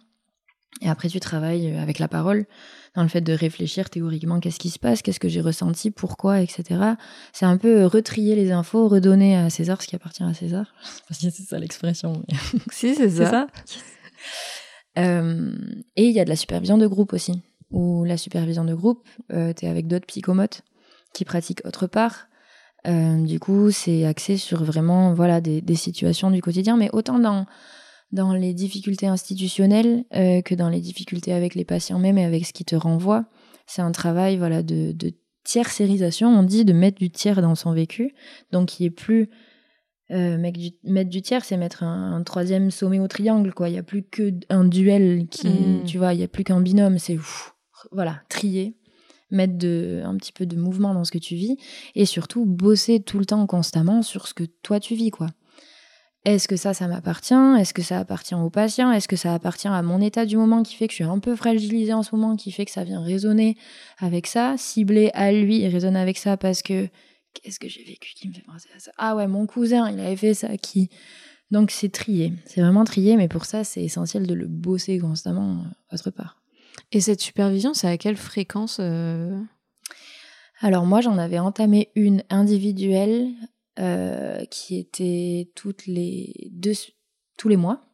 [0.82, 2.46] Et après, tu travailles euh, avec la parole,
[2.96, 6.42] dans le fait de réfléchir théoriquement, qu'est-ce qui se passe, qu'est-ce que j'ai ressenti, pourquoi,
[6.42, 6.80] etc.
[7.34, 10.74] C'est un peu retrier les infos, redonner à César ce qui appartient à César.
[11.08, 12.24] Parce que c'est ça l'expression.
[12.72, 13.30] si, c'est ça.
[13.30, 13.48] ça?
[14.98, 15.54] Euh,
[15.96, 17.42] et il y a de la supervision de groupe aussi.
[17.70, 20.64] Ou la supervision de groupe, euh, tu es avec d'autres psychomotes
[21.14, 22.28] qui pratiquent autre part.
[22.88, 27.20] Euh, du coup, c'est axé sur vraiment voilà des, des, situations du quotidien, mais autant
[27.20, 27.46] dans
[28.12, 32.46] dans les difficultés institutionnelles euh, que dans les difficultés avec les patients même et avec
[32.46, 33.26] ce qui te renvoie.
[33.68, 35.14] C'est un travail voilà de, de
[35.44, 38.14] tiercérisation, on dit de mettre du tiers dans son vécu,
[38.52, 39.30] donc qui est plus
[40.12, 43.70] euh, mettre, du, mettre du tiers, c'est mettre un, un, troisième sommet au triangle, quoi.
[43.70, 45.84] Il y a plus que un duel qui, mmh.
[45.86, 47.00] tu vois, il y a plus qu'un binôme.
[47.00, 47.18] C'est
[47.92, 48.76] voilà, trier
[49.32, 51.58] mettre un petit peu de mouvement dans ce que tu vis
[51.96, 55.28] et surtout bosser tout le temps constamment sur ce que toi tu vis quoi.
[56.24, 57.34] Est-ce que ça, ça m'appartient?
[57.60, 58.92] Est-ce que ça appartient au patient?
[58.92, 61.18] Est-ce que ça appartient à mon état du moment qui fait que je suis un
[61.18, 63.58] peu fragilisée en ce moment, qui fait que ça vient résonner
[63.98, 66.88] avec ça, cibler à lui et résonner avec ça parce que
[67.34, 68.92] qu'est-ce que j'ai vécu qui me fait penser à ça?
[69.00, 70.90] Ah ouais, mon cousin, il avait fait ça, qui...
[71.50, 75.64] Donc c'est trié, c'est vraiment trié, mais pour ça, c'est essentiel de le bosser constamment
[75.64, 76.41] euh, autre part.
[76.92, 79.40] Et cette supervision, c'est à quelle fréquence euh
[80.60, 83.30] Alors moi, j'en avais entamé une individuelle
[83.80, 86.74] euh, qui était toutes les deux,
[87.38, 87.86] tous les mois.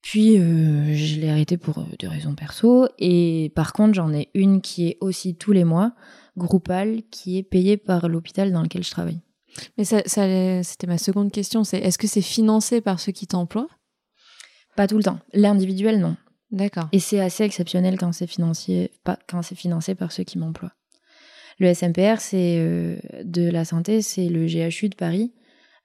[0.00, 2.86] Puis euh, je l'ai arrêtée pour des raisons perso.
[2.98, 5.92] Et par contre, j'en ai une qui est aussi tous les mois,
[6.36, 9.20] groupale, qui est payée par l'hôpital dans lequel je travaille.
[9.76, 11.64] Mais ça, ça c'était ma seconde question.
[11.64, 13.68] C'est est-ce que c'est financé par ceux qui t'emploient?
[14.76, 15.18] Pas tout le temps.
[15.32, 16.16] L'individuel, non.
[16.50, 16.88] D'accord.
[16.92, 18.90] Et c'est assez exceptionnel quand c'est financé,
[19.28, 20.72] quand c'est financé par ceux qui m'emploient.
[21.58, 25.32] Le SMPR, c'est euh, de la santé, c'est le GHU de Paris,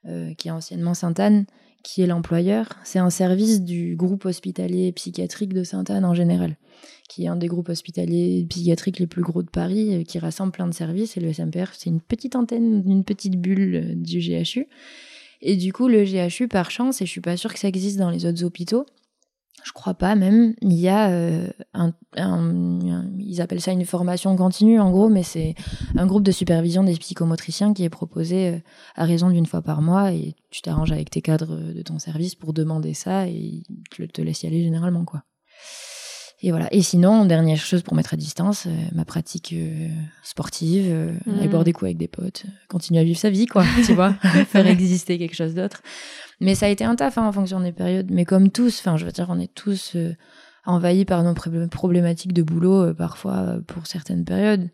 [0.06, 1.46] euh, qui est anciennement Sainte-Anne,
[1.82, 2.76] qui est l'employeur.
[2.84, 6.56] C'est un service du groupe hospitalier psychiatrique de Sainte-Anne en général,
[7.08, 10.52] qui est un des groupes hospitaliers psychiatriques les plus gros de Paris, euh, qui rassemble
[10.52, 11.16] plein de services.
[11.16, 14.68] Et le SMPR, c'est une petite antenne, une petite bulle du GHU.
[15.42, 17.98] Et du coup, le GHU, par chance, et je suis pas sûre que ça existe
[17.98, 18.86] dans les autres hôpitaux,
[19.64, 20.54] je crois pas même.
[20.60, 21.92] Il y a euh, un,
[23.18, 25.54] ils appellent ça une formation continue en gros, mais c'est
[25.96, 28.58] un groupe de supervision des psychomotriciens qui est proposé euh,
[28.94, 32.34] à raison d'une fois par mois et tu t'arranges avec tes cadres de ton service
[32.34, 35.24] pour demander ça et tu te laisses y aller généralement quoi.
[36.46, 36.68] Et voilà.
[36.72, 39.54] Et sinon, dernière chose pour mettre à distance, euh, ma pratique
[40.22, 40.92] sportive,
[41.26, 41.64] aller boire mmh.
[41.64, 44.12] des coups avec des potes, continuer à vivre sa vie quoi, tu vois,
[44.48, 45.80] faire exister quelque chose d'autre.
[46.40, 48.10] Mais ça a été un taf hein, en fonction des périodes.
[48.10, 50.14] Mais comme tous, enfin, je veux dire, on est tous euh,
[50.64, 51.34] envahis par nos
[51.68, 54.70] problématiques de boulot euh, parfois euh, pour certaines périodes.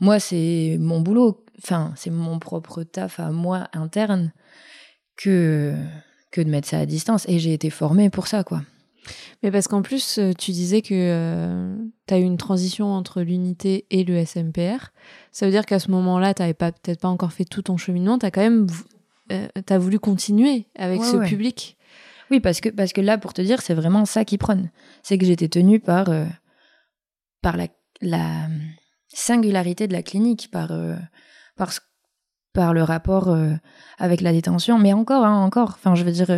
[0.00, 4.32] Moi, c'est mon boulot, enfin, c'est mon propre taf à moi interne
[5.16, 5.74] que
[6.32, 7.28] que de mettre ça à distance.
[7.28, 8.62] Et j'ai été formée pour ça, quoi.
[9.42, 11.76] Mais parce qu'en plus, tu disais que
[12.06, 14.92] tu as eu une transition entre l'unité et le SMPR.
[15.32, 18.18] Ça veut dire qu'à ce moment-là, tu n'avais peut-être pas encore fait tout ton cheminement.
[18.18, 18.66] Tu as quand même
[19.30, 21.76] euh, as voulu continuer avec ce public.
[22.30, 24.70] Oui, parce que, parce que là, pour te dire, c'est vraiment ça qui prône.
[25.02, 26.24] C'est que j'étais tenue par, euh,
[27.40, 27.68] par la,
[28.00, 28.48] la,
[29.08, 30.96] singularité de la clinique, par, euh,
[31.56, 31.70] par,
[32.52, 33.36] par le rapport
[33.98, 34.78] avec la détention.
[34.78, 35.76] Mais encore, hein, encore.
[35.78, 36.30] Enfin, je veux dire,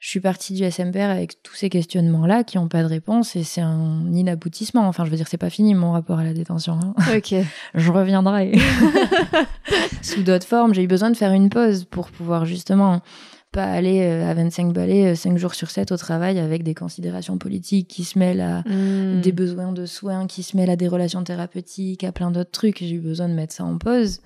[0.00, 3.44] je suis partie du SMPR avec tous ces questionnements-là qui n'ont pas de réponse et
[3.44, 4.88] c'est un inaboutissement.
[4.88, 6.80] Enfin, je veux dire, c'est pas fini mon rapport à la détention.
[6.82, 6.94] Hein.
[7.16, 7.34] Ok.
[7.74, 8.52] je reviendrai
[10.02, 10.72] sous d'autres formes.
[10.72, 13.02] J'ai eu besoin de faire une pause pour pouvoir justement
[13.52, 16.74] pas aller euh, à 25 balais 5 euh, jours sur 7 au travail avec des
[16.74, 19.20] considérations politiques qui se mêlent à hmm.
[19.20, 22.78] des besoins de soins, qui se mêlent à des relations thérapeutiques, à plein d'autres trucs.
[22.78, 24.20] J'ai eu besoin de mettre ça en pause.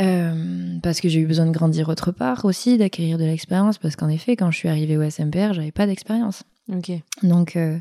[0.00, 3.96] Euh, parce que j'ai eu besoin de grandir autre part aussi, d'acquérir de l'expérience, parce
[3.96, 6.44] qu'en effet, quand je suis arrivée au SMPR, j'avais pas d'expérience.
[6.68, 6.92] Ok.
[7.22, 7.78] Donc, euh,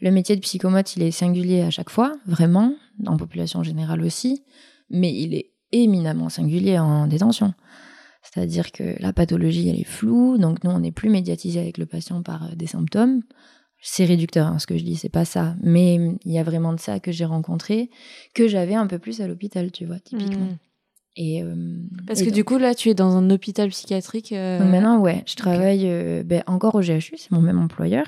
[0.00, 2.74] le métier de psychomote, il est singulier à chaque fois, vraiment,
[3.06, 4.42] en population générale aussi,
[4.90, 7.54] mais il est éminemment singulier en détention.
[8.22, 11.86] C'est-à-dire que la pathologie, elle est floue, donc nous, on n'est plus médiatisé avec le
[11.86, 13.22] patient par euh, des symptômes.
[13.84, 15.56] C'est réducteur, hein, ce que je dis, c'est pas ça.
[15.60, 17.90] Mais il y a vraiment de ça que j'ai rencontré,
[18.32, 20.46] que j'avais un peu plus à l'hôpital, tu vois, typiquement.
[20.46, 20.56] Hmm.
[21.16, 21.44] Et,
[22.06, 24.32] Parce que du coup, là, tu es dans un hôpital psychiatrique.
[24.32, 28.06] maintenant, ouais, je travaille ben, encore au GHU, c'est mon même employeur.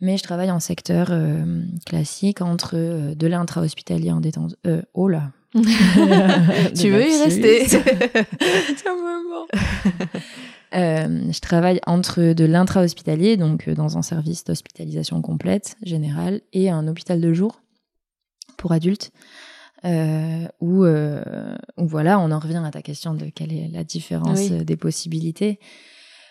[0.00, 1.10] Mais je travaille en secteur
[1.86, 4.56] classique entre de l'intra-hospitalier en détention.
[4.94, 7.64] oh là, tu veux y rester
[10.74, 16.68] euh, je travaille entre de l'intra-hospitalier, donc euh, dans un service d'hospitalisation complète, générale, et
[16.68, 17.62] un hôpital de jour
[18.58, 19.10] pour adultes,
[19.84, 20.84] euh, où,
[21.76, 25.58] voilà, on en revient à ta question de quelle est la différence des possibilités.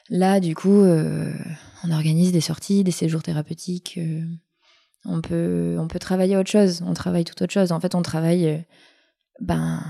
[0.09, 3.99] Là, du coup, on organise des sorties, des séjours thérapeutiques.
[5.05, 7.71] on, peut, on peut travailler autre chose, on travaille tout autre chose.
[7.71, 8.65] En fait, on travaille
[9.39, 9.81] ben,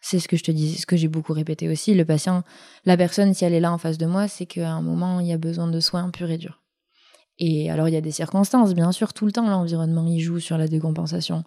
[0.00, 1.94] c'est ce que je te dis, ce que j'ai beaucoup répété aussi.
[1.94, 2.44] Le patient,
[2.84, 5.26] la personne, si elle est là en face de moi, c'est qu'à un moment, il
[5.26, 6.62] y a besoin de soins purs et durs.
[7.38, 10.38] Et alors, il y a des circonstances, bien sûr, tout le temps, l'environnement, il joue
[10.38, 11.44] sur la décompensation.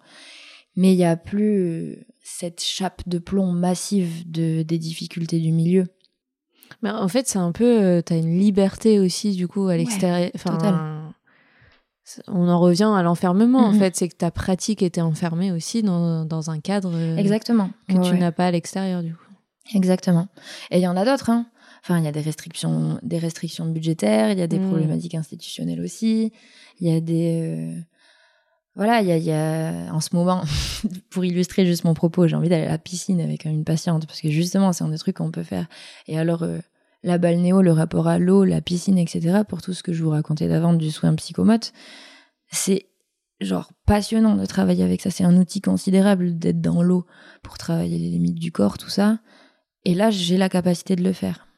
[0.76, 5.86] Mais il n'y a plus cette chape de plomb massive de, des difficultés du milieu.
[6.82, 9.76] Mais en fait, c'est un peu, euh, tu as une liberté aussi, du coup, à
[9.76, 10.30] l'extérieur.
[10.34, 11.12] enfin,
[12.28, 13.78] on en revient à l'enfermement, en mhm.
[13.78, 13.96] fait.
[13.96, 17.70] C'est que ta pratique était enfermée aussi dans, dans un cadre euh, Exactement.
[17.88, 19.24] que tu n'as pas à l'extérieur, du coup.
[19.74, 20.28] Exactement.
[20.70, 21.30] Et il y en a d'autres.
[21.30, 21.46] Hein.
[21.82, 24.68] Enfin, il y a des restrictions, des restrictions budgétaires, il y a des mm.
[24.68, 26.32] problématiques institutionnelles aussi.
[26.80, 27.42] Il y a des.
[27.42, 27.80] Euh,
[28.76, 30.42] voilà, il y a, en ce moment,
[31.10, 34.20] pour illustrer juste mon propos, j'ai envie d'aller à la piscine avec une patiente parce
[34.20, 35.66] que justement, c'est un des trucs qu'on peut faire.
[36.06, 36.58] Et alors, euh,
[37.02, 40.10] la balnéo, le rapport à l'eau, la piscine, etc., pour tout ce que je vous
[40.10, 41.72] racontais d'avant du soin psychomote,
[42.50, 42.86] c'est
[43.40, 45.10] genre passionnant de travailler avec ça.
[45.10, 47.06] C'est un outil considérable d'être dans l'eau
[47.42, 49.18] pour travailler les limites du corps, tout ça.
[49.84, 51.48] Et là, j'ai la capacité de le faire.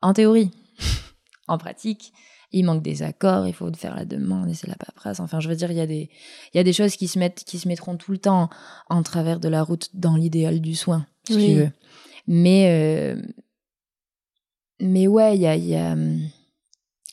[0.00, 0.50] En théorie.
[1.48, 2.12] en pratique,
[2.54, 5.18] il manque des accords, il faut faire la demande et c'est la paperasse.
[5.18, 6.08] Enfin, je veux dire, il y a des,
[6.52, 8.48] il y a des choses qui se mettent, qui se mettront tout le temps
[8.88, 11.70] en travers de la route dans l'idéal du soin, si tu veux.
[12.28, 13.20] Mais, euh,
[14.80, 16.20] mais ouais, il y a, hum,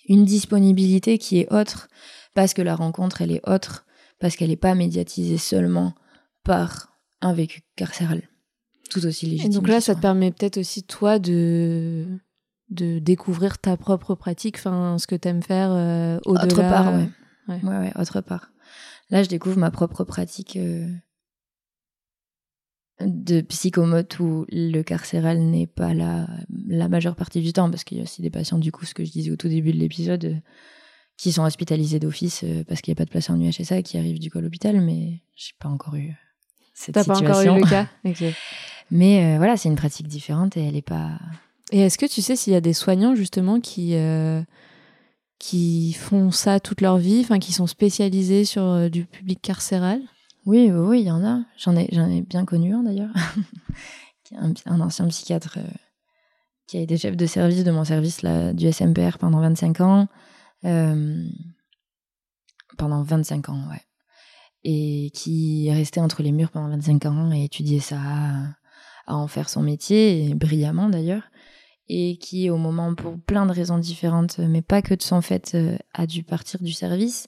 [0.07, 1.87] une disponibilité qui est autre
[2.35, 3.85] parce que la rencontre, elle est autre,
[4.19, 5.93] parce qu'elle n'est pas médiatisée seulement
[6.43, 8.21] par un vécu carcéral,
[8.89, 9.51] tout aussi légitime.
[9.51, 12.07] Et donc là, ça te permet peut-être aussi, toi, de
[12.71, 16.45] de découvrir ta propre pratique, enfin, ce que tu aimes faire euh, au-delà.
[16.45, 17.09] Autre part, ouais.
[17.49, 17.59] ouais.
[17.63, 18.51] Ouais, autre part.
[19.09, 20.87] Là, je découvre ma propre pratique euh,
[23.01, 26.27] de psychomote où le carcéral n'est pas là
[26.65, 28.93] la majeure partie du temps, parce qu'il y a aussi des patients, du coup, ce
[28.93, 30.35] que je disais au tout début de l'épisode, euh,
[31.17, 34.17] qui sont hospitalisés d'office parce qu'il n'y a pas de place en UHSA, qui arrivent
[34.17, 36.15] du coup à l'hôpital, mais j'ai pas encore eu
[36.73, 37.85] cette T'as pas encore eu le cas
[38.91, 41.19] Mais voilà, c'est une pratique différente et elle n'est pas...
[41.71, 43.95] Et est-ce que tu sais s'il y a des soignants justement qui
[45.39, 50.01] qui font ça toute leur vie, enfin qui sont spécialisés sur du public carcéral?
[50.45, 51.43] Oui, oui, il y en a.
[51.57, 53.13] J'en ai, j'en ai bien connu un d'ailleurs,
[54.35, 55.67] un, un, ancien psychiatre euh,
[56.67, 60.07] qui a été chef de service de mon service là, du SMPR pendant 25 ans.
[60.65, 61.23] Euh,
[62.77, 63.81] pendant 25 ans, ouais.
[64.63, 67.99] Et qui est resté entre les murs pendant 25 ans et étudié ça,
[69.05, 71.23] à en faire son métier, brillamment d'ailleurs
[71.93, 75.55] et qui, au moment, pour plein de raisons différentes, mais pas que de son fait,
[75.55, 77.27] euh, a dû partir du service.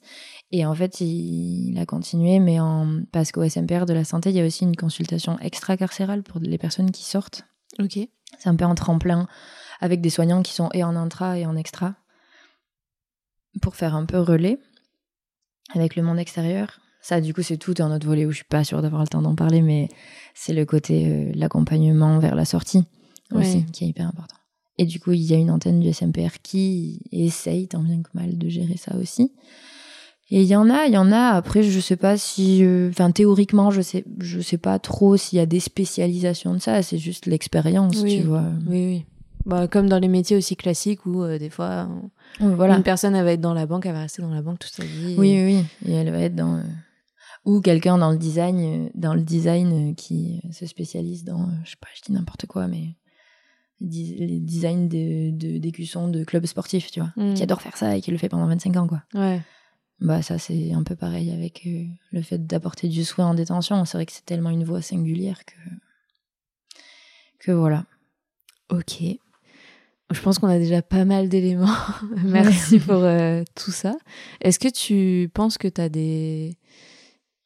[0.51, 4.37] Et en fait, il, a continué, mais en, parce qu'au SMPR de la santé, il
[4.37, 7.43] y a aussi une consultation extra-carcérale pour les personnes qui sortent.
[7.77, 7.99] Ok.
[8.39, 9.27] C'est un peu en tremplin
[9.81, 11.95] avec des soignants qui sont et en intra et en extra
[13.61, 14.59] pour faire un peu relais
[15.75, 16.79] avec le monde extérieur.
[17.01, 19.09] Ça, du coup, c'est tout un autre volet où je suis pas sûre d'avoir le
[19.09, 19.89] temps d'en parler, mais
[20.33, 22.85] c'est le côté euh, l'accompagnement vers la sortie
[23.31, 24.37] aussi qui est hyper important.
[24.77, 28.09] Et du coup, il y a une antenne du SMPR qui essaye tant bien que
[28.13, 29.31] mal de gérer ça aussi.
[30.31, 31.29] Et il y en a, il y en a.
[31.29, 35.37] Après, je sais pas si, euh, enfin, théoriquement, je sais, je sais pas trop s'il
[35.37, 36.81] y a des spécialisations de ça.
[36.81, 38.45] C'est juste l'expérience, tu vois.
[38.67, 39.05] Oui, oui.
[39.45, 41.89] Bah, comme dans les métiers aussi classiques où euh, des fois,
[42.39, 42.77] voilà.
[42.77, 44.71] une personne elle va être dans la banque, elle va rester dans la banque toute
[44.71, 45.15] sa vie.
[45.17, 45.91] Oui, oui, oui.
[45.91, 46.63] Et elle va être dans euh,
[47.43, 51.89] ou quelqu'un dans le design, dans le design qui se spécialise dans, je sais pas,
[51.93, 52.95] je dis n'importe quoi, mais
[53.81, 57.33] les designs d'écussons de, de, clubs sportifs, tu vois, mm.
[57.33, 59.03] qui adore faire ça et qui le fait pendant 25 ans, quoi.
[59.13, 59.41] Ouais.
[59.99, 63.85] Bah ça c'est un peu pareil avec euh, le fait d'apporter du soin en détention.
[63.85, 65.53] C'est vrai que c'est tellement une voix singulière que
[67.39, 67.85] que voilà.
[68.69, 69.01] Ok.
[70.11, 71.77] Je pense qu'on a déjà pas mal d'éléments.
[72.25, 73.95] Merci pour euh, tout ça.
[74.41, 76.57] Est-ce que tu penses que tu as des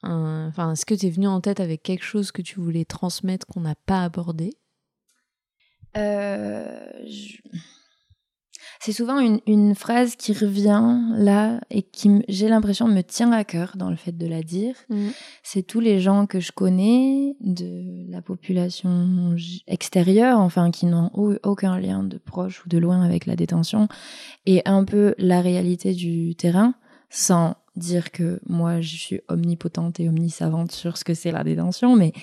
[0.01, 3.45] enfin est-ce que tu es venu en tête avec quelque chose que tu voulais transmettre
[3.45, 4.53] qu'on n'a pas abordé?
[5.95, 6.91] Euh,
[8.79, 13.43] c'est souvent une, une, phrase qui revient là et qui, j'ai l'impression, me tient à
[13.43, 14.75] cœur dans le fait de la dire.
[14.89, 15.09] Mm.
[15.43, 19.35] C'est tous les gens que je connais de la population
[19.67, 21.11] extérieure, enfin, qui n'ont
[21.43, 23.87] aucun lien de proche ou de loin avec la détention,
[24.45, 26.73] et un peu la réalité du terrain,
[27.09, 31.95] sans dire que moi, je suis omnipotente et omnisavante sur ce que c'est la détention,
[31.95, 32.13] mais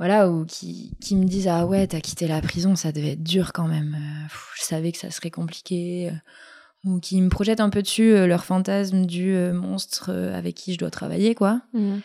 [0.00, 3.22] voilà, ou qui, qui me disent Ah ouais, t'as quitté la prison, ça devait être
[3.22, 3.94] dur quand même.
[3.94, 6.08] Euh, je savais que ça serait compliqué.
[6.08, 6.14] Euh,
[6.86, 10.78] ou qui me projettent un peu dessus euh, leur fantasme du monstre avec qui je
[10.78, 11.60] dois travailler, quoi.
[11.74, 11.98] Mmh.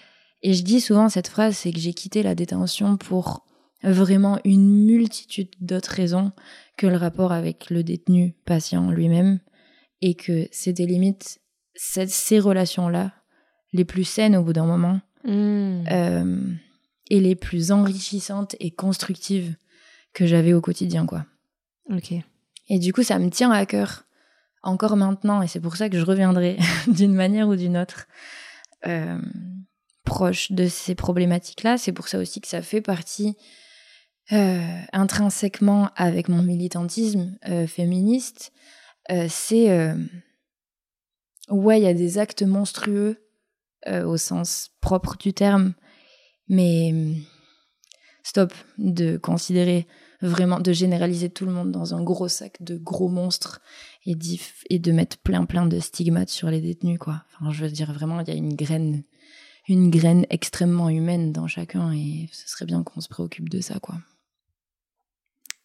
[0.44, 3.46] Et je dis souvent cette phrase c'est que j'ai quitté la détention pour
[3.82, 6.34] vraiment une multitude d'autres raisons
[6.78, 9.40] que le rapport avec le détenu patient lui-même.
[10.02, 11.40] Et que c'était limite
[11.76, 13.14] ces relations-là
[13.72, 15.00] les plus saines au bout d'un moment.
[15.24, 16.58] Mmh
[17.10, 19.56] et les plus enrichissantes et constructives
[20.14, 21.26] que j'avais au quotidien, quoi.
[21.90, 22.14] Ok.
[22.70, 24.06] Et du coup, ça me tient à cœur
[24.64, 26.58] encore maintenant, et c'est pour ça que je reviendrai
[26.88, 28.08] d'une manière ou d'une autre
[28.88, 29.20] euh,
[30.04, 31.78] proche de ces problématiques-là.
[31.78, 33.38] C'est pour ça aussi que ça fait partie
[34.32, 38.52] euh, intrinsèquement avec mon militantisme euh, féministe.
[39.30, 39.94] c'est
[41.50, 43.22] ouais, il y a des actes monstrueux
[43.88, 45.76] au sens propre du terme
[46.48, 46.94] mais
[48.24, 49.88] stop de considérer
[50.22, 53.62] vraiment, de généraliser tout le monde dans un gros sac de gros monstres
[54.06, 54.16] et,
[54.70, 57.24] et de mettre plein plein de stigmates sur les détenus, quoi.
[57.40, 59.04] Enfin, je veux dire, vraiment, il y a une graine,
[59.68, 63.80] une graine extrêmement humaine dans chacun et ce serait bien qu'on se préoccupe de ça,
[63.80, 63.96] quoi.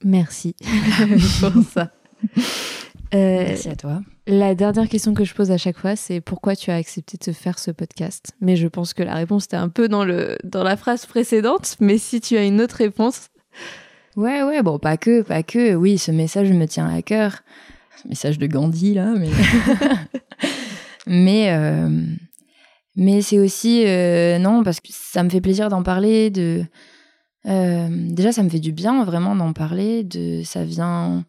[0.02, 0.54] Merci
[1.40, 1.92] pour ça.
[3.14, 4.00] Euh, Merci à toi.
[4.26, 7.32] La dernière question que je pose à chaque fois, c'est pourquoi tu as accepté de
[7.32, 8.32] faire ce podcast?
[8.40, 11.76] Mais je pense que la réponse était un peu dans, le, dans la phrase précédente,
[11.80, 13.28] mais si tu as une autre réponse.
[14.16, 15.74] Ouais, ouais, bon, pas que, pas que.
[15.74, 17.40] Oui, ce message me tient à cœur.
[18.02, 19.30] Ce message de Gandhi, là, mais.
[21.06, 21.52] mais.
[21.52, 21.88] Euh,
[22.96, 23.84] mais c'est aussi.
[23.86, 26.64] Euh, non, parce que ça me fait plaisir d'en parler, de.
[27.44, 30.04] déjà, ça me fait du bien vraiment d'en parler.
[30.04, 31.24] De, ça vient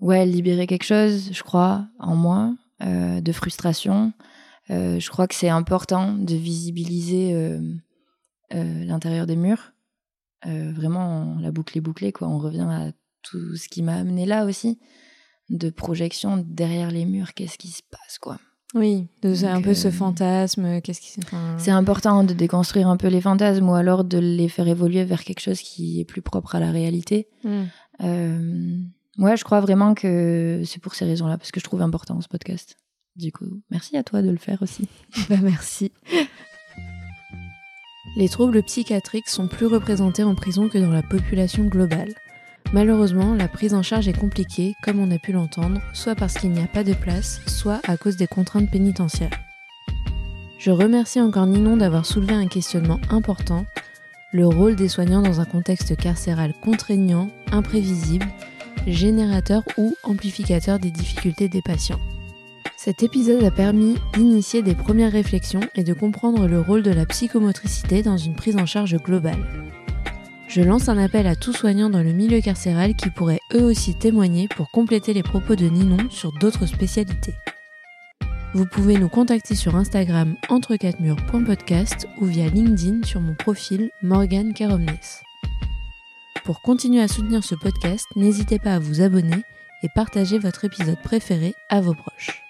[0.00, 4.12] ouais, libérer quelque chose, je crois, en moi, euh, de frustration.
[4.70, 7.60] Euh, je crois que c'est important de visibiliser euh,
[8.50, 9.72] l'intérieur des murs.
[10.44, 12.28] vraiment, la boucle est bouclée, quoi.
[12.28, 12.92] On revient à
[13.22, 14.78] tout ce qui m'a amené là aussi,
[15.48, 17.32] de projection derrière les murs.
[17.34, 18.38] Qu'est-ce qui se passe, quoi?
[18.74, 20.80] Oui, c'est un peu ce fantasme.
[20.80, 21.20] Qu'est-ce qui
[21.58, 25.22] C'est important de déconstruire un peu les fantasmes ou alors de les faire évoluer vers
[25.22, 27.28] quelque chose qui est plus propre à la réalité.
[27.44, 28.88] Mm.
[29.18, 32.28] Ouais, je crois vraiment que c'est pour ces raisons-là, parce que je trouve important ce
[32.28, 32.76] podcast.
[33.16, 34.88] Du coup, merci à toi de le faire aussi.
[35.28, 35.92] bah, merci.
[38.16, 42.12] Les troubles psychiatriques sont plus représentés en prison que dans la population globale.
[42.72, 46.50] Malheureusement, la prise en charge est compliquée, comme on a pu l'entendre, soit parce qu'il
[46.50, 49.38] n'y a pas de place, soit à cause des contraintes pénitentiaires.
[50.58, 53.66] Je remercie encore Ninon d'avoir soulevé un questionnement important,
[54.32, 58.26] le rôle des soignants dans un contexte carcéral contraignant, imprévisible
[58.86, 62.00] générateur ou amplificateur des difficultés des patients.
[62.76, 67.06] Cet épisode a permis d'initier des premières réflexions et de comprendre le rôle de la
[67.06, 69.46] psychomotricité dans une prise en charge globale.
[70.48, 73.94] Je lance un appel à tous soignants dans le milieu carcéral qui pourraient eux aussi
[73.94, 77.34] témoigner pour compléter les propos de Ninon sur d'autres spécialités.
[78.52, 80.76] Vous pouvez nous contacter sur Instagram entre
[82.20, 84.86] ou via LinkedIn sur mon profil Morgan Caromnes.
[86.44, 89.42] Pour continuer à soutenir ce podcast, n'hésitez pas à vous abonner
[89.82, 92.43] et partager votre épisode préféré à vos proches.